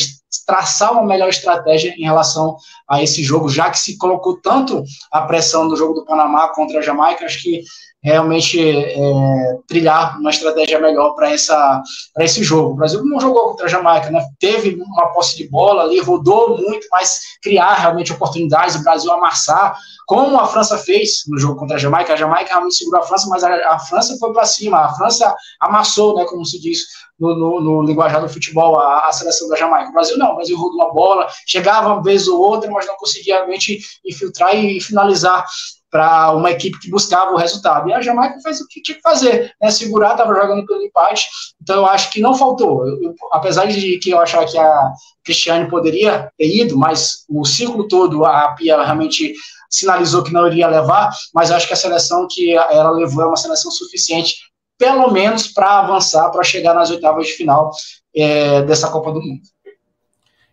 traçar 0.46 0.94
uma 0.94 1.06
melhor 1.06 1.30
estratégia 1.30 1.94
em 1.98 2.04
relação 2.04 2.58
a 2.88 3.02
esse 3.02 3.24
jogo, 3.24 3.50
já 3.50 3.70
que 3.70 3.80
se 3.80 3.98
colocou 3.98 4.40
tanto 4.42 4.84
a 5.12 5.22
pressão 5.22 5.68
do 5.68 5.76
jogo 5.76 5.94
do 5.94 6.06
Panamá 6.06 6.50
contra 6.50 6.80
a 6.80 6.82
Jamaica, 6.82 7.26
acho 7.26 7.42
que 7.42 7.64
realmente 8.02 8.60
é, 8.60 9.58
trilhar 9.68 10.18
uma 10.20 10.30
estratégia 10.30 10.80
melhor 10.80 11.16
para 11.16 11.34
esse 11.34 12.44
jogo. 12.44 12.72
O 12.72 12.76
Brasil 12.76 13.04
não 13.04 13.20
jogou 13.20 13.50
contra 13.50 13.66
a 13.66 13.70
Jamaica, 13.70 14.10
né? 14.10 14.26
teve 14.40 14.82
uma 14.82 15.08
posse 15.08 15.36
de 15.36 15.50
bola 15.50 15.84
ali, 15.84 16.00
rodou 16.00 16.58
muito, 16.58 16.88
mas 16.92 17.20
criar 17.42 17.74
realmente 17.76 18.14
oportunidades, 18.14 18.76
o 18.76 18.84
Brasil 18.84 19.12
amassar, 19.12 19.78
como 20.08 20.40
a 20.40 20.48
França 20.48 20.78
fez 20.78 21.24
no 21.28 21.38
jogo 21.38 21.60
contra 21.60 21.76
a 21.76 21.80
Jamaica. 21.80 22.14
A 22.14 22.18
Jamaica 22.18 22.52
realmente 22.52 22.76
segurou 22.76 23.02
a 23.02 23.06
França, 23.06 23.28
mas 23.30 23.44
a, 23.44 23.74
a 23.74 23.80
França 23.80 24.18
foi 24.18 24.32
para 24.32 24.46
cima, 24.46 24.80
a 24.80 24.94
França 24.96 25.36
amassou, 25.60 26.16
né, 26.16 26.26
como 26.26 26.46
se 26.46 26.60
diz 26.60 26.86
no, 27.20 27.36
no, 27.36 27.62
no 27.62 27.82
linguajar 27.84 28.22
do 28.22 28.30
futebol, 28.30 28.80
a, 28.80 29.10
a, 29.10 29.12
seleção 29.12 29.50
da 29.50 29.58
Jamaica. 29.58 29.90
O 29.90 29.94
Brasil 29.94 30.18
não, 30.18 30.32
o 30.32 30.36
Brasil 30.36 30.58
rodou 30.58 30.82
a 30.84 30.94
bola, 30.94 31.28
chegava 31.46 31.90
uma 31.90 32.02
vez 32.02 32.28
ou 32.30 32.40
outra, 32.40 32.72
mas 32.72 32.88
não 32.88 32.96
conseguia 32.96 33.36
realmente 33.36 33.80
infiltrar 34.06 34.56
e 34.56 34.80
finalizar 34.80 35.46
para 35.90 36.32
uma 36.34 36.52
equipe 36.52 36.80
que 36.80 36.90
buscava 36.90 37.32
o 37.32 37.38
resultado. 37.38 37.90
E 37.90 37.94
a 37.94 38.02
Jamaica 38.02 38.40
fez 38.42 38.62
o 38.62 38.68
que 38.68 38.82
tinha 38.82 38.96
que 38.96 39.02
fazer, 39.02 39.54
né? 39.62 39.72
Segurar, 39.72 40.12
estava 40.12 40.34
jogando 40.34 40.66
pelo 40.66 40.84
empate. 40.84 41.28
Então 41.62 41.78
eu 41.78 41.86
acho 41.86 42.12
que 42.12 42.22
não 42.22 42.36
faltou. 42.36 42.88
Eu, 42.88 43.02
eu, 43.04 43.16
apesar 43.32 43.66
de 43.66 43.98
que 43.98 44.12
eu 44.12 44.20
achar 44.20 44.46
que 44.46 44.58
a 44.58 44.92
Cristiane 45.24 45.70
poderia 45.70 46.32
ter 46.38 46.48
ido, 46.48 46.78
mas 46.78 47.26
o 47.28 47.46
ciclo 47.46 47.88
todo 47.88 48.26
a 48.26 48.50
Pia 48.54 48.82
realmente 48.82 49.34
sinalizou 49.70 50.24
que 50.24 50.34
não 50.34 50.48
iria 50.48 50.68
levar, 50.68 51.12
mas 51.34 51.52
acho 51.52 51.68
que 51.68 51.74
a 51.74 51.78
seleção 51.78 52.28
que 52.30 52.54
ela 52.54 52.90
levou 52.90 53.24
é 53.24 53.28
uma 53.28 53.38
seleção 53.38 53.72
suficiente, 53.72 54.36
pelo 54.78 55.12
menos 55.12 55.48
para 55.48 55.80
avançar, 55.80 56.30
para 56.32 56.44
chegar 56.44 56.74
nas 56.74 56.90
oitavas 56.90 57.28
de 57.28 57.34
final 57.34 57.72
é, 58.16 58.64
dessa 58.64 58.90
Copa 58.90 59.12
do 59.12 59.22
Mundo. 59.22 59.42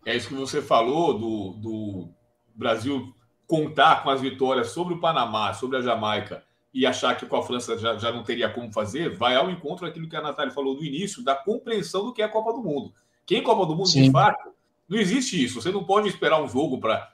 É 0.05 0.15
isso 0.15 0.29
que 0.29 0.35
você 0.35 0.61
falou 0.61 1.19
do, 1.19 1.53
do 1.55 2.09
Brasil 2.55 3.13
contar 3.47 4.03
com 4.03 4.11
as 4.11 4.21
vitórias 4.21 4.71
sobre 4.71 4.95
o 4.95 5.01
Panamá, 5.01 5.53
sobre 5.53 5.79
a 5.79 5.81
Jamaica 5.81 6.45
e 6.75 6.85
achar 6.85 7.17
que 7.17 7.25
com 7.25 7.37
a 7.37 7.43
França 7.43 7.79
já, 7.79 7.97
já 7.97 8.13
não 8.13 8.23
teria 8.23 8.51
como 8.51 8.71
fazer, 8.73 9.17
vai 9.17 9.35
ao 9.35 9.51
encontro 9.51 9.87
daquilo 9.87 10.09
que 10.09 10.17
a 10.17 10.21
Natália 10.21 10.53
falou 10.53 10.75
no 10.75 10.85
início, 10.85 11.25
da 11.25 11.35
compreensão 11.35 12.05
do 12.05 12.13
que 12.13 12.21
é 12.21 12.25
a 12.27 12.29
Copa 12.29 12.53
do 12.53 12.63
Mundo. 12.63 12.93
Quem 13.25 13.43
Copa 13.43 13.65
do 13.65 13.75
Mundo, 13.75 13.89
Sim. 13.89 14.03
de 14.03 14.11
fato, 14.11 14.51
não 14.89 14.99
existe 14.99 15.43
isso. 15.43 15.61
Você 15.61 15.73
não 15.73 15.85
pode 15.85 16.09
esperar 16.09 16.41
um 16.43 16.49
jogo 16.49 16.79
para. 16.79 17.11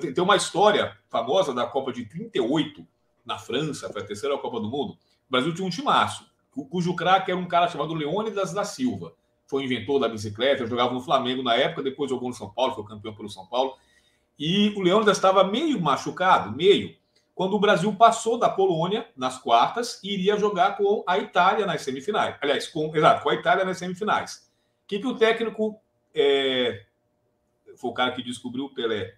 Tem 0.00 0.22
uma 0.22 0.36
história 0.36 0.96
famosa 1.08 1.54
da 1.54 1.66
Copa 1.66 1.92
de 1.92 2.04
38 2.04 2.86
na 3.24 3.38
França, 3.38 3.88
foi 3.92 4.02
a 4.02 4.04
terceira 4.04 4.36
Copa 4.38 4.60
do 4.60 4.68
Mundo. 4.68 4.92
O 4.92 5.30
Brasil 5.30 5.54
tinha 5.54 5.66
um 5.66 5.70
timaço, 5.70 6.26
cujo 6.50 6.94
craque 6.94 7.30
era 7.30 7.38
um 7.38 7.46
cara 7.46 7.68
chamado 7.68 7.94
Leônidas 7.94 8.52
da 8.52 8.64
Silva. 8.64 9.14
Foi 9.46 9.64
inventor 9.64 10.00
da 10.00 10.08
bicicleta, 10.08 10.66
jogava 10.66 10.92
no 10.92 11.00
Flamengo 11.00 11.42
na 11.42 11.54
época, 11.54 11.82
depois 11.82 12.10
jogou 12.10 12.28
no 12.28 12.34
São 12.34 12.50
Paulo, 12.50 12.74
foi 12.74 12.84
campeão 12.84 13.14
pelo 13.14 13.28
São 13.28 13.46
Paulo. 13.46 13.76
E 14.38 14.70
o 14.76 14.80
Leônidas 14.80 15.16
estava 15.16 15.44
meio 15.44 15.80
machucado, 15.80 16.56
meio, 16.56 16.94
quando 17.34 17.54
o 17.54 17.60
Brasil 17.60 17.94
passou 17.94 18.38
da 18.38 18.48
Polônia 18.48 19.08
nas 19.16 19.38
quartas 19.38 20.00
e 20.02 20.14
iria 20.14 20.36
jogar 20.36 20.76
com 20.76 21.02
a 21.06 21.18
Itália 21.18 21.66
nas 21.66 21.82
semifinais. 21.82 22.36
Aliás, 22.40 22.68
com, 22.68 22.94
exato, 22.94 23.22
com 23.22 23.30
a 23.30 23.34
Itália 23.34 23.64
nas 23.64 23.78
semifinais. 23.78 24.48
O 24.84 24.86
que, 24.86 24.98
que 24.98 25.06
o 25.06 25.16
técnico. 25.16 25.80
É, 26.14 26.84
foi 27.76 27.90
o 27.90 27.94
cara 27.94 28.12
que 28.12 28.22
descobriu 28.22 28.66
o 28.66 28.74
Pelé. 28.74 29.16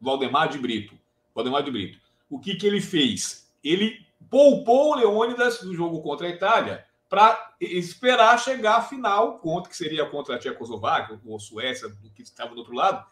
Valdemar 0.00 0.48
de 0.48 0.58
Brito. 0.58 0.94
Valdemar 1.34 1.62
de 1.62 1.70
Brito. 1.70 1.98
O 2.28 2.38
que, 2.38 2.54
que 2.54 2.66
ele 2.66 2.80
fez? 2.80 3.50
Ele 3.64 4.06
poupou 4.28 4.92
o 4.92 4.94
Leônidas 4.96 5.62
no 5.62 5.74
jogo 5.74 6.02
contra 6.02 6.26
a 6.26 6.30
Itália 6.30 6.84
para 7.08 7.54
esperar 7.60 8.38
chegar 8.38 8.76
à 8.76 8.82
final, 8.82 9.38
contra, 9.38 9.68
que 9.70 9.76
seria 9.76 10.06
contra 10.06 10.36
a 10.36 10.38
Tchecoslováquia 10.38 11.20
ou 11.26 11.40
Suécia, 11.40 11.90
que 12.14 12.22
estava 12.22 12.54
do 12.54 12.58
outro 12.58 12.74
lado, 12.74 13.04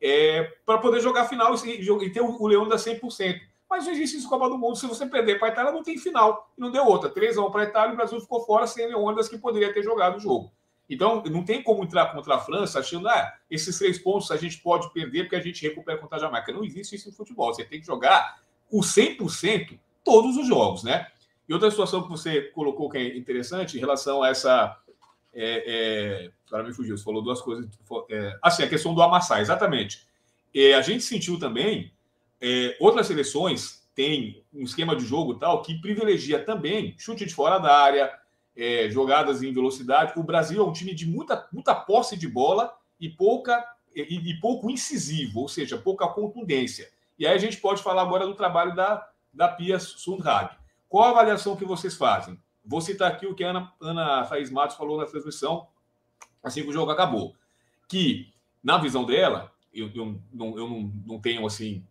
é, 0.00 0.44
para 0.64 0.78
poder 0.78 1.00
jogar 1.00 1.26
final 1.26 1.54
e, 1.54 1.80
e 1.80 2.12
ter 2.12 2.20
o, 2.20 2.40
o 2.40 2.46
Leônidas 2.46 2.84
100%. 2.84 3.40
Mas 3.68 3.84
não 3.84 3.92
existe 3.92 4.18
isso 4.18 4.28
Copa 4.28 4.48
do 4.48 4.56
Mundo. 4.56 4.76
Se 4.76 4.86
você 4.86 5.06
perder 5.06 5.38
para 5.38 5.48
a 5.48 5.50
Itália, 5.50 5.72
não 5.72 5.82
tem 5.82 5.98
final. 5.98 6.52
E 6.56 6.60
não 6.60 6.70
deu 6.70 6.86
outra. 6.86 7.10
3 7.10 7.36
a 7.36 7.42
1 7.42 7.50
para 7.50 7.62
a 7.62 7.64
Itália, 7.64 7.92
o 7.92 7.96
Brasil 7.96 8.20
ficou 8.20 8.44
fora 8.44 8.66
sem 8.66 8.86
Leônidas, 8.86 9.28
que 9.28 9.36
poderia 9.36 9.72
ter 9.72 9.82
jogado 9.82 10.16
o 10.16 10.20
jogo. 10.20 10.52
Então, 10.88 11.22
não 11.24 11.44
tem 11.44 11.62
como 11.62 11.82
entrar 11.82 12.12
contra 12.12 12.36
a 12.36 12.38
França 12.38 12.78
achando, 12.78 13.08
ah, 13.08 13.34
esses 13.50 13.76
três 13.76 13.98
pontos 13.98 14.30
a 14.30 14.36
gente 14.36 14.58
pode 14.58 14.92
perder 14.92 15.24
porque 15.24 15.34
a 15.34 15.40
gente 15.40 15.60
recupera 15.62 15.98
contra 15.98 16.16
a 16.16 16.20
Jamaica. 16.20 16.52
Não 16.52 16.64
existe 16.64 16.94
isso 16.94 17.10
no 17.10 17.14
futebol. 17.16 17.52
Você 17.52 17.64
tem 17.64 17.80
que 17.80 17.86
jogar 17.86 18.40
o 18.70 18.80
100% 18.80 19.78
todos 20.04 20.36
os 20.36 20.46
jogos, 20.46 20.84
né? 20.84 21.08
E 21.48 21.52
outra 21.52 21.70
situação 21.70 22.02
que 22.02 22.08
você 22.08 22.42
colocou 22.42 22.88
que 22.88 22.98
é 22.98 23.16
interessante 23.16 23.76
em 23.76 23.80
relação 23.80 24.22
a 24.22 24.28
essa. 24.28 24.76
É, 25.38 25.64
é, 25.66 26.30
agora 26.48 26.64
me 26.66 26.72
fugiu, 26.72 26.96
você 26.96 27.04
falou 27.04 27.22
duas 27.22 27.42
coisas. 27.42 27.68
É, 28.08 28.38
assim, 28.42 28.62
a 28.62 28.68
questão 28.68 28.94
do 28.94 29.02
amassar, 29.02 29.40
exatamente. 29.40 30.06
É, 30.54 30.72
a 30.72 30.80
gente 30.80 31.04
sentiu 31.04 31.38
também, 31.38 31.92
é, 32.40 32.74
outras 32.80 33.06
seleções 33.06 33.86
têm 33.94 34.42
um 34.52 34.62
esquema 34.62 34.96
de 34.96 35.04
jogo 35.04 35.34
tal 35.34 35.60
que 35.60 35.78
privilegia 35.80 36.42
também 36.42 36.94
chute 36.98 37.26
de 37.26 37.34
fora 37.34 37.58
da 37.58 37.76
área, 37.76 38.10
é, 38.56 38.88
jogadas 38.88 39.42
em 39.42 39.52
velocidade. 39.52 40.14
O 40.16 40.22
Brasil 40.22 40.62
é 40.62 40.66
um 40.66 40.72
time 40.72 40.94
de 40.94 41.06
muita, 41.06 41.46
muita 41.52 41.74
posse 41.74 42.16
de 42.16 42.26
bola 42.26 42.74
e 42.98 43.10
pouca 43.10 43.62
e, 43.94 44.30
e, 44.30 44.40
pouco 44.40 44.70
incisivo, 44.70 45.40
ou 45.40 45.48
seja, 45.48 45.76
pouca 45.76 46.08
contundência. 46.08 46.88
E 47.18 47.26
aí 47.26 47.34
a 47.34 47.38
gente 47.38 47.58
pode 47.58 47.82
falar 47.82 48.02
agora 48.02 48.26
do 48.26 48.34
trabalho 48.34 48.74
da, 48.74 49.06
da 49.32 49.48
Pia 49.48 49.78
Sundhag. 49.78 50.56
Qual 50.88 51.04
a 51.04 51.10
avaliação 51.10 51.56
que 51.56 51.64
vocês 51.64 51.94
fazem? 51.94 52.38
Vou 52.66 52.80
citar 52.80 53.10
aqui 53.10 53.26
o 53.26 53.34
que 53.34 53.44
a 53.44 53.50
Ana, 53.50 53.72
Ana 53.80 54.24
Thaís 54.24 54.50
Matos 54.50 54.76
falou 54.76 54.98
na 54.98 55.06
transmissão, 55.06 55.68
assim 56.42 56.62
que 56.62 56.68
o 56.68 56.72
jogo 56.72 56.90
acabou. 56.90 57.34
Que, 57.88 58.32
na 58.62 58.76
visão 58.78 59.04
dela, 59.04 59.52
eu, 59.72 59.90
eu, 59.94 60.20
não, 60.32 60.58
eu 60.58 60.68
não, 60.68 60.92
não 61.06 61.20
tenho 61.20 61.46
assim, 61.46 61.84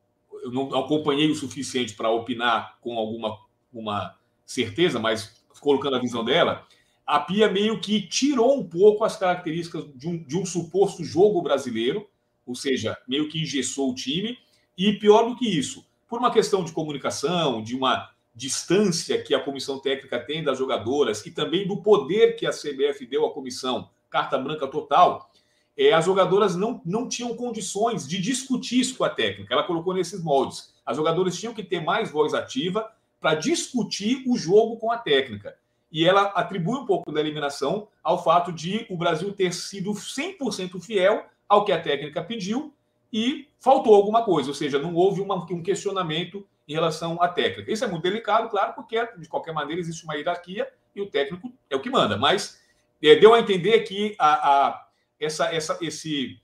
eu 0.43 0.51
não 0.51 0.75
acompanhei 0.77 1.29
o 1.29 1.35
suficiente 1.35 1.93
para 1.95 2.09
opinar 2.09 2.77
com 2.81 2.97
alguma 2.97 3.39
uma 3.71 4.15
certeza, 4.45 4.99
mas 4.99 5.43
colocando 5.59 5.95
a 5.97 5.99
visão 5.99 6.23
dela, 6.23 6.65
a 7.05 7.19
Pia 7.19 7.49
meio 7.49 7.79
que 7.79 8.01
tirou 8.01 8.57
um 8.57 8.67
pouco 8.67 9.03
as 9.03 9.17
características 9.17 9.85
de 9.93 10.07
um, 10.07 10.23
de 10.23 10.37
um 10.37 10.45
suposto 10.45 11.03
jogo 11.03 11.41
brasileiro, 11.41 12.07
ou 12.45 12.55
seja, 12.55 12.97
meio 13.07 13.27
que 13.27 13.41
engessou 13.41 13.91
o 13.91 13.95
time, 13.95 14.37
e 14.77 14.93
pior 14.93 15.27
do 15.27 15.35
que 15.35 15.47
isso, 15.47 15.85
por 16.07 16.19
uma 16.19 16.31
questão 16.31 16.63
de 16.63 16.71
comunicação, 16.71 17.61
de 17.61 17.75
uma 17.75 18.09
distância 18.35 19.21
que 19.21 19.33
a 19.33 19.39
comissão 19.39 19.79
técnica 19.79 20.19
tem 20.19 20.43
das 20.43 20.57
jogadoras 20.57 21.25
e 21.25 21.31
também 21.31 21.65
do 21.65 21.77
poder 21.77 22.35
que 22.35 22.45
a 22.45 22.51
CBF 22.51 23.05
deu 23.05 23.25
à 23.25 23.31
comissão, 23.31 23.89
carta 24.09 24.37
branca 24.37 24.67
total, 24.67 25.31
é, 25.77 25.93
as 25.93 26.05
jogadoras 26.05 26.55
não, 26.55 26.81
não 26.85 27.07
tinham 27.07 27.35
condições 27.35 28.07
de 28.07 28.19
discutir 28.19 28.79
isso 28.79 28.97
com 28.97 29.03
a 29.03 29.09
técnica. 29.09 29.53
Ela 29.53 29.63
colocou 29.63 29.93
nesses 29.93 30.21
moldes. 30.21 30.73
As 30.85 30.97
jogadoras 30.97 31.37
tinham 31.37 31.53
que 31.53 31.63
ter 31.63 31.81
mais 31.81 32.11
voz 32.11 32.33
ativa 32.33 32.89
para 33.19 33.35
discutir 33.35 34.23
o 34.27 34.37
jogo 34.37 34.77
com 34.77 34.91
a 34.91 34.97
técnica. 34.97 35.55
E 35.91 36.05
ela 36.05 36.23
atribui 36.27 36.79
um 36.79 36.85
pouco 36.85 37.11
da 37.11 37.19
eliminação 37.19 37.87
ao 38.03 38.23
fato 38.23 38.51
de 38.51 38.85
o 38.89 38.97
Brasil 38.97 39.33
ter 39.33 39.53
sido 39.53 39.91
100% 39.91 40.81
fiel 40.81 41.25
ao 41.47 41.63
que 41.63 41.71
a 41.71 41.81
técnica 41.81 42.23
pediu 42.23 42.73
e 43.11 43.47
faltou 43.59 43.95
alguma 43.95 44.23
coisa, 44.23 44.49
ou 44.49 44.53
seja, 44.53 44.77
não 44.77 44.93
houve 44.93 45.21
uma, 45.21 45.35
um 45.35 45.63
questionamento 45.63 46.45
em 46.67 46.73
relação 46.73 47.21
à 47.21 47.27
técnica. 47.27 47.71
Isso 47.71 47.83
é 47.83 47.87
muito 47.87 48.03
delicado, 48.03 48.49
claro, 48.49 48.73
porque 48.73 48.97
de 49.17 49.27
qualquer 49.27 49.53
maneira 49.53 49.79
existe 49.79 50.03
uma 50.03 50.15
hierarquia 50.15 50.67
e 50.95 51.01
o 51.01 51.09
técnico 51.09 51.53
é 51.69 51.75
o 51.75 51.79
que 51.79 51.89
manda. 51.89 52.17
Mas 52.17 52.61
é, 53.01 53.15
deu 53.15 53.33
a 53.33 53.39
entender 53.39 53.81
que 53.81 54.15
a, 54.17 54.49
a, 54.49 54.87
essa, 55.19 55.53
essa, 55.53 55.77
esse, 55.81 56.39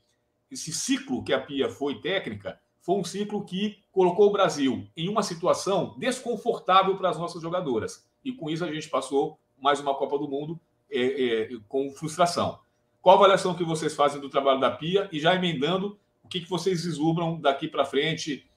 esse 0.50 0.72
ciclo 0.72 1.24
que 1.24 1.34
a 1.34 1.40
Pia 1.40 1.70
foi 1.70 2.00
técnica 2.02 2.60
foi 2.82 2.96
um 2.96 3.04
ciclo 3.04 3.44
que 3.46 3.80
colocou 3.92 4.28
o 4.28 4.32
Brasil 4.32 4.88
em 4.98 5.08
uma 5.08 5.24
situação 5.24 5.96
desconfortável 5.98 6.98
para 6.98 7.10
as 7.10 7.18
nossas 7.18 7.42
jogadoras. 7.42 8.08
E 8.24 8.32
com 8.32 8.50
isso 8.50 8.66
a 8.66 8.72
gente 8.72 8.90
passou 8.90 9.40
mais 9.60 9.80
uma 9.80 9.96
Copa 9.96 10.18
do 10.18 10.28
Mundo 10.28 10.60
é, 10.90 11.44
é, 11.44 11.50
com 11.68 11.92
frustração. 11.92 12.60
Qual 13.02 13.16
a 13.16 13.20
avaliação 13.20 13.56
que 13.56 13.64
vocês 13.64 13.96
fazem 13.96 14.20
do 14.20 14.30
trabalho 14.30 14.60
da 14.60 14.72
Pia? 14.72 15.10
E 15.12 15.20
já 15.20 15.36
emendando, 15.36 15.98
o 16.24 16.28
que, 16.28 16.42
que 16.42 16.50
vocês 16.50 16.84
vislumbram 16.84 17.40
daqui 17.40 17.68
para 17.68 17.86
frente 17.86 18.48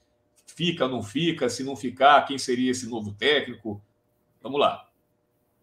Fica, 0.45 0.87
não 0.87 1.03
fica? 1.03 1.49
Se 1.49 1.63
não 1.63 1.75
ficar, 1.75 2.25
quem 2.25 2.37
seria 2.37 2.71
esse 2.71 2.89
novo 2.89 3.13
técnico? 3.13 3.81
Vamos 4.41 4.59
lá. 4.59 4.85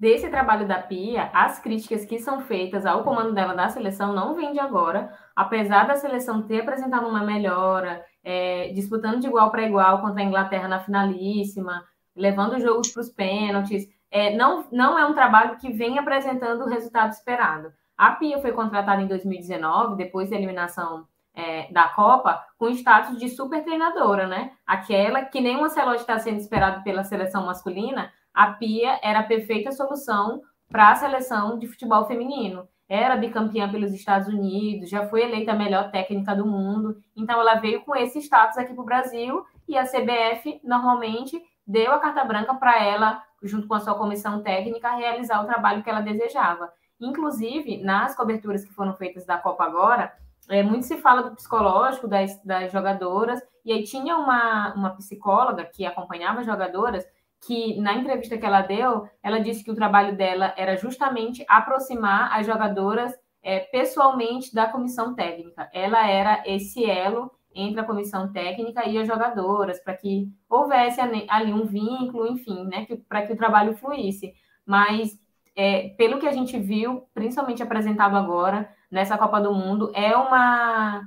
Desse 0.03 0.28
trabalho 0.28 0.66
da 0.66 0.80
Pia, 0.80 1.30
as 1.33 1.61
críticas 1.61 2.05
que 2.05 2.18
são 2.18 2.41
feitas 2.41 2.85
ao 2.85 3.05
comando 3.05 3.33
dela 3.33 3.55
da 3.55 3.68
seleção 3.68 4.12
não 4.12 4.35
vêm 4.35 4.53
de 4.53 4.59
agora, 4.59 5.16
apesar 5.35 5.87
da 5.87 5.95
seleção 5.95 6.43
ter 6.43 6.62
apresentado 6.62 7.07
uma 7.07 7.24
melhora, 7.24 8.05
é, 8.24 8.72
disputando 8.74 9.20
de 9.20 9.28
igual 9.28 9.53
para 9.53 9.62
igual 9.62 10.01
contra 10.01 10.20
a 10.20 10.24
Inglaterra 10.24 10.66
na 10.66 10.80
finalíssima, 10.80 11.85
levando 12.16 12.57
os 12.57 12.62
jogos 12.62 12.89
para 12.89 13.01
os 13.01 13.11
pênaltis. 13.11 13.89
É, 14.11 14.35
não, 14.35 14.66
não 14.72 14.99
é 14.99 15.07
um 15.07 15.14
trabalho 15.14 15.57
que 15.57 15.72
vem 15.72 15.99
apresentando 15.99 16.62
o 16.64 16.68
resultado 16.68 17.12
esperado. 17.12 17.72
A 17.97 18.11
Pia 18.11 18.41
foi 18.41 18.51
contratada 18.51 19.01
em 19.01 19.07
2019, 19.07 19.97
depois 19.97 20.28
da 20.28 20.37
eliminação 20.37 21.07
é, 21.35 21.70
da 21.72 21.89
Copa 21.89 22.45
com 22.59 22.68
status 22.68 23.18
de 23.18 23.28
super 23.28 23.64
treinadora, 23.64 24.26
né? 24.26 24.53
Aquela 24.66 25.24
que 25.24 25.41
nem 25.41 25.57
o 25.57 25.64
Ancelotti 25.64 26.01
está 26.01 26.18
sendo 26.18 26.39
esperado 26.39 26.83
pela 26.83 27.05
seleção 27.05 27.47
masculina, 27.47 28.12
a 28.33 28.53
Pia 28.53 28.99
era 29.03 29.20
a 29.20 29.24
perfeita 29.24 29.72
solução 29.72 30.43
para 30.68 30.91
a 30.91 30.95
seleção 30.95 31.59
de 31.59 31.66
futebol 31.66 32.07
feminino. 32.07 32.66
Era 32.89 33.16
bicampeã 33.16 33.70
pelos 33.70 33.93
Estados 33.93 34.28
Unidos, 34.28 34.91
já 34.91 35.07
foi 35.07 35.22
eleita 35.22 35.53
a 35.53 35.57
melhor 35.57 35.91
técnica 35.91 36.35
do 36.35 36.47
mundo. 36.47 36.97
Então 37.16 37.41
ela 37.41 37.55
veio 37.55 37.83
com 37.83 37.97
esse 37.97 38.18
status 38.18 38.59
aqui 38.59 38.74
para 38.74 38.83
o 38.83 38.87
Brasil 38.87 39.45
e 39.66 39.76
a 39.76 39.85
CBF 39.85 40.61
normalmente 40.62 41.41
deu 41.66 41.93
a 41.93 41.99
carta 41.99 42.24
branca 42.24 42.55
para 42.55 42.83
ela, 42.83 43.22
junto 43.43 43.66
com 43.66 43.74
a 43.74 43.80
sua 43.80 43.95
comissão 43.95 44.43
técnica, 44.43 44.95
realizar 44.95 45.43
o 45.43 45.47
trabalho 45.47 45.83
que 45.83 45.89
ela 45.89 46.01
desejava. 46.01 46.70
Inclusive, 47.01 47.83
nas 47.83 48.14
coberturas 48.14 48.64
que 48.64 48.72
foram 48.72 48.95
feitas 48.95 49.24
da 49.24 49.39
Copa 49.39 49.64
agora, 49.64 50.12
é, 50.53 50.62
muito 50.62 50.84
se 50.84 50.98
fala 50.98 51.22
do 51.22 51.34
psicológico 51.34 52.07
das, 52.07 52.42
das 52.44 52.70
jogadoras, 52.70 53.40
e 53.64 53.72
aí 53.72 53.84
tinha 53.84 54.16
uma, 54.18 54.74
uma 54.74 54.90
psicóloga 54.90 55.64
que 55.64 55.86
acompanhava 55.86 56.40
as 56.40 56.46
jogadoras, 56.46 57.05
que 57.46 57.80
na 57.80 57.94
entrevista 57.94 58.36
que 58.36 58.44
ela 58.44 58.61
deu, 58.61 59.09
ela 59.22 59.40
disse 59.40 59.64
que 59.64 59.70
o 59.70 59.74
trabalho 59.74 60.14
dela 60.14 60.53
era 60.57 60.76
justamente 60.76 61.42
aproximar 61.48 62.38
as 62.38 62.46
jogadoras 62.46 63.12
é, 63.42 63.61
pessoalmente 63.61 64.55
da 64.55 64.66
comissão 64.66 65.14
técnica. 65.14 65.70
Ela 65.72 66.07
era 66.07 66.42
esse 66.46 66.84
elo 66.84 67.30
entre 67.55 67.80
a 67.80 67.84
comissão 67.84 68.30
técnica 68.30 68.86
e 68.86 68.98
as 68.98 69.07
jogadoras, 69.07 69.82
para 69.82 69.96
que 69.96 70.28
houvesse 70.48 71.00
ali 71.00 71.53
um 71.53 71.64
vínculo, 71.64 72.26
enfim, 72.26 72.64
né, 72.66 72.86
para 73.09 73.26
que 73.26 73.32
o 73.32 73.36
trabalho 73.36 73.74
fluísse. 73.74 74.34
Mas, 74.66 75.18
é, 75.57 75.88
pelo 75.96 76.18
que 76.18 76.28
a 76.28 76.32
gente 76.32 76.59
viu, 76.59 77.05
principalmente 77.14 77.62
apresentado 77.62 78.16
agora, 78.16 78.68
nessa 78.93 79.18
Copa 79.18 79.40
do 79.40 79.53
Mundo, 79.53 79.90
é 79.95 80.16
uma. 80.16 81.03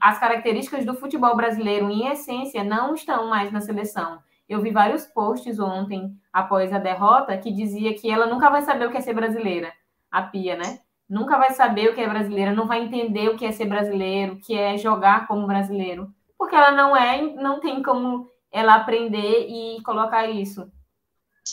As 0.00 0.18
características 0.18 0.84
do 0.84 0.94
futebol 0.94 1.34
brasileiro, 1.34 1.90
em 1.90 2.06
essência, 2.06 2.62
não 2.62 2.94
estão 2.94 3.28
mais 3.28 3.50
na 3.50 3.60
seleção. 3.60 4.20
Eu 4.48 4.60
vi 4.60 4.70
vários 4.70 5.06
posts 5.06 5.58
ontem, 5.58 6.14
após 6.32 6.72
a 6.72 6.78
derrota, 6.78 7.36
que 7.36 7.50
dizia 7.50 7.92
que 7.94 8.08
ela 8.08 8.26
nunca 8.26 8.48
vai 8.48 8.62
saber 8.62 8.86
o 8.86 8.92
que 8.92 8.98
é 8.98 9.00
ser 9.00 9.14
brasileira, 9.14 9.72
a 10.08 10.22
Pia, 10.22 10.54
né? 10.54 10.78
nunca 11.12 11.36
vai 11.36 11.50
saber 11.50 11.90
o 11.90 11.94
que 11.94 12.00
é 12.00 12.08
brasileira, 12.08 12.54
não 12.54 12.66
vai 12.66 12.82
entender 12.82 13.28
o 13.28 13.36
que 13.36 13.44
é 13.44 13.52
ser 13.52 13.66
brasileiro, 13.66 14.32
o 14.32 14.40
que 14.40 14.56
é 14.56 14.78
jogar 14.78 15.26
como 15.26 15.46
brasileiro, 15.46 16.10
porque 16.38 16.56
ela 16.56 16.72
não 16.72 16.96
é, 16.96 17.20
não 17.34 17.60
tem 17.60 17.82
como 17.82 18.30
ela 18.50 18.76
aprender 18.76 19.46
e 19.46 19.82
colocar 19.82 20.26
isso. 20.26 20.72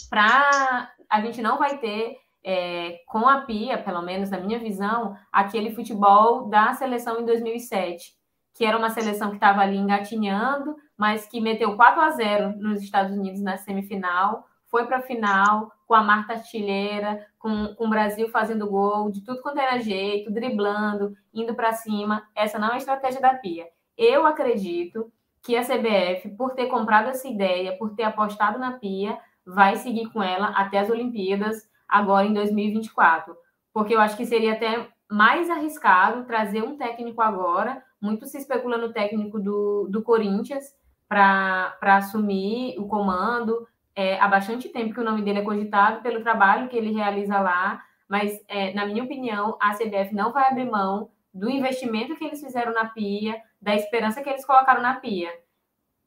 Para 0.09 0.89
a 1.09 1.21
gente 1.21 1.41
não 1.41 1.57
vai 1.57 1.77
ter 1.77 2.15
é, 2.43 2.99
com 3.07 3.27
a 3.27 3.41
Pia, 3.41 3.77
pelo 3.77 4.01
menos 4.01 4.29
na 4.29 4.39
minha 4.39 4.59
visão, 4.59 5.15
aquele 5.31 5.71
futebol 5.71 6.47
da 6.47 6.73
seleção 6.73 7.19
em 7.19 7.25
2007, 7.25 8.13
que 8.53 8.65
era 8.65 8.77
uma 8.77 8.89
seleção 8.89 9.29
que 9.29 9.35
estava 9.35 9.61
ali 9.61 9.77
engatinhando, 9.77 10.75
mas 10.97 11.25
que 11.25 11.39
meteu 11.41 11.75
4 11.75 12.01
a 12.01 12.09
0 12.11 12.57
nos 12.57 12.81
Estados 12.81 13.15
Unidos 13.15 13.41
na 13.41 13.57
semifinal, 13.57 14.45
foi 14.67 14.85
para 14.85 14.97
a 14.97 15.01
final 15.01 15.71
com 15.87 15.95
a 15.95 16.03
Marta 16.03 16.33
Artilheira, 16.33 17.25
com, 17.39 17.73
com 17.75 17.87
o 17.87 17.89
Brasil 17.89 18.29
fazendo 18.29 18.69
gol, 18.69 19.11
de 19.11 19.23
tudo 19.23 19.41
quanto 19.41 19.59
era 19.59 19.79
jeito, 19.79 20.31
driblando, 20.31 21.15
indo 21.33 21.55
para 21.55 21.73
cima. 21.73 22.23
Essa 22.35 22.59
não 22.59 22.69
é 22.69 22.73
a 22.75 22.77
estratégia 22.77 23.19
da 23.19 23.33
Pia. 23.33 23.65
Eu 23.97 24.25
acredito 24.27 25.11
que 25.41 25.57
a 25.57 25.63
CBF, 25.63 26.29
por 26.37 26.51
ter 26.51 26.67
comprado 26.67 27.09
essa 27.09 27.27
ideia, 27.27 27.75
por 27.77 27.95
ter 27.95 28.03
apostado 28.03 28.59
na 28.59 28.73
Pia, 28.73 29.17
vai 29.45 29.77
seguir 29.77 30.11
com 30.11 30.21
ela 30.21 30.47
até 30.49 30.77
as 30.77 30.89
Olimpíadas, 30.89 31.68
agora 31.89 32.27
em 32.27 32.33
2024. 32.33 33.35
Porque 33.73 33.95
eu 33.95 33.99
acho 33.99 34.15
que 34.15 34.25
seria 34.25 34.53
até 34.53 34.87
mais 35.09 35.49
arriscado 35.49 36.25
trazer 36.25 36.63
um 36.63 36.77
técnico 36.77 37.21
agora. 37.21 37.83
Muito 37.99 38.25
se 38.25 38.37
especula 38.37 38.77
no 38.77 38.93
técnico 38.93 39.39
do, 39.39 39.87
do 39.89 40.03
Corinthians 40.03 40.73
para 41.07 41.75
assumir 41.81 42.77
o 42.77 42.87
comando, 42.87 43.67
é, 43.95 44.19
há 44.19 44.27
bastante 44.27 44.69
tempo 44.69 44.93
que 44.93 44.99
o 45.01 45.03
nome 45.03 45.23
dele 45.23 45.39
é 45.39 45.43
cogitado 45.43 46.01
pelo 46.01 46.21
trabalho 46.21 46.69
que 46.69 46.77
ele 46.77 46.93
realiza 46.93 47.39
lá, 47.39 47.83
mas, 48.07 48.39
é, 48.47 48.73
na 48.73 48.85
minha 48.85 49.03
opinião, 49.03 49.57
a 49.59 49.73
CBF 49.73 50.15
não 50.15 50.31
vai 50.31 50.47
abrir 50.47 50.69
mão 50.69 51.09
do 51.33 51.49
investimento 51.49 52.15
que 52.15 52.23
eles 52.23 52.39
fizeram 52.39 52.73
na 52.73 52.85
pia, 52.85 53.41
da 53.61 53.75
esperança 53.75 54.21
que 54.21 54.29
eles 54.29 54.45
colocaram 54.45 54.81
na 54.81 54.95
pia. 54.95 55.29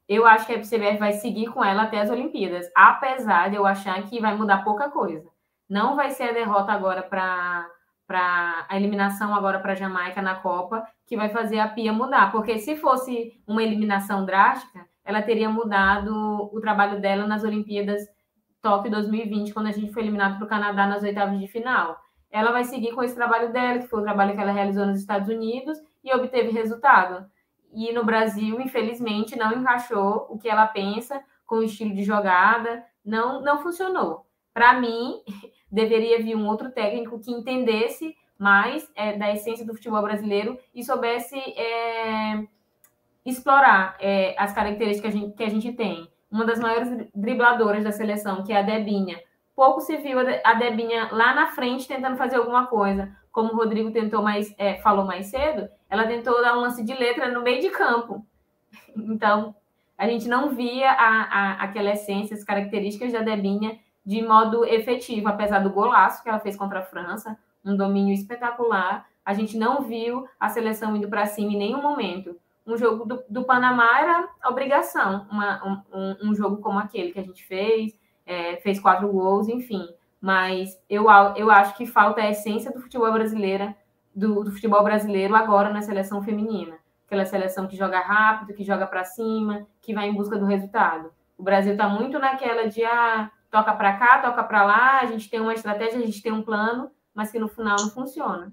Eu 0.08 0.26
acho 0.26 0.46
que 0.46 0.52
a 0.52 0.60
CBF 0.60 0.98
vai 0.98 1.12
seguir 1.12 1.48
com 1.48 1.64
ela 1.64 1.82
até 1.82 2.00
as 2.00 2.10
Olimpíadas, 2.10 2.70
apesar 2.74 3.50
de 3.50 3.56
eu 3.56 3.66
achar 3.66 4.02
que 4.04 4.20
vai 4.20 4.34
mudar 4.36 4.64
pouca 4.64 4.90
coisa. 4.90 5.28
Não 5.72 5.96
vai 5.96 6.10
ser 6.10 6.24
a 6.24 6.32
derrota 6.32 6.70
agora 6.70 7.02
para 7.02 7.66
para 8.06 8.66
a 8.68 8.76
eliminação 8.76 9.34
agora 9.34 9.58
para 9.58 9.72
a 9.72 9.74
Jamaica 9.74 10.20
na 10.20 10.34
Copa 10.34 10.86
que 11.06 11.16
vai 11.16 11.30
fazer 11.30 11.60
a 11.60 11.68
Pia 11.68 11.94
mudar, 11.94 12.30
porque 12.30 12.58
se 12.58 12.76
fosse 12.76 13.42
uma 13.46 13.62
eliminação 13.62 14.26
drástica, 14.26 14.86
ela 15.02 15.22
teria 15.22 15.48
mudado 15.48 16.12
o 16.52 16.60
trabalho 16.60 17.00
dela 17.00 17.26
nas 17.26 17.42
Olimpíadas 17.42 18.02
Tóquio 18.60 18.90
2020, 18.90 19.54
quando 19.54 19.68
a 19.68 19.72
gente 19.72 19.90
foi 19.94 20.02
eliminado 20.02 20.36
para 20.36 20.44
o 20.44 20.48
Canadá 20.48 20.86
nas 20.86 21.02
oitavas 21.02 21.40
de 21.40 21.48
final. 21.48 21.98
Ela 22.30 22.52
vai 22.52 22.64
seguir 22.64 22.92
com 22.92 23.02
esse 23.02 23.14
trabalho 23.14 23.50
dela, 23.50 23.78
que 23.78 23.88
foi 23.88 24.00
o 24.00 24.04
trabalho 24.04 24.34
que 24.34 24.40
ela 24.42 24.52
realizou 24.52 24.84
nos 24.84 25.00
Estados 25.00 25.30
Unidos 25.30 25.78
e 26.04 26.14
obteve 26.14 26.50
resultado. 26.50 27.24
E 27.72 27.90
no 27.94 28.04
Brasil, 28.04 28.60
infelizmente, 28.60 29.38
não 29.38 29.52
encaixou 29.54 30.26
o 30.28 30.36
que 30.36 30.50
ela 30.50 30.66
pensa 30.66 31.24
com 31.46 31.56
o 31.56 31.62
estilo 31.62 31.94
de 31.94 32.04
jogada, 32.04 32.84
não, 33.02 33.40
não 33.40 33.62
funcionou. 33.62 34.26
Para 34.52 34.78
mim, 34.78 35.22
deveria 35.72 36.22
vir 36.22 36.36
um 36.36 36.46
outro 36.46 36.70
técnico 36.70 37.18
que 37.18 37.32
entendesse 37.32 38.14
mais 38.38 38.90
é, 38.94 39.16
da 39.16 39.32
essência 39.32 39.64
do 39.64 39.74
futebol 39.74 40.02
brasileiro 40.02 40.58
e 40.74 40.84
soubesse 40.84 41.38
é, 41.38 42.44
explorar 43.24 43.96
é, 43.98 44.34
as 44.38 44.52
características 44.52 45.12
que 45.12 45.18
a, 45.18 45.20
gente, 45.20 45.36
que 45.36 45.42
a 45.42 45.48
gente 45.48 45.72
tem. 45.72 46.10
Uma 46.30 46.44
das 46.44 46.58
maiores 46.58 47.08
dribladoras 47.14 47.84
da 47.84 47.92
seleção, 47.92 48.42
que 48.42 48.52
é 48.52 48.58
a 48.58 48.62
Debinha. 48.62 49.20
Pouco 49.54 49.80
se 49.80 49.96
viu 49.98 50.18
a 50.18 50.54
Debinha 50.54 51.08
lá 51.12 51.34
na 51.34 51.46
frente 51.48 51.86
tentando 51.88 52.16
fazer 52.16 52.36
alguma 52.36 52.66
coisa. 52.66 53.14
Como 53.30 53.52
o 53.52 53.56
Rodrigo 53.56 53.90
tentou 53.90 54.22
mais, 54.22 54.54
é, 54.58 54.74
falou 54.76 55.04
mais 55.04 55.26
cedo, 55.26 55.68
ela 55.88 56.06
tentou 56.06 56.40
dar 56.42 56.56
um 56.56 56.60
lance 56.60 56.82
de 56.82 56.94
letra 56.94 57.30
no 57.30 57.42
meio 57.42 57.60
de 57.60 57.70
campo. 57.70 58.26
Então, 58.94 59.54
a 59.96 60.06
gente 60.06 60.28
não 60.28 60.50
via 60.50 60.90
a, 60.90 61.22
a, 61.22 61.52
aquela 61.62 61.92
essência, 61.92 62.34
as 62.34 62.44
características 62.44 63.12
da 63.12 63.20
Debinha 63.20 63.78
de 64.04 64.22
modo 64.22 64.64
efetivo, 64.64 65.28
apesar 65.28 65.60
do 65.60 65.70
golaço 65.70 66.22
que 66.22 66.28
ela 66.28 66.40
fez 66.40 66.56
contra 66.56 66.80
a 66.80 66.84
França, 66.84 67.38
um 67.64 67.76
domínio 67.76 68.14
espetacular. 68.14 69.06
A 69.24 69.34
gente 69.34 69.56
não 69.56 69.82
viu 69.82 70.26
a 70.38 70.48
seleção 70.48 70.96
indo 70.96 71.08
para 71.08 71.26
cima 71.26 71.52
em 71.52 71.58
nenhum 71.58 71.80
momento 71.80 72.36
um 72.66 72.76
jogo 72.76 73.04
do, 73.04 73.24
do 73.28 73.44
Panamá 73.44 74.00
era 74.00 74.28
obrigação, 74.46 75.26
uma, 75.30 75.84
um, 75.92 76.30
um, 76.30 76.34
jogo 76.34 76.58
como 76.58 76.78
aquele 76.78 77.12
que 77.12 77.18
a 77.18 77.24
gente 77.24 77.44
fez, 77.44 77.98
é, 78.24 78.56
fez 78.56 78.78
quatro 78.78 79.08
gols, 79.08 79.48
enfim. 79.48 79.88
Mas 80.20 80.80
eu, 80.88 81.06
eu 81.36 81.50
acho 81.50 81.76
que 81.76 81.84
falta 81.84 82.20
a 82.20 82.30
essência 82.30 82.70
do 82.70 82.80
futebol 82.80 83.12
brasileiro, 83.12 83.74
do, 84.14 84.44
do 84.44 84.52
futebol 84.52 84.82
brasileiro 84.84 85.34
agora 85.34 85.72
na 85.72 85.82
seleção 85.82 86.22
feminina. 86.22 86.76
Aquela 87.06 87.24
seleção 87.24 87.66
que 87.66 87.76
joga 87.76 87.98
rápido, 87.98 88.54
que 88.54 88.62
joga 88.62 88.86
para 88.86 89.04
cima, 89.04 89.66
que 89.80 89.92
vai 89.92 90.08
em 90.08 90.14
busca 90.14 90.38
do 90.38 90.46
resultado. 90.46 91.12
O 91.36 91.42
Brasil 91.42 91.72
está 91.72 91.88
muito 91.88 92.18
naquela 92.18 92.68
de 92.68 92.84
ah, 92.84 93.30
toca 93.52 93.74
para 93.74 93.92
cá, 93.98 94.18
toca 94.18 94.42
para 94.42 94.64
lá, 94.64 95.00
a 95.00 95.06
gente 95.06 95.28
tem 95.28 95.38
uma 95.38 95.52
estratégia, 95.52 95.98
a 95.98 96.06
gente 96.06 96.22
tem 96.22 96.32
um 96.32 96.42
plano, 96.42 96.90
mas 97.14 97.30
que 97.30 97.38
no 97.38 97.48
final 97.48 97.76
não 97.78 97.90
funciona. 97.90 98.50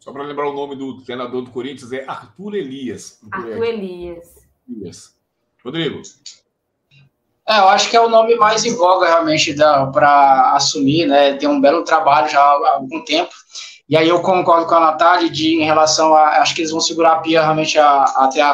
Só 0.00 0.12
para 0.12 0.24
lembrar 0.24 0.48
o 0.48 0.52
nome 0.52 0.74
do 0.74 1.00
treinador 1.00 1.42
do 1.42 1.50
Corinthians, 1.52 1.92
é 1.92 2.04
Arthur 2.08 2.56
Elias. 2.56 3.20
Arthur 3.30 3.64
Elias. 3.64 4.48
Elias. 4.68 5.16
Rodrigo. 5.64 6.02
É, 7.48 7.58
eu 7.58 7.68
acho 7.68 7.88
que 7.88 7.96
é 7.96 8.00
o 8.00 8.08
nome 8.08 8.34
mais 8.34 8.64
em 8.64 8.74
voga 8.74 9.06
realmente 9.06 9.54
para 9.92 10.54
assumir, 10.54 11.06
né? 11.06 11.34
Tem 11.34 11.48
um 11.48 11.60
belo 11.60 11.84
trabalho 11.84 12.28
já 12.28 12.40
há 12.40 12.74
algum 12.74 13.04
tempo. 13.04 13.32
E 13.90 13.96
aí 13.96 14.08
eu 14.08 14.20
concordo 14.20 14.66
com 14.66 14.74
a 14.76 14.80
Natália 14.80 15.28
de, 15.28 15.56
em 15.56 15.64
relação 15.64 16.14
a. 16.14 16.40
Acho 16.40 16.54
que 16.54 16.60
eles 16.60 16.70
vão 16.70 16.80
segurar 16.80 17.14
a 17.14 17.16
Pia 17.16 17.42
realmente 17.42 17.76
a, 17.76 18.04
até 18.18 18.40
a, 18.40 18.52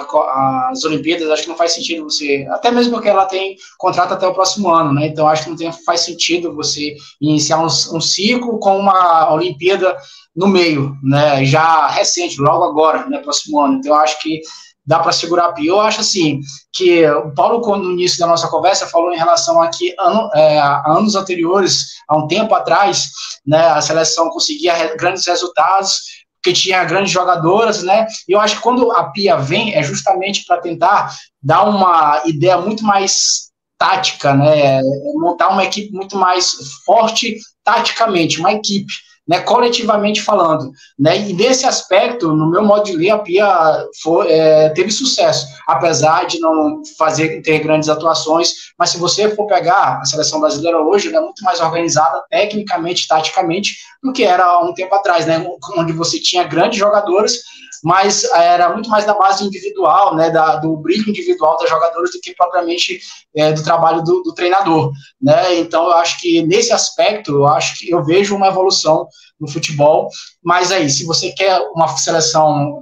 as 0.70 0.82
Olimpíadas. 0.82 1.28
Acho 1.28 1.42
que 1.42 1.48
não 1.50 1.58
faz 1.58 1.72
sentido 1.74 2.04
você. 2.04 2.48
Até 2.50 2.70
mesmo 2.70 2.94
porque 2.94 3.10
ela 3.10 3.26
tem 3.26 3.54
contrato 3.76 4.14
até 4.14 4.26
o 4.26 4.32
próximo 4.32 4.70
ano, 4.70 4.94
né? 4.94 5.08
Então 5.08 5.28
acho 5.28 5.44
que 5.44 5.50
não 5.50 5.56
tem, 5.56 5.70
faz 5.70 6.00
sentido 6.00 6.54
você 6.54 6.96
iniciar 7.20 7.58
um, 7.58 7.66
um 7.66 8.00
ciclo 8.00 8.58
com 8.58 8.78
uma 8.78 9.30
Olimpíada 9.30 9.94
no 10.34 10.48
meio, 10.48 10.96
né? 11.02 11.44
Já 11.44 11.86
recente, 11.88 12.40
logo 12.40 12.64
agora, 12.64 13.06
né? 13.06 13.18
Próximo 13.18 13.60
ano. 13.60 13.74
Então, 13.74 13.94
acho 13.94 14.18
que 14.22 14.40
dá 14.86 15.00
para 15.00 15.12
segurar 15.12 15.46
a 15.46 15.52
pia. 15.52 15.70
Eu 15.70 15.80
acho 15.80 16.00
assim 16.00 16.40
que 16.72 17.04
o 17.10 17.34
Paulo, 17.34 17.76
no 17.76 17.92
início 17.92 18.18
da 18.18 18.26
nossa 18.26 18.48
conversa, 18.48 18.86
falou 18.86 19.12
em 19.12 19.18
relação 19.18 19.60
a 19.60 19.68
que 19.68 19.94
ano, 19.98 20.30
é, 20.34 20.58
anos 20.86 21.16
anteriores, 21.16 21.96
há 22.08 22.16
um 22.16 22.26
tempo 22.26 22.54
atrás, 22.54 23.10
né? 23.44 23.66
A 23.68 23.80
seleção 23.80 24.30
conseguia 24.30 24.94
grandes 24.96 25.26
resultados 25.26 26.26
porque 26.46 26.52
tinha 26.52 26.84
grandes 26.84 27.10
jogadoras, 27.10 27.82
né? 27.82 28.06
E 28.28 28.32
eu 28.32 28.40
acho 28.40 28.56
que 28.56 28.62
quando 28.62 28.92
a 28.92 29.10
Pia 29.10 29.36
vem 29.36 29.74
é 29.74 29.82
justamente 29.82 30.44
para 30.46 30.60
tentar 30.60 31.12
dar 31.42 31.64
uma 31.64 32.22
ideia 32.24 32.56
muito 32.58 32.84
mais 32.84 33.50
tática, 33.76 34.32
né? 34.32 34.80
Montar 35.14 35.48
uma 35.48 35.64
equipe 35.64 35.92
muito 35.92 36.16
mais 36.16 36.54
forte 36.84 37.36
taticamente, 37.64 38.38
uma 38.38 38.52
equipe 38.52 38.92
né, 39.26 39.40
coletivamente 39.40 40.22
falando. 40.22 40.70
Né, 40.98 41.28
e 41.28 41.32
nesse 41.32 41.66
aspecto, 41.66 42.32
no 42.32 42.50
meu 42.50 42.64
modo 42.64 42.84
de 42.84 42.96
ler, 42.96 43.10
a 43.10 43.18
Pia 43.18 43.84
foi, 44.02 44.30
é, 44.30 44.68
teve 44.70 44.90
sucesso, 44.90 45.46
apesar 45.66 46.26
de 46.26 46.38
não 46.38 46.82
fazer 46.96 47.42
ter 47.42 47.58
grandes 47.58 47.88
atuações. 47.88 48.52
Mas 48.78 48.90
se 48.90 48.98
você 48.98 49.34
for 49.34 49.46
pegar 49.46 50.00
a 50.00 50.04
seleção 50.04 50.40
brasileira 50.40 50.80
hoje, 50.80 51.08
ela 51.08 51.18
é 51.18 51.20
muito 51.20 51.42
mais 51.42 51.60
organizada 51.60 52.22
tecnicamente, 52.30 53.08
taticamente, 53.08 53.76
do 54.02 54.12
que 54.12 54.22
era 54.22 54.44
há 54.44 54.64
um 54.64 54.74
tempo 54.74 54.94
atrás, 54.94 55.26
né, 55.26 55.44
onde 55.76 55.92
você 55.92 56.20
tinha 56.20 56.44
grandes 56.44 56.78
jogadores 56.78 57.40
mas 57.82 58.24
era 58.24 58.72
muito 58.72 58.88
mais 58.88 59.04
da 59.04 59.14
base 59.14 59.44
individual, 59.44 60.14
né, 60.14 60.30
da, 60.30 60.56
do 60.56 60.76
brilho 60.76 61.08
individual 61.08 61.56
das 61.58 61.68
jogadoras 61.68 62.10
do 62.10 62.20
que 62.20 62.34
propriamente 62.34 63.00
é, 63.34 63.52
do 63.52 63.62
trabalho 63.62 64.02
do, 64.02 64.22
do, 64.22 64.34
treinador, 64.34 64.92
né? 65.20 65.58
Então 65.58 65.84
eu 65.84 65.96
acho 65.96 66.20
que 66.20 66.42
nesse 66.42 66.72
aspecto 66.72 67.32
eu 67.32 67.46
acho 67.46 67.78
que 67.78 67.90
eu 67.90 68.04
vejo 68.04 68.34
uma 68.34 68.48
evolução 68.48 69.08
no 69.38 69.48
futebol, 69.48 70.08
mas 70.42 70.72
aí 70.72 70.88
se 70.88 71.04
você 71.04 71.30
quer 71.32 71.60
uma 71.74 71.88
seleção 71.96 72.80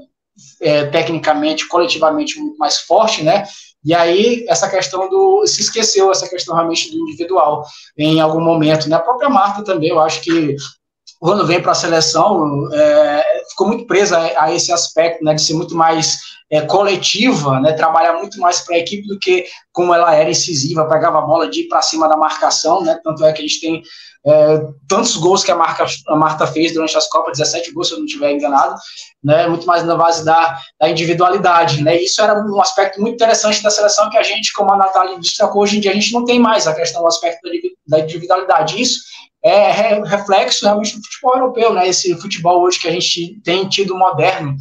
é, 0.61 0.87
tecnicamente, 0.87 1.69
coletivamente 1.69 2.39
muito 2.39 2.59
mais 2.59 2.81
forte, 2.81 3.23
né? 3.23 3.45
E 3.85 3.93
aí, 3.93 4.47
essa 4.49 4.69
questão 4.69 5.09
do. 5.11 5.47
Se 5.47 5.61
esqueceu 5.61 6.11
essa 6.11 6.29
questão 6.29 6.55
realmente 6.55 6.91
do 6.91 6.99
individual 7.01 7.65
em 7.99 8.19
algum 8.21 8.41
momento, 8.41 8.89
né? 8.89 8.97
A 8.97 9.01
própria 9.01 9.29
Marta 9.29 9.63
também, 9.63 9.91
eu 9.91 10.01
acho 10.01 10.23
que 10.23 10.57
quando 11.21 11.47
vem 11.47 11.61
para 11.61 11.73
a 11.73 11.75
seleção, 11.77 12.69
é, 12.73 13.45
ficou 13.49 13.69
muito 13.69 13.87
presa 13.87 14.19
a, 14.37 14.53
esse 14.53 14.73
aspecto, 14.73 15.25
né, 15.25 15.35
de 15.35 15.43
ser 15.43 15.55
muito 15.55 15.75
mais 15.75 16.19
é, 16.51 16.61
coletiva, 16.63 17.61
né, 17.61 17.73
trabalhar 17.73 18.15
muito 18.15 18.39
mais 18.39 18.61
para 18.61 18.77
a 18.77 18.79
equipe 18.79 19.07
do 19.09 19.19
que 19.19 19.47
como 19.73 19.95
ela 19.95 20.15
era 20.15 20.31
incisiva, 20.31 20.89
pegava 20.89 21.19
a 21.19 21.23
bola 21.23 21.49
de 21.49 21.63
ir 21.63 21.69
para 21.69 21.83
cima 21.83 22.09
da 22.09 22.17
marcação, 22.17 22.83
né, 22.83 22.99
tanto 23.03 23.25
é 23.25 23.33
que 23.33 23.41
a 23.43 23.47
gente 23.47 23.61
tem 23.61 23.83
é, 24.27 24.59
tantos 24.89 25.17
gols 25.17 25.45
que 25.45 25.51
a, 25.51 25.57
marca, 25.57 25.85
a 26.09 26.17
Marta 26.17 26.47
fez 26.47 26.73
durante 26.73 26.97
as 26.97 27.07
Copas, 27.09 27.37
17 27.37 27.73
gols, 27.73 27.89
se 27.89 27.95
eu 27.95 27.99
não 27.99 28.07
estiver 28.07 28.33
enganado, 28.33 28.75
né, 29.23 29.47
muito 29.47 29.67
mais 29.67 29.85
na 29.85 29.95
base 29.95 30.25
da, 30.25 30.59
da 30.81 30.89
individualidade, 30.89 31.83
né, 31.83 32.01
isso 32.01 32.23
era 32.23 32.35
um 32.43 32.61
aspecto 32.61 33.01
muito 33.01 33.15
interessante 33.15 33.63
da 33.63 33.71
seleção 33.71 34.09
que 34.09 34.17
a 34.17 34.23
gente, 34.23 34.53
como 34.55 34.73
a 34.73 34.77
Natália 34.77 35.19
destacou, 35.19 35.63
hoje 35.63 35.77
em 35.77 35.81
dia 35.81 35.91
a 35.91 35.95
gente 35.95 36.13
não 36.13 36.25
tem 36.25 36.39
mais 36.39 36.67
a 36.67 36.75
questão 36.75 37.03
do 37.03 37.09
aspecto 37.09 37.41
da 37.87 38.01
individualidade, 38.01 38.81
isso 38.81 39.01
é 39.45 40.01
reflexo 40.05 40.65
realmente 40.65 40.97
do 40.97 41.05
futebol 41.05 41.37
europeu, 41.37 41.75
né, 41.75 41.87
esse 41.87 42.19
futebol 42.19 42.63
hoje 42.63 42.81
que 42.81 42.89
a 42.89 42.93
gente 42.93 43.39
tem 43.45 43.69
tido 43.69 43.95
moderno, 43.95 44.57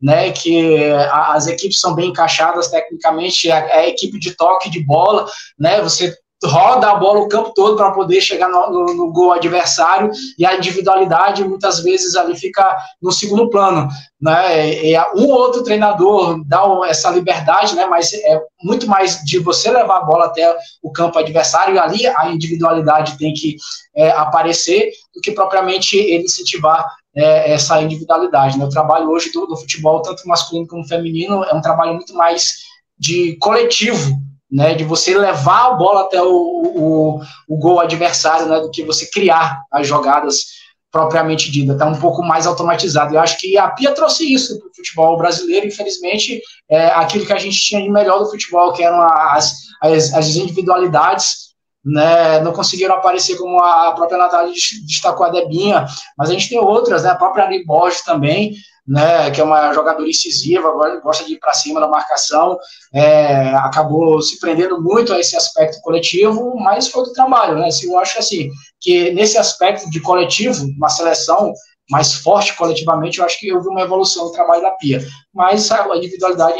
né, 0.00 0.30
que 0.30 0.90
as 1.10 1.46
equipes 1.46 1.80
são 1.80 1.94
bem 1.94 2.10
encaixadas 2.10 2.68
tecnicamente, 2.68 3.50
a, 3.50 3.64
a 3.76 3.88
equipe 3.88 4.18
de 4.18 4.36
toque 4.36 4.68
de 4.68 4.84
bola, 4.84 5.26
né, 5.58 5.80
você 5.80 6.14
roda 6.44 6.90
a 6.90 6.94
bola 6.96 7.20
o 7.20 7.28
campo 7.28 7.52
todo 7.54 7.76
para 7.76 7.92
poder 7.92 8.20
chegar 8.20 8.48
no, 8.48 8.70
no, 8.70 8.94
no, 8.94 9.12
gol 9.12 9.32
adversário 9.32 10.10
e 10.38 10.44
a 10.44 10.56
individualidade 10.56 11.42
muitas 11.42 11.80
vezes 11.80 12.14
ali 12.14 12.36
fica 12.36 12.76
no 13.00 13.10
segundo 13.10 13.48
plano, 13.48 13.88
né? 14.20 14.84
E 14.84 14.98
um 15.14 15.28
outro 15.30 15.62
treinador 15.62 16.42
dá 16.46 16.62
essa 16.86 17.10
liberdade, 17.10 17.74
né? 17.74 17.86
Mas 17.86 18.12
é 18.12 18.38
muito 18.62 18.86
mais 18.86 19.22
de 19.24 19.38
você 19.38 19.70
levar 19.70 19.98
a 19.98 20.04
bola 20.04 20.26
até 20.26 20.54
o 20.82 20.92
campo 20.92 21.18
adversário 21.18 21.74
e 21.74 21.78
ali 21.78 22.06
a 22.06 22.28
individualidade 22.28 23.16
tem 23.16 23.32
que 23.32 23.56
é, 23.94 24.10
aparecer 24.10 24.90
do 25.14 25.20
que 25.22 25.32
propriamente 25.32 25.96
ele 25.96 26.24
incentivar 26.24 26.86
é, 27.14 27.52
essa 27.52 27.80
individualidade. 27.80 28.58
Né? 28.58 28.64
O 28.66 28.70
trabalho 28.70 29.10
hoje 29.10 29.32
do, 29.32 29.46
do 29.46 29.56
futebol, 29.56 30.02
tanto 30.02 30.28
masculino 30.28 30.66
como 30.66 30.86
feminino, 30.86 31.42
é 31.44 31.54
um 31.54 31.62
trabalho 31.62 31.94
muito 31.94 32.14
mais 32.14 32.66
de 32.98 33.36
coletivo, 33.36 34.25
né, 34.50 34.74
de 34.74 34.84
você 34.84 35.16
levar 35.16 35.66
a 35.66 35.74
bola 35.74 36.02
até 36.02 36.22
o, 36.22 36.28
o, 36.28 37.20
o 37.48 37.56
gol 37.56 37.80
adversário, 37.80 38.46
né, 38.46 38.60
do 38.60 38.70
que 38.70 38.84
você 38.84 39.10
criar 39.10 39.62
as 39.72 39.86
jogadas 39.86 40.56
propriamente 40.90 41.50
dita, 41.50 41.72
está 41.72 41.84
um 41.84 41.98
pouco 41.98 42.22
mais 42.22 42.46
automatizado. 42.46 43.14
Eu 43.14 43.20
acho 43.20 43.38
que 43.38 43.58
a 43.58 43.68
Pia 43.68 43.92
trouxe 43.92 44.32
isso 44.32 44.58
para 44.58 44.68
o 44.68 44.74
futebol 44.74 45.18
brasileiro, 45.18 45.66
infelizmente, 45.66 46.40
é, 46.70 46.86
aquilo 46.86 47.26
que 47.26 47.32
a 47.32 47.38
gente 47.38 47.60
tinha 47.60 47.82
de 47.82 47.90
melhor 47.90 48.18
do 48.18 48.30
futebol, 48.30 48.72
que 48.72 48.82
eram 48.82 49.02
as, 49.02 49.52
as, 49.82 50.14
as 50.14 50.36
individualidades, 50.36 51.46
né, 51.84 52.40
não 52.40 52.52
conseguiram 52.52 52.94
aparecer 52.94 53.36
como 53.36 53.62
a 53.62 53.92
própria 53.92 54.18
Natália 54.18 54.52
destacou 54.86 55.26
a 55.26 55.30
Debinha, 55.30 55.86
mas 56.16 56.30
a 56.30 56.32
gente 56.32 56.48
tem 56.48 56.58
outras, 56.58 57.02
né, 57.02 57.10
a 57.10 57.14
própria 57.14 57.44
Ari 57.44 57.64
Borges 57.64 58.02
também, 58.02 58.56
né, 58.86 59.30
que 59.30 59.40
é 59.40 59.44
uma 59.44 59.72
jogadora 59.72 60.08
incisiva, 60.08 60.70
gosta 61.02 61.24
de 61.24 61.34
ir 61.34 61.38
para 61.38 61.52
cima 61.52 61.80
da 61.80 61.88
marcação, 61.88 62.56
é, 62.94 63.48
acabou 63.56 64.22
se 64.22 64.38
prendendo 64.38 64.80
muito 64.80 65.12
a 65.12 65.18
esse 65.18 65.36
aspecto 65.36 65.80
coletivo, 65.80 66.54
mas 66.56 66.88
foi 66.88 67.04
do 67.04 67.12
trabalho, 67.12 67.58
né? 67.58 67.68
Eu 67.82 67.98
acho 67.98 68.18
assim 68.18 68.50
que 68.80 69.10
nesse 69.10 69.36
aspecto 69.36 69.90
de 69.90 70.00
coletivo, 70.00 70.64
uma 70.76 70.88
seleção 70.88 71.52
mais 71.90 72.14
forte 72.14 72.54
coletivamente, 72.56 73.18
eu 73.18 73.24
acho 73.24 73.38
que 73.38 73.52
houve 73.52 73.68
uma 73.68 73.82
evolução 73.82 74.26
do 74.26 74.32
trabalho 74.32 74.62
da 74.62 74.72
Pia. 74.72 75.00
Mas 75.32 75.70
a 75.70 75.96
individualidade, 75.96 76.58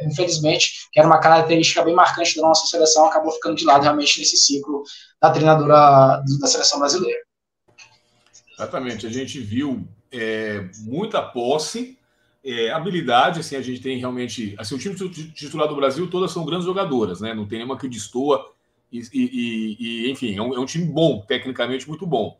infelizmente, 0.00 0.88
que 0.92 0.98
era 0.98 1.06
uma 1.06 1.20
característica 1.20 1.84
bem 1.84 1.94
marcante 1.94 2.36
da 2.36 2.42
nossa 2.42 2.66
seleção, 2.66 3.06
acabou 3.06 3.32
ficando 3.32 3.54
de 3.54 3.64
lado 3.64 3.82
realmente 3.82 4.18
nesse 4.18 4.36
ciclo 4.36 4.82
da 5.20 5.30
treinadora 5.30 6.20
da 6.40 6.46
seleção 6.48 6.80
brasileira. 6.80 7.20
Exatamente, 8.58 9.06
a 9.06 9.10
gente 9.10 9.38
viu 9.38 9.86
é, 10.16 10.68
muita 10.80 11.22
posse, 11.22 11.98
é, 12.44 12.70
habilidade, 12.70 13.40
assim, 13.40 13.56
a 13.56 13.62
gente 13.62 13.80
tem 13.80 13.98
realmente, 13.98 14.54
assim, 14.58 14.74
o 14.74 14.78
time 14.78 14.94
titular 15.34 15.68
do 15.68 15.76
Brasil 15.76 16.08
todas 16.08 16.30
são 16.30 16.44
grandes 16.44 16.64
jogadoras, 16.64 17.20
né, 17.20 17.34
não 17.34 17.46
tem 17.46 17.58
nenhuma 17.58 17.78
que 17.78 17.88
destoa, 17.88 18.52
e, 18.92 19.00
e, 19.12 19.76
e 19.78 20.10
enfim, 20.10 20.36
é 20.36 20.42
um, 20.42 20.54
é 20.54 20.60
um, 20.60 20.64
time 20.64 20.86
bom, 20.86 21.24
tecnicamente 21.26 21.88
muito 21.88 22.06
bom. 22.06 22.38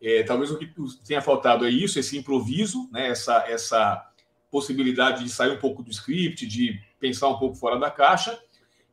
É, 0.00 0.22
talvez 0.22 0.50
o 0.50 0.56
que 0.56 0.70
tenha 1.04 1.20
faltado 1.20 1.66
é 1.66 1.70
isso, 1.70 1.98
esse 1.98 2.16
improviso, 2.16 2.88
né, 2.92 3.08
essa, 3.08 3.44
essa 3.48 4.10
possibilidade 4.50 5.24
de 5.24 5.30
sair 5.30 5.50
um 5.50 5.58
pouco 5.58 5.82
do 5.82 5.90
script, 5.90 6.46
de 6.46 6.80
pensar 6.98 7.28
um 7.28 7.38
pouco 7.38 7.56
fora 7.56 7.78
da 7.78 7.90
caixa, 7.90 8.38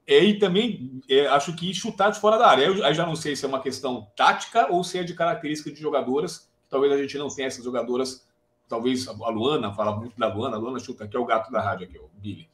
é, 0.08 0.24
e 0.24 0.40
também 0.40 1.02
é, 1.10 1.28
acho 1.28 1.54
que 1.56 1.74
chutar 1.74 2.10
de 2.10 2.20
fora 2.20 2.38
da 2.38 2.48
área. 2.48 2.64
Eu, 2.64 2.78
eu 2.78 2.94
já 2.94 3.06
não 3.06 3.16
sei 3.16 3.36
se 3.36 3.46
é 3.46 3.48
uma 3.48 3.62
questão 3.62 4.08
tática 4.16 4.72
ou 4.72 4.84
se 4.84 4.98
é 4.98 5.04
de 5.04 5.14
característica 5.14 5.70
de 5.70 5.82
jogadoras 5.82 6.47
Talvez 6.70 6.92
a 6.94 6.98
gente 6.98 7.18
não 7.18 7.28
tenha 7.28 7.48
essas 7.48 7.64
jogadoras. 7.64 8.26
Talvez 8.68 9.08
a 9.08 9.30
Luana, 9.30 9.74
fala 9.74 9.96
muito 9.96 10.18
da 10.18 10.34
Luana. 10.34 10.58
A 10.58 10.60
Luana 10.60 10.80
chuta 10.80 11.06
aqui, 11.06 11.16
é 11.16 11.20
o 11.20 11.26
gato 11.26 11.52
da 11.52 11.62
rádio 11.62 11.88
aqui, 11.88 11.98
o 11.98 12.10
Billy. 12.16 12.50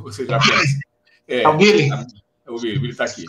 Você 0.00 0.26
já 0.26 0.38
conhece. 0.38 0.80
É, 1.28 1.42
é 1.42 1.48
o 1.48 1.56
Billy. 1.56 1.88
É 2.44 2.50
o 2.50 2.58
Billy, 2.58 2.76
o 2.76 2.80
Billy 2.80 2.90
está 2.90 3.04
aqui. 3.04 3.24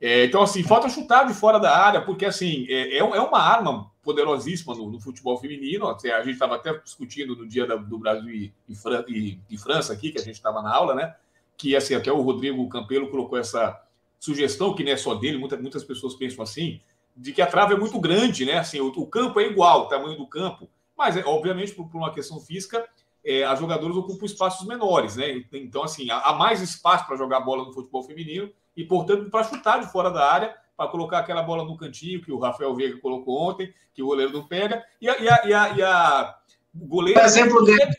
É, 0.00 0.24
então, 0.24 0.42
assim, 0.42 0.62
falta 0.62 0.88
chutar 0.88 1.26
de 1.26 1.34
fora 1.34 1.58
da 1.58 1.76
área, 1.76 2.00
porque, 2.00 2.24
assim, 2.24 2.66
é, 2.70 2.96
é, 2.96 2.98
é 2.98 3.20
uma 3.20 3.38
arma 3.38 3.90
poderosíssima 4.02 4.74
no, 4.74 4.90
no 4.90 4.98
futebol 4.98 5.36
feminino. 5.36 5.86
A 5.88 6.22
gente 6.22 6.30
estava 6.30 6.56
até 6.56 6.72
discutindo 6.78 7.36
no 7.36 7.46
dia 7.46 7.66
da, 7.66 7.76
do 7.76 7.98
Brasil 7.98 8.30
e, 8.30 8.54
e, 8.66 8.74
Fran, 8.74 9.04
e, 9.08 9.38
e, 9.50 9.58
França 9.58 9.92
aqui, 9.92 10.10
que 10.10 10.18
a 10.18 10.22
gente 10.22 10.36
estava 10.36 10.62
na 10.62 10.74
aula, 10.74 10.94
né? 10.94 11.14
Que, 11.56 11.76
assim, 11.76 11.94
até 11.94 12.10
o 12.10 12.22
Rodrigo 12.22 12.66
Campelo 12.70 13.10
colocou 13.10 13.38
essa 13.38 13.78
sugestão, 14.18 14.74
que 14.74 14.82
não 14.82 14.92
é 14.92 14.96
só 14.96 15.14
dele, 15.14 15.36
muitas, 15.36 15.60
muitas 15.60 15.84
pessoas 15.84 16.14
pensam 16.14 16.42
assim, 16.42 16.80
de 17.20 17.32
que 17.32 17.42
a 17.42 17.46
trave 17.46 17.74
é 17.74 17.76
muito 17.76 18.00
grande, 18.00 18.46
né? 18.46 18.58
Assim, 18.58 18.80
o, 18.80 18.86
o 18.86 19.06
campo 19.06 19.38
é 19.38 19.46
igual, 19.46 19.82
o 19.82 19.88
tamanho 19.88 20.16
do 20.16 20.26
campo, 20.26 20.68
mas, 20.96 21.16
é, 21.16 21.24
obviamente, 21.24 21.74
por, 21.74 21.86
por 21.88 21.98
uma 21.98 22.12
questão 22.12 22.40
física, 22.40 22.88
é, 23.22 23.44
as 23.44 23.58
jogadoras 23.58 23.94
ocupam 23.94 24.24
espaços 24.24 24.66
menores, 24.66 25.16
né? 25.16 25.44
Então, 25.52 25.84
assim, 25.84 26.10
há, 26.10 26.18
há 26.18 26.32
mais 26.32 26.62
espaço 26.62 27.06
para 27.06 27.16
jogar 27.16 27.40
bola 27.40 27.64
no 27.64 27.74
futebol 27.74 28.02
feminino 28.02 28.50
e, 28.74 28.84
portanto, 28.84 29.30
para 29.30 29.44
chutar 29.44 29.80
de 29.80 29.92
fora 29.92 30.10
da 30.10 30.32
área, 30.32 30.56
para 30.74 30.90
colocar 30.90 31.18
aquela 31.18 31.42
bola 31.42 31.62
no 31.62 31.76
cantinho 31.76 32.22
que 32.22 32.32
o 32.32 32.38
Rafael 32.38 32.74
Veiga 32.74 32.98
colocou 32.98 33.50
ontem, 33.50 33.72
que 33.92 34.02
o 34.02 34.06
goleiro 34.06 34.32
não 34.32 34.46
pega, 34.46 34.82
e 34.98 35.06
a, 35.06 35.18
e 35.18 35.28
a, 35.28 35.42
e 35.44 35.52
a, 35.52 35.68
e 35.76 35.82
a 35.82 36.38
goleira. 36.74 37.20
O 37.20 37.24
exemplo 37.24 37.64
dele. 37.64 37.94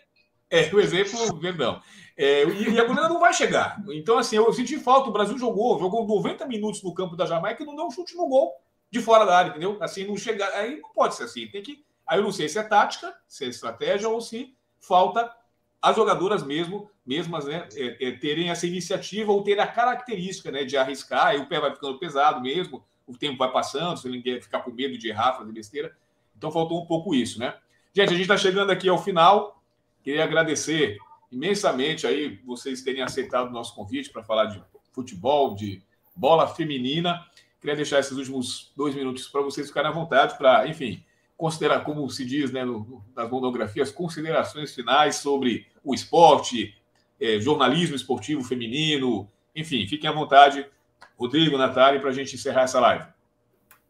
É, 0.49 0.73
o 0.73 0.79
exemplo, 0.79 1.39
verdão. 1.39 1.79
É, 2.17 2.43
e, 2.43 2.79
a 2.79 2.83
goleira 2.85 3.07
não 3.07 3.19
vai 3.19 3.33
chegar. 3.33 3.81
Então, 3.89 4.17
assim, 4.17 4.35
eu 4.35 4.51
senti 4.51 4.79
falta. 4.79 5.09
O 5.09 5.13
Brasil 5.13 5.37
jogou, 5.37 5.79
jogou 5.79 6.07
90 6.07 6.45
minutos 6.47 6.81
no 6.81 6.93
campo 6.93 7.15
da 7.15 7.27
Jamaica 7.27 7.61
e 7.61 7.65
não 7.65 7.75
deu 7.75 7.85
um 7.85 7.91
chute 7.91 8.17
no 8.17 8.27
gol 8.27 8.59
de 8.91 8.99
fora 8.99 9.25
da 9.25 9.37
área, 9.37 9.49
entendeu? 9.51 9.77
Assim, 9.81 10.05
não 10.05 10.17
chegar. 10.17 10.51
Aí 10.53 10.79
não 10.81 10.89
pode 10.91 11.15
ser 11.15 11.23
assim. 11.23 11.47
Tem 11.47 11.63
que. 11.63 11.83
Aí 12.05 12.19
eu 12.19 12.23
não 12.23 12.31
sei 12.31 12.49
se 12.49 12.59
é 12.59 12.63
tática, 12.63 13.15
se 13.27 13.45
é 13.45 13.47
estratégia 13.47 14.09
ou 14.09 14.19
se 14.19 14.53
falta 14.79 15.33
as 15.81 15.95
jogadoras 15.95 16.43
mesmo, 16.43 16.91
mesmas, 17.05 17.45
né, 17.45 17.67
é, 17.75 18.07
é, 18.07 18.11
terem 18.11 18.51
essa 18.51 18.67
iniciativa 18.67 19.31
ou 19.31 19.43
ter 19.43 19.59
a 19.59 19.65
característica, 19.65 20.51
né, 20.51 20.63
de 20.63 20.77
arriscar. 20.77 21.27
Aí 21.27 21.39
o 21.39 21.47
pé 21.47 21.59
vai 21.59 21.73
ficando 21.73 21.97
pesado 21.97 22.39
mesmo, 22.39 22.83
o 23.07 23.17
tempo 23.17 23.37
vai 23.37 23.51
passando, 23.51 23.97
se 23.97 24.07
ninguém 24.07 24.39
ficar 24.39 24.59
com 24.59 24.71
medo 24.71 24.97
de 24.97 25.09
errar, 25.09 25.33
fazer 25.33 25.51
besteira. 25.51 25.95
Então 26.37 26.51
faltou 26.51 26.83
um 26.83 26.85
pouco 26.85 27.15
isso, 27.15 27.39
né? 27.39 27.55
Gente, 27.93 28.09
a 28.09 28.11
gente 28.11 28.21
está 28.21 28.37
chegando 28.37 28.71
aqui 28.71 28.87
ao 28.87 29.01
final. 29.01 29.61
Queria 30.03 30.23
agradecer 30.23 30.97
imensamente 31.31 32.05
aí 32.05 32.39
vocês 32.45 32.81
terem 32.81 33.01
aceitado 33.01 33.47
o 33.47 33.51
nosso 33.51 33.73
convite 33.73 34.09
para 34.11 34.23
falar 34.23 34.45
de 34.45 34.61
futebol, 34.91 35.55
de 35.55 35.81
bola 36.15 36.47
feminina. 36.47 37.25
Queria 37.61 37.75
deixar 37.75 37.99
esses 37.99 38.17
últimos 38.17 38.73
dois 38.75 38.95
minutos 38.95 39.27
para 39.27 39.41
vocês 39.41 39.67
ficarem 39.67 39.91
à 39.91 39.93
vontade 39.93 40.35
para, 40.35 40.67
enfim, 40.67 41.03
considerar, 41.37 41.81
como 41.81 42.09
se 42.09 42.25
diz 42.25 42.51
né, 42.51 42.65
no, 42.65 43.03
nas 43.15 43.29
monografias, 43.29 43.91
considerações 43.91 44.73
finais 44.73 45.17
sobre 45.17 45.67
o 45.83 45.93
esporte, 45.93 46.75
é, 47.19 47.39
jornalismo 47.39 47.95
esportivo 47.95 48.43
feminino, 48.43 49.29
enfim, 49.55 49.85
fiquem 49.85 50.09
à 50.09 50.13
vontade, 50.13 50.65
Rodrigo, 51.15 51.55
Natália, 51.55 51.99
para 51.99 52.09
a 52.09 52.13
gente 52.13 52.33
encerrar 52.33 52.63
essa 52.63 52.79
live. 52.79 53.05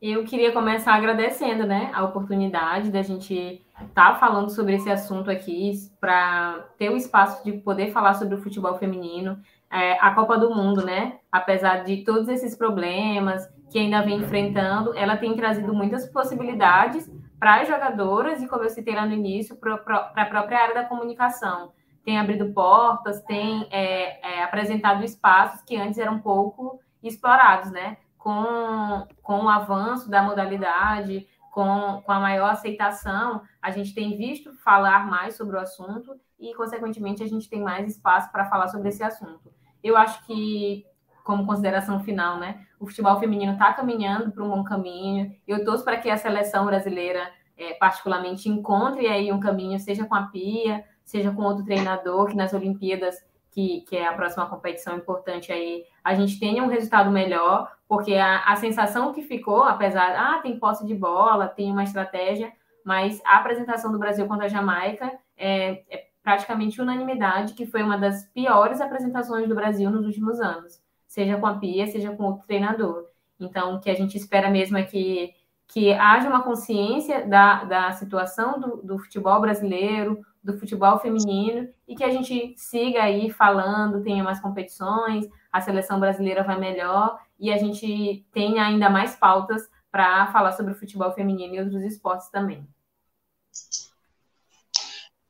Eu 0.02 0.26
queria 0.26 0.52
começar 0.52 0.96
agradecendo 0.96 1.66
né, 1.66 1.92
a 1.94 2.04
oportunidade 2.04 2.90
da 2.90 3.04
gente 3.04 3.62
estar 3.82 4.14
tá 4.14 4.20
falando 4.20 4.50
sobre 4.50 4.76
esse 4.76 4.90
assunto 4.90 5.30
aqui, 5.30 5.72
para 6.00 6.66
ter 6.78 6.90
o 6.90 6.98
espaço 6.98 7.44
de 7.46 7.54
poder 7.54 7.92
falar 7.92 8.16
sobre 8.16 8.36
o 8.36 8.42
futebol 8.42 8.78
feminino. 8.78 9.40
É, 9.72 9.94
a 10.02 10.12
Copa 10.16 10.38
do 10.38 10.54
Mundo, 10.54 10.84
né? 10.84 11.20
Apesar 11.32 11.86
de 11.86 12.04
todos 12.04 12.28
esses 12.28 12.56
problemas 12.56 13.48
que 13.72 13.80
ainda 13.80 14.02
vem 14.02 14.20
enfrentando, 14.20 14.94
ela 14.96 15.16
tem 15.16 15.34
trazido 15.34 15.74
muitas 15.74 16.06
possibilidades 16.10 17.10
para 17.40 17.62
as 17.62 17.70
jogadoras 17.70 18.44
e, 18.44 18.48
como 18.48 18.64
eu 18.64 18.70
citei 18.70 18.94
lá 18.94 19.06
no 19.06 19.14
início, 19.14 19.56
para 19.56 19.76
a 19.76 20.26
própria 20.26 20.62
área 20.62 20.76
da 20.76 20.84
comunicação. 20.84 21.72
Tem 22.04 22.20
abrido 22.20 22.52
portas, 22.54 23.24
tem 23.24 23.68
é, 23.72 24.40
é, 24.40 24.44
apresentado 24.44 25.04
espaços 25.06 25.62
que 25.62 25.78
antes 25.78 25.98
eram 25.98 26.20
pouco 26.20 26.82
explorados, 27.02 27.72
né? 27.72 27.98
Com, 28.18 29.08
com 29.24 29.46
o 29.46 29.50
avanço 29.50 30.10
da 30.10 30.22
modalidade, 30.22 31.26
com, 31.50 32.02
com 32.06 32.12
a 32.12 32.20
maior 32.20 32.52
aceitação, 32.52 33.42
a 33.62 33.72
gente 33.72 33.96
tem 33.96 34.18
visto 34.18 34.54
falar 34.64 35.08
mais 35.08 35.38
sobre 35.38 35.56
o 35.56 35.60
assunto 35.60 36.20
e, 36.38 36.54
consequentemente, 36.56 37.24
a 37.24 37.28
gente 37.28 37.50
tem 37.50 37.62
mais 37.62 37.88
espaço 37.88 38.32
para 38.32 38.46
falar 38.46 38.68
sobre 38.68 38.90
esse 38.90 39.02
assunto. 39.02 39.50
Eu 39.82 39.96
acho 39.96 40.26
que 40.26 40.86
como 41.24 41.46
consideração 41.46 42.00
final, 42.02 42.38
né? 42.38 42.66
O 42.82 42.88
futebol 42.88 43.20
feminino 43.20 43.54
está 43.54 43.72
caminhando 43.72 44.32
para 44.32 44.44
um 44.44 44.50
bom 44.50 44.64
caminho. 44.64 45.36
Eu 45.48 45.64
torço 45.64 45.86
para 45.86 45.98
que 45.98 46.10
a 46.10 46.18
seleção 46.18 46.66
brasileira 46.66 47.32
é, 47.56 47.76
particularmente 47.76 48.50
encontre 48.50 49.06
aí 49.06 49.32
um 49.32 49.40
caminho, 49.40 49.80
seja 49.80 50.04
com 50.04 50.16
a 50.16 50.24
Pia, 50.24 50.84
seja 51.04 51.32
com 51.32 51.44
outro 51.44 51.64
treinador, 51.64 52.26
que 52.26 52.36
nas 52.36 52.54
Olimpíadas, 52.54 53.24
que, 53.52 53.82
que 53.82 53.96
é 53.96 54.08
a 54.08 54.14
próxima 54.14 54.48
competição 54.48 54.98
importante 54.98 55.52
aí, 55.52 55.84
a 56.04 56.16
gente 56.16 56.40
tenha 56.40 56.64
um 56.64 56.70
resultado 56.70 57.12
melhor, 57.12 57.72
porque 57.88 58.16
a, 58.16 58.46
a 58.46 58.56
sensação 58.56 59.14
que 59.14 59.22
ficou, 59.22 59.62
apesar, 59.62 60.16
ah, 60.16 60.40
tem 60.42 60.58
posse 60.58 60.84
de 60.84 60.96
bola, 60.96 61.48
tem 61.48 61.72
uma 61.72 61.84
estratégia, 61.84 62.52
mas 62.84 63.22
a 63.24 63.38
apresentação 63.38 63.92
do 63.92 64.00
Brasil 64.00 64.26
contra 64.26 64.46
a 64.46 64.50
Jamaica 64.50 65.12
é, 65.38 65.84
é 65.88 66.08
praticamente 66.24 66.82
unanimidade 66.82 67.54
que 67.54 67.68
foi 67.68 67.84
uma 67.84 67.98
das 67.98 68.26
piores 68.30 68.82
apresentações 68.82 69.48
do 69.48 69.54
Brasil 69.54 69.92
nos 69.92 70.04
últimos 70.04 70.40
anos, 70.40 70.82
seja 71.12 71.38
com 71.38 71.46
a 71.46 71.56
Pia, 71.56 71.88
seja 71.88 72.16
com 72.16 72.24
outro 72.24 72.48
treinador. 72.48 73.06
Então, 73.38 73.76
o 73.76 73.82
que 73.82 73.90
a 73.90 73.94
gente 73.94 74.16
espera 74.16 74.50
mesmo 74.50 74.78
é 74.78 74.84
que, 74.84 75.34
que 75.68 75.92
haja 75.92 76.30
uma 76.30 76.42
consciência 76.42 77.28
da, 77.28 77.66
da 77.66 77.92
situação 77.92 78.58
do, 78.58 78.78
do 78.78 78.98
futebol 78.98 79.42
brasileiro, 79.42 80.26
do 80.42 80.58
futebol 80.58 80.98
feminino, 81.00 81.68
e 81.86 81.96
que 81.96 82.04
a 82.06 82.10
gente 82.10 82.54
siga 82.56 83.04
aí 83.04 83.30
falando, 83.30 84.02
tenha 84.02 84.24
mais 84.24 84.40
competições, 84.40 85.28
a 85.52 85.60
seleção 85.60 86.00
brasileira 86.00 86.44
vai 86.44 86.58
melhor, 86.58 87.20
e 87.38 87.52
a 87.52 87.58
gente 87.58 88.26
tenha 88.32 88.66
ainda 88.66 88.90
mais 88.90 89.14
pautas 89.14 89.70
para 89.92 90.28
falar 90.28 90.54
sobre 90.54 90.72
o 90.72 90.76
futebol 90.76 91.12
feminino 91.12 91.56
e 91.56 91.60
outros 91.60 91.84
esportes 91.84 92.30
também. 92.30 92.66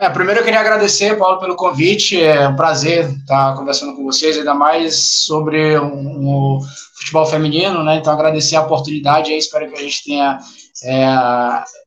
É, 0.01 0.09
primeiro 0.09 0.39
eu 0.39 0.43
queria 0.43 0.59
agradecer, 0.59 1.15
Paulo, 1.15 1.39
pelo 1.39 1.55
convite. 1.55 2.19
É 2.19 2.47
um 2.47 2.55
prazer 2.55 3.07
estar 3.07 3.55
conversando 3.55 3.95
com 3.95 4.03
vocês, 4.03 4.35
ainda 4.35 4.55
mais 4.55 4.95
sobre 4.95 5.77
o 5.77 5.83
um, 5.83 6.55
um 6.57 6.59
futebol 6.97 7.23
feminino, 7.23 7.83
né? 7.83 7.97
Então, 7.97 8.11
agradecer 8.11 8.55
a 8.55 8.63
oportunidade 8.63 9.31
espero 9.31 9.69
que 9.69 9.77
a 9.77 9.83
gente 9.83 10.03
tenha 10.03 10.39
é, 10.83 11.05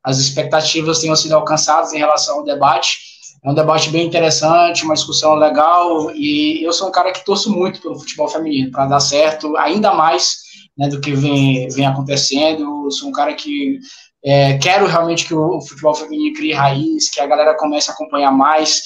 as 0.04 0.18
expectativas 0.20 1.00
tenham 1.00 1.16
sido 1.16 1.32
alcançadas 1.32 1.92
em 1.92 1.98
relação 1.98 2.36
ao 2.36 2.44
debate. 2.44 3.00
É 3.44 3.50
um 3.50 3.54
debate 3.54 3.90
bem 3.90 4.06
interessante, 4.06 4.84
uma 4.84 4.94
discussão 4.94 5.34
legal, 5.34 6.12
e 6.12 6.62
eu 6.64 6.72
sou 6.72 6.90
um 6.90 6.92
cara 6.92 7.10
que 7.10 7.24
torço 7.24 7.50
muito 7.50 7.82
pelo 7.82 7.98
futebol 7.98 8.28
feminino, 8.28 8.70
para 8.70 8.86
dar 8.86 9.00
certo, 9.00 9.56
ainda 9.56 9.92
mais 9.92 10.36
né, 10.78 10.86
do 10.88 11.00
que 11.00 11.12
vem, 11.12 11.68
vem 11.68 11.84
acontecendo. 11.84 12.84
Eu 12.84 12.90
sou 12.92 13.08
um 13.08 13.12
cara 13.12 13.34
que 13.34 13.80
é, 14.25 14.57
quero 14.57 14.87
realmente 14.87 15.27
que 15.27 15.35
o, 15.35 15.61
futebol 15.61 15.95
feminino 15.95 16.35
crie 16.35 16.55
raiz, 16.55 17.11
que 17.11 17.20
a 17.20 17.27
galera 17.27 17.57
comece 17.57 17.91
a 17.91 17.95
acompanhar 17.95 18.33
mais. 18.33 18.83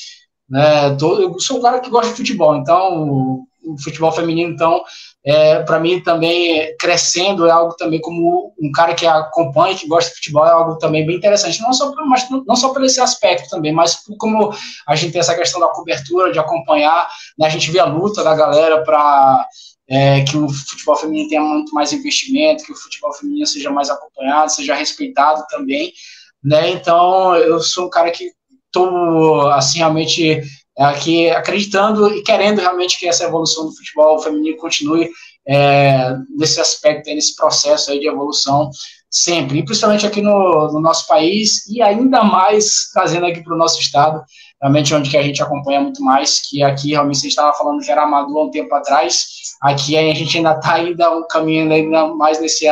Né? 0.48 0.96
Eu 1.00 1.38
sou 1.38 1.58
um 1.58 1.62
cara 1.62 1.78
que 1.78 1.90
gosta 1.90 2.10
de 2.10 2.16
futebol, 2.16 2.56
então 2.56 3.46
o 3.64 3.76
futebol 3.82 4.10
feminino, 4.10 4.52
então, 4.52 4.82
é, 5.24 5.62
para 5.62 5.78
mim 5.78 6.00
também 6.00 6.74
crescendo 6.78 7.46
é 7.46 7.50
algo 7.50 7.76
também 7.76 8.00
como 8.00 8.52
um 8.60 8.72
cara 8.72 8.94
que 8.94 9.06
acompanha, 9.06 9.76
que 9.76 9.86
gosta 9.86 10.10
de 10.10 10.16
futebol, 10.16 10.46
é 10.46 10.50
algo 10.50 10.78
também 10.78 11.06
bem 11.06 11.16
interessante, 11.16 11.60
não 11.60 11.72
só, 11.72 11.92
mas, 12.06 12.26
não 12.46 12.56
só 12.56 12.72
por 12.72 12.82
esse 12.82 13.00
aspecto 13.00 13.48
também, 13.48 13.72
mas 13.72 14.02
como 14.18 14.52
a 14.86 14.96
gente 14.96 15.12
tem 15.12 15.20
essa 15.20 15.36
questão 15.36 15.60
da 15.60 15.68
cobertura, 15.68 16.32
de 16.32 16.38
acompanhar, 16.38 17.08
né, 17.38 17.46
a 17.46 17.50
gente 17.50 17.70
vê 17.70 17.78
a 17.78 17.84
luta 17.84 18.24
da 18.24 18.34
galera 18.34 18.82
para 18.82 19.46
é, 19.88 20.22
que 20.22 20.36
o 20.36 20.48
futebol 20.48 20.96
feminino 20.96 21.28
tenha 21.28 21.40
muito 21.40 21.74
mais 21.74 21.92
investimento, 21.92 22.64
que 22.64 22.72
o 22.72 22.76
futebol 22.76 23.12
feminino 23.14 23.46
seja 23.46 23.70
mais 23.70 23.88
acompanhado, 23.88 24.52
seja 24.52 24.74
respeitado 24.74 25.44
também, 25.48 25.92
né? 26.44 26.70
Então, 26.70 27.34
eu 27.36 27.60
sou 27.60 27.86
um 27.86 27.90
cara 27.90 28.10
que 28.10 28.30
estou, 28.66 29.50
assim, 29.50 29.78
realmente 29.78 30.42
aqui 30.78 31.28
acreditando 31.30 32.14
e 32.14 32.22
querendo 32.22 32.60
realmente 32.60 32.98
que 32.98 33.08
essa 33.08 33.24
evolução 33.24 33.66
do 33.66 33.74
futebol 33.74 34.20
feminino 34.20 34.56
continue 34.58 35.10
é, 35.46 36.14
nesse 36.36 36.60
aspecto, 36.60 37.06
nesse 37.06 37.34
processo 37.34 37.90
aí 37.90 37.98
de 37.98 38.06
evolução 38.06 38.70
sempre, 39.10 39.58
e 39.58 39.64
principalmente 39.64 40.06
aqui 40.06 40.20
no, 40.20 40.70
no 40.70 40.80
nosso 40.80 41.06
país 41.08 41.66
e 41.66 41.80
ainda 41.80 42.22
mais 42.22 42.90
trazendo 42.92 43.26
aqui 43.26 43.42
para 43.42 43.54
o 43.54 43.58
nosso 43.58 43.80
estado, 43.80 44.22
realmente 44.60 44.94
onde 44.94 45.10
que 45.10 45.16
a 45.16 45.22
gente 45.22 45.42
acompanha 45.42 45.80
muito 45.80 46.02
mais, 46.02 46.40
que 46.40 46.62
aqui 46.62 46.90
realmente 46.90 47.20
você 47.20 47.28
estava 47.28 47.52
falando 47.54 47.82
que 47.82 47.90
era 47.90 48.02
amador 48.02 48.38
há 48.38 48.44
um 48.44 48.50
tempo 48.50 48.74
atrás, 48.74 49.26
Aqui 49.60 49.96
a 49.98 50.14
gente 50.14 50.36
ainda 50.36 50.52
está 50.52 50.74
ainda 50.74 51.10
um 51.16 51.26
caminho 51.26 51.72
ainda 51.72 52.06
mais 52.14 52.40
nesse 52.40 52.66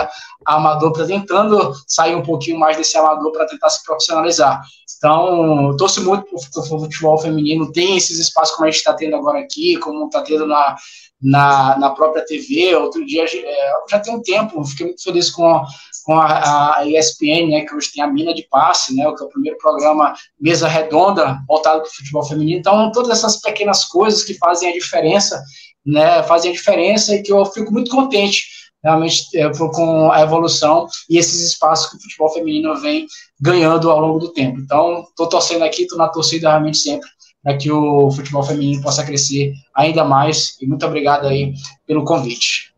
amador, 0.45 0.93
para 0.93 1.07
tentando 1.07 1.73
sair 1.87 2.15
um 2.15 2.23
pouquinho 2.23 2.59
mais 2.59 2.77
desse 2.77 2.97
amador 2.97 3.33
para 3.33 3.47
tentar 3.47 3.69
se 3.71 3.85
profissionalizar. 3.85 4.63
Então, 4.97 5.77
torço 5.77 6.03
muito 6.05 6.25
para 6.25 6.75
o 6.75 6.81
futebol 6.81 7.19
feminino, 7.19 7.73
tem 7.73 7.97
esses 7.97 8.19
espaços 8.19 8.55
como 8.55 8.67
a 8.67 8.71
gente 8.71 8.79
está 8.79 8.95
tendo 8.95 9.17
agora 9.17 9.41
aqui, 9.41 9.77
como 9.79 10.07
está 10.07 10.23
tendo 10.23 10.47
na, 10.47 10.77
na, 11.21 11.79
na, 11.79 11.91
própria 11.91 12.25
TV. 12.25 12.75
Outro 12.77 13.05
dia, 13.05 13.25
é, 13.25 13.73
já 13.91 13.99
tem 13.99 14.15
um 14.15 14.23
tempo, 14.23 14.65
fiquei 14.65 14.87
muito 14.87 15.03
feliz 15.03 15.29
com, 15.29 15.63
com 16.07 16.15
a, 16.15 16.79
a, 16.79 16.87
ESPN, 16.87 17.51
né, 17.51 17.63
que 17.63 17.75
hoje 17.75 17.91
tem 17.93 18.03
a 18.03 18.07
Mina 18.07 18.33
de 18.33 18.47
Passe, 18.49 18.95
né, 18.95 19.03
que 19.13 19.23
é 19.23 19.27
o 19.27 19.29
primeiro 19.29 19.59
programa 19.59 20.15
mesa 20.41 20.69
redonda 20.69 21.41
voltado 21.49 21.81
para 21.81 21.89
o 21.89 21.93
futebol 21.93 22.23
feminino. 22.23 22.61
Então, 22.61 22.93
todas 22.93 23.11
essas 23.11 23.41
pequenas 23.41 23.85
coisas 23.85 24.23
que 24.23 24.35
fazem 24.35 24.71
a 24.71 24.73
diferença 24.73 25.43
né, 25.85 26.23
fazem 26.23 26.53
a 26.53 26.55
diferença 26.55 27.13
e 27.13 27.23
que 27.23 27.33
eu 27.33 27.45
fico 27.47 27.73
muito 27.73 27.91
contente 27.91 28.47
realmente 28.85 29.37
é, 29.37 29.51
com 29.53 30.13
a 30.13 30.21
evolução 30.21 30.87
e 31.11 31.19
esses 31.19 31.41
espaços 31.41 31.91
que 31.91 31.97
o 31.97 32.01
futebol 32.01 32.31
feminino 32.31 32.81
vem 32.81 33.07
ganhando 33.41 33.91
ao 33.91 34.01
longo 34.01 34.21
do 34.21 34.33
tempo. 34.33 34.61
Então, 34.61 35.01
estou 35.09 35.29
torcendo 35.29 35.65
aqui, 35.65 35.83
estou 35.83 35.99
na 35.99 36.09
torcida 36.09 36.51
realmente 36.51 36.79
sempre 36.79 37.09
para 37.43 37.57
que 37.57 37.71
o 37.71 38.13
futebol 38.13 38.45
feminino 38.45 38.81
possa 38.81 39.05
crescer 39.05 39.55
ainda 39.75 40.05
mais 40.05 40.57
e 40.61 40.67
muito 40.67 40.87
obrigado 40.87 41.27
aí 41.27 41.53
pelo 41.85 42.05
convite. 42.05 42.76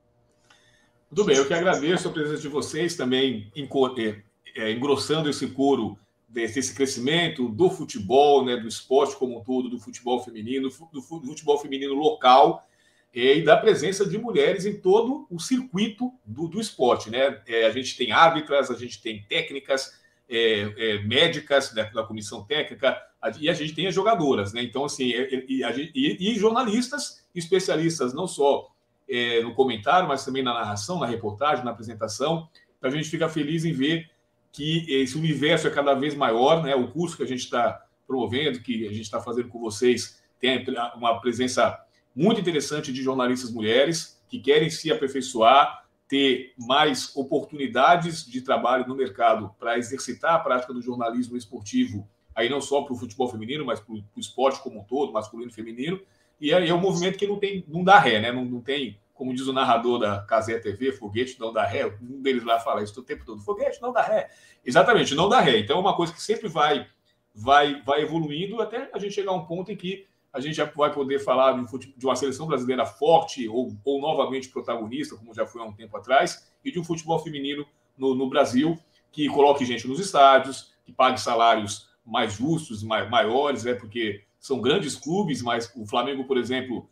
Muito 1.11 1.24
bem, 1.24 1.36
eu 1.36 1.46
que 1.46 1.54
agradeço 1.54 2.06
a 2.06 2.12
presença 2.12 2.42
de 2.42 2.48
vocês 2.48 2.94
também 2.94 3.50
é, 3.56 4.22
é, 4.54 4.72
engrossando 4.72 5.30
esse 5.30 5.46
coro 5.46 5.98
desse 6.28 6.74
crescimento 6.74 7.48
do 7.48 7.70
futebol, 7.70 8.44
né, 8.44 8.59
do 8.59 8.68
esporte 8.68 9.16
como 9.16 9.38
um 9.38 9.42
todo, 9.42 9.70
do 9.70 9.78
futebol 9.78 10.22
feminino, 10.22 10.68
do 10.92 11.00
futebol 11.00 11.59
feminino 11.59 11.94
local 11.94 12.68
e 13.14 13.40
da 13.40 13.56
presença 13.56 14.06
de 14.06 14.18
mulheres 14.18 14.66
em 14.66 14.78
todo 14.78 15.26
o 15.30 15.40
circuito 15.40 16.12
do, 16.26 16.46
do 16.46 16.61
esporte. 16.61 17.09
Né? 17.09 17.40
É, 17.46 17.64
a 17.64 17.70
gente 17.70 17.96
tem 17.96 18.12
árbitras, 18.12 18.70
a 18.70 18.74
gente 18.74 19.00
tem 19.00 19.22
técnicas, 19.22 19.98
é, 20.28 20.74
é, 20.76 21.02
médicas 21.04 21.72
né, 21.72 21.90
da 21.94 22.02
comissão 22.02 22.44
técnica, 22.44 23.00
e 23.40 23.48
a 23.48 23.54
gente 23.54 23.74
tem 23.74 23.86
as 23.86 23.94
jogadoras. 23.94 24.52
Né? 24.52 24.62
Então, 24.62 24.84
assim, 24.84 25.11
é, 25.14 25.34
é, 25.34 25.44
e, 25.48 25.62
e, 25.94 26.32
e 26.32 26.38
jornalistas, 26.38 27.24
especialistas 27.34 28.12
não 28.12 28.28
só 28.28 28.68
é, 29.09 29.42
no 29.42 29.54
comentário, 29.54 30.06
mas 30.06 30.24
também 30.24 30.42
na 30.42 30.52
narração, 30.52 30.98
na 30.98 31.06
reportagem, 31.06 31.64
na 31.64 31.70
apresentação. 31.70 32.48
Então, 32.76 32.90
a 32.90 32.92
gente 32.92 33.09
fica 33.09 33.28
feliz 33.28 33.64
em 33.64 33.72
ver 33.72 34.11
que 34.52 34.86
esse 34.88 35.16
universo 35.16 35.66
é 35.66 35.70
cada 35.70 35.94
vez 35.94 36.14
maior, 36.14 36.62
né? 36.62 36.74
O 36.74 36.88
curso 36.88 37.16
que 37.16 37.22
a 37.22 37.26
gente 37.26 37.44
está 37.44 37.84
promovendo, 38.06 38.61
que 38.61 38.86
a 38.86 38.90
gente 38.90 39.02
está 39.02 39.20
fazendo 39.20 39.48
com 39.48 39.61
vocês, 39.61 40.22
tem 40.40 40.64
uma 40.96 41.20
presença 41.20 41.78
muito 42.14 42.40
interessante 42.40 42.92
de 42.92 43.02
jornalistas 43.02 43.50
mulheres 43.50 44.20
que 44.28 44.38
querem 44.38 44.70
se 44.70 44.90
aperfeiçoar, 44.90 45.86
ter 46.09 46.54
mais 46.56 47.14
oportunidades 47.14 48.24
de 48.26 48.40
trabalho 48.40 48.86
no 48.88 48.96
mercado 48.96 49.54
para 49.59 49.76
exercitar 49.76 50.34
a 50.34 50.38
prática 50.38 50.72
do 50.72 50.80
jornalismo 50.80 51.36
esportivo, 51.36 52.09
aí 52.34 52.48
não 52.48 52.61
só 52.61 52.82
para 52.82 52.94
o 52.94 52.96
futebol 52.96 53.28
feminino, 53.28 53.64
mas 53.64 53.78
para 53.78 53.94
o 53.94 54.02
esporte 54.16 54.62
como 54.62 54.80
um 54.80 54.84
todo, 54.84 55.12
masculino 55.12 55.50
e 55.50 55.54
feminino. 55.54 56.00
E 56.41 56.53
é, 56.53 56.68
é 56.68 56.74
um 56.74 56.80
movimento 56.80 57.18
que 57.18 57.26
não 57.26 57.39
tem, 57.39 57.64
não 57.68 57.82
dá 57.82 57.99
ré, 57.99 58.20
né? 58.20 58.32
Não, 58.32 58.45
não 58.45 58.61
tem, 58.61 58.99
como 59.14 59.34
diz 59.34 59.47
o 59.47 59.53
narrador 59.53 59.99
da 59.99 60.20
Casé 60.20 60.59
TV, 60.59 60.93
foguete 60.93 61.39
não 61.41 61.53
dá 61.53 61.64
ré. 61.64 61.86
Um 62.01 62.22
deles 62.22 62.45
lá 62.45 62.61
fala 62.61 62.82
isso 62.82 62.99
o 63.01 63.03
tempo 63.03 63.24
todo: 63.24 63.43
foguete 63.43 63.80
não 63.82 63.93
dá 63.93 64.03
ré. 64.03 64.30
Exatamente, 64.64 65.14
não 65.14 65.28
dá 65.28 65.41
ré. 65.41 65.59
Então 65.59 65.76
é 65.76 65.80
uma 65.80 65.97
coisa 65.97 66.12
que 66.12 66.22
sempre 66.22 66.49
vai, 66.49 66.86
vai, 67.34 67.82
vai 67.82 68.03
evoluindo 68.03 68.61
até 68.61 68.91
a 68.93 68.99
gente 68.99 69.14
chegar 69.14 69.32
a 69.32 69.34
um 69.34 69.45
ponto 69.45 69.72
em 69.72 69.76
que 69.76 70.07
a 70.32 70.41
gente 70.41 70.55
já 70.55 70.64
vai 70.64 70.93
poder 70.93 71.18
falar 71.18 71.53
de 71.97 72.07
uma 72.07 72.14
seleção 72.14 72.47
brasileira 72.47 72.84
forte 72.84 73.49
ou, 73.49 73.74
ou 73.84 74.01
novamente 74.01 74.49
protagonista, 74.49 75.16
como 75.16 75.34
já 75.34 75.47
foi 75.47 75.62
há 75.62 75.64
um 75.64 75.72
tempo 75.72 75.97
atrás, 75.97 76.53
e 76.64 76.70
de 76.70 76.78
um 76.78 76.84
futebol 76.84 77.18
feminino 77.18 77.66
no, 77.97 78.14
no 78.14 78.28
Brasil 78.28 78.78
que 79.11 79.26
coloque 79.28 79.64
gente 79.64 79.89
nos 79.89 79.99
estádios, 79.99 80.72
que 80.84 80.93
pague 80.93 81.20
salários 81.20 81.89
mais 82.05 82.34
justos, 82.34 82.82
mais, 82.82 83.09
maiores, 83.11 83.64
né? 83.64 83.74
porque 83.74 84.22
são 84.39 84.61
grandes 84.61 84.95
clubes, 84.95 85.43
mas 85.43 85.70
o 85.76 85.86
Flamengo, 85.86 86.24
por 86.24 86.36
exemplo, 86.36 86.89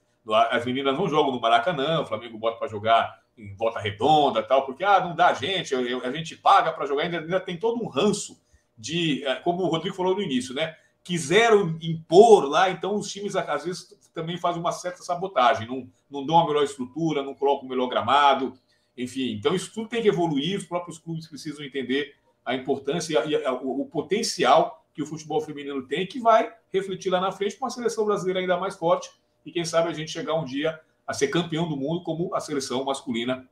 as 0.50 0.64
meninas 0.64 0.96
não 0.96 1.08
jogam 1.08 1.32
no 1.32 1.40
Maracanã, 1.40 2.00
o 2.00 2.06
Flamengo 2.06 2.38
bota 2.38 2.58
para 2.58 2.68
jogar 2.68 3.22
em 3.38 3.54
volta 3.54 3.78
redonda 3.78 4.42
tal, 4.42 4.64
porque 4.64 4.82
ah, 4.82 5.00
não 5.00 5.14
dá 5.14 5.32
gente, 5.34 5.74
a 5.74 6.10
gente 6.10 6.36
paga 6.36 6.72
para 6.72 6.86
jogar, 6.86 7.04
ainda, 7.04 7.18
ainda 7.20 7.40
tem 7.40 7.58
todo 7.58 7.82
um 7.82 7.86
ranço 7.86 8.40
de, 8.76 9.24
eh, 9.24 9.36
como 9.36 9.62
o 9.62 9.68
Rodrigo 9.68 9.94
falou 9.94 10.14
no 10.14 10.22
início, 10.22 10.54
né? 10.54 10.74
quiseram 11.06 11.78
impor 11.80 12.48
lá, 12.48 12.68
então 12.68 12.96
os 12.96 13.08
times 13.12 13.36
às 13.36 13.64
vezes 13.64 13.96
também 14.12 14.36
fazem 14.36 14.60
uma 14.60 14.72
certa 14.72 15.04
sabotagem, 15.04 15.64
não, 15.64 15.88
não 16.10 16.26
dão 16.26 16.36
a 16.36 16.44
melhor 16.44 16.64
estrutura, 16.64 17.22
não 17.22 17.32
colocam 17.32 17.64
o 17.64 17.68
melhor 17.68 17.86
gramado, 17.86 18.54
enfim. 18.98 19.34
Então 19.34 19.54
isso 19.54 19.72
tudo 19.72 19.88
tem 19.88 20.02
que 20.02 20.08
evoluir, 20.08 20.58
os 20.58 20.64
próprios 20.64 20.98
clubes 20.98 21.28
precisam 21.28 21.64
entender 21.64 22.16
a 22.44 22.56
importância 22.56 23.24
e 23.24 23.36
a, 23.36 23.50
a, 23.50 23.52
o, 23.52 23.82
o, 23.82 23.86
potencial 23.86 24.84
que 24.96 25.02
o 25.02 25.06
futebol 25.06 25.42
feminino 25.42 25.86
tem, 25.86 26.06
que 26.06 26.18
vai 26.18 26.50
refletir 26.72 27.10
lá 27.10 27.20
na 27.20 27.30
frente 27.30 27.56
com 27.56 27.66
uma 27.66 27.70
seleção 27.70 28.06
brasileira 28.06 28.40
ainda 28.40 28.56
mais 28.56 28.76
forte 28.76 29.10
e 29.44 29.52
quem 29.52 29.62
sabe 29.62 29.90
a 29.90 29.92
gente 29.92 30.10
chegar 30.10 30.32
um 30.32 30.44
dia 30.46 30.80
a 31.06 31.12
ser 31.12 31.28
campeão 31.28 31.68
do 31.68 31.76
mundo 31.76 32.02
como 32.02 32.34
a 32.34 32.40
seleção 32.40 32.82
masculina 32.82 33.46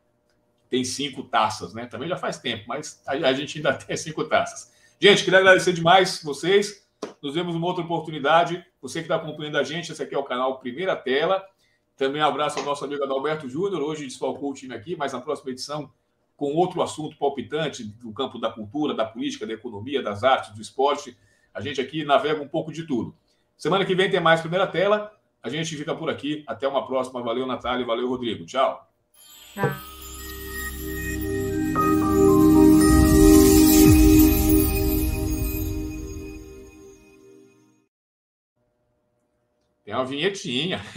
tem 0.71 0.83
cinco 0.83 1.23
taças, 1.23 1.75
né? 1.75 1.85
Também 1.85 2.09
já 2.09 2.17
faz 2.17 2.39
tempo, 2.39 2.65
mas 2.67 3.03
a, 3.07 3.33
gente 3.35 3.59
ainda 3.59 3.75
tem 3.77 3.95
cinco 3.95 4.25
taças. 4.25 4.73
Gente, 4.99 5.23
queria 5.23 5.39
agradecer 5.39 5.75
demais 5.75 6.23
vocês. 6.23 6.89
Nos 7.23 7.35
vemos 7.35 7.55
numa 7.55 7.67
outra 7.67 7.85
oportunidade. 7.85 8.65
Você 8.81 9.01
que 9.01 9.05
está 9.05 9.17
acompanhando 9.17 9.59
a 9.59 9.63
gente, 9.63 9.93
esse 9.93 10.03
aqui 10.03 10.15
é 10.15 10.19
o 10.19 10.25
canal 10.25 10.59
Primeira 10.59 10.97
Tela. 10.97 11.45
Também 11.95 12.23
um 12.23 12.27
abraço 12.27 12.59
ao 12.59 12.65
nosso 12.65 12.87
amigo 12.87 13.05
Adalberto 13.05 13.51
Júnior. 13.51 13.83
Hoje 13.83 14.07
desfalcou 14.07 14.51
o 14.51 14.55
time 14.55 14.75
aqui, 14.75 14.97
mas 14.97 15.13
na 15.13 15.21
próxima 15.21 15.51
edição, 15.51 15.93
com 16.39 16.55
outro 16.55 16.81
assunto 16.81 17.19
palpitante 17.19 17.85
do 17.85 18.13
campo 18.15 18.39
da 18.39 18.51
cultura, 18.51 18.95
da 18.95 19.05
política, 19.05 19.47
da 19.47 19.53
economia, 19.53 20.03
das 20.03 20.25
artes, 20.25 20.55
do 20.55 20.63
esporte. 20.63 21.17
A 21.55 21.61
gente 21.61 21.81
aqui 21.81 22.05
navega 22.05 22.43
um 22.43 22.49
pouco 22.49 22.73
de 22.73 22.85
tudo. 22.85 23.17
Semana 23.57 23.85
que 23.85 23.95
vem 23.95 24.11
tem 24.11 24.21
mais 24.21 24.41
Primeira 24.41 24.67
Tela. 24.67 25.13
A 25.41 25.49
gente 25.49 25.77
fica 25.77 25.95
por 25.95 26.11
aqui. 26.11 26.43
Até 26.49 26.67
uma 26.67 26.85
próxima. 26.85 27.23
Valeu, 27.23 27.47
Natália. 27.47 27.87
Valeu, 27.87 28.09
Rodrigo. 28.09 28.45
Tchau. 28.45 28.85
Tchau. 29.55 29.71
Tem 39.85 39.95
uma 39.95 40.05
vinhetinha. 40.05 40.85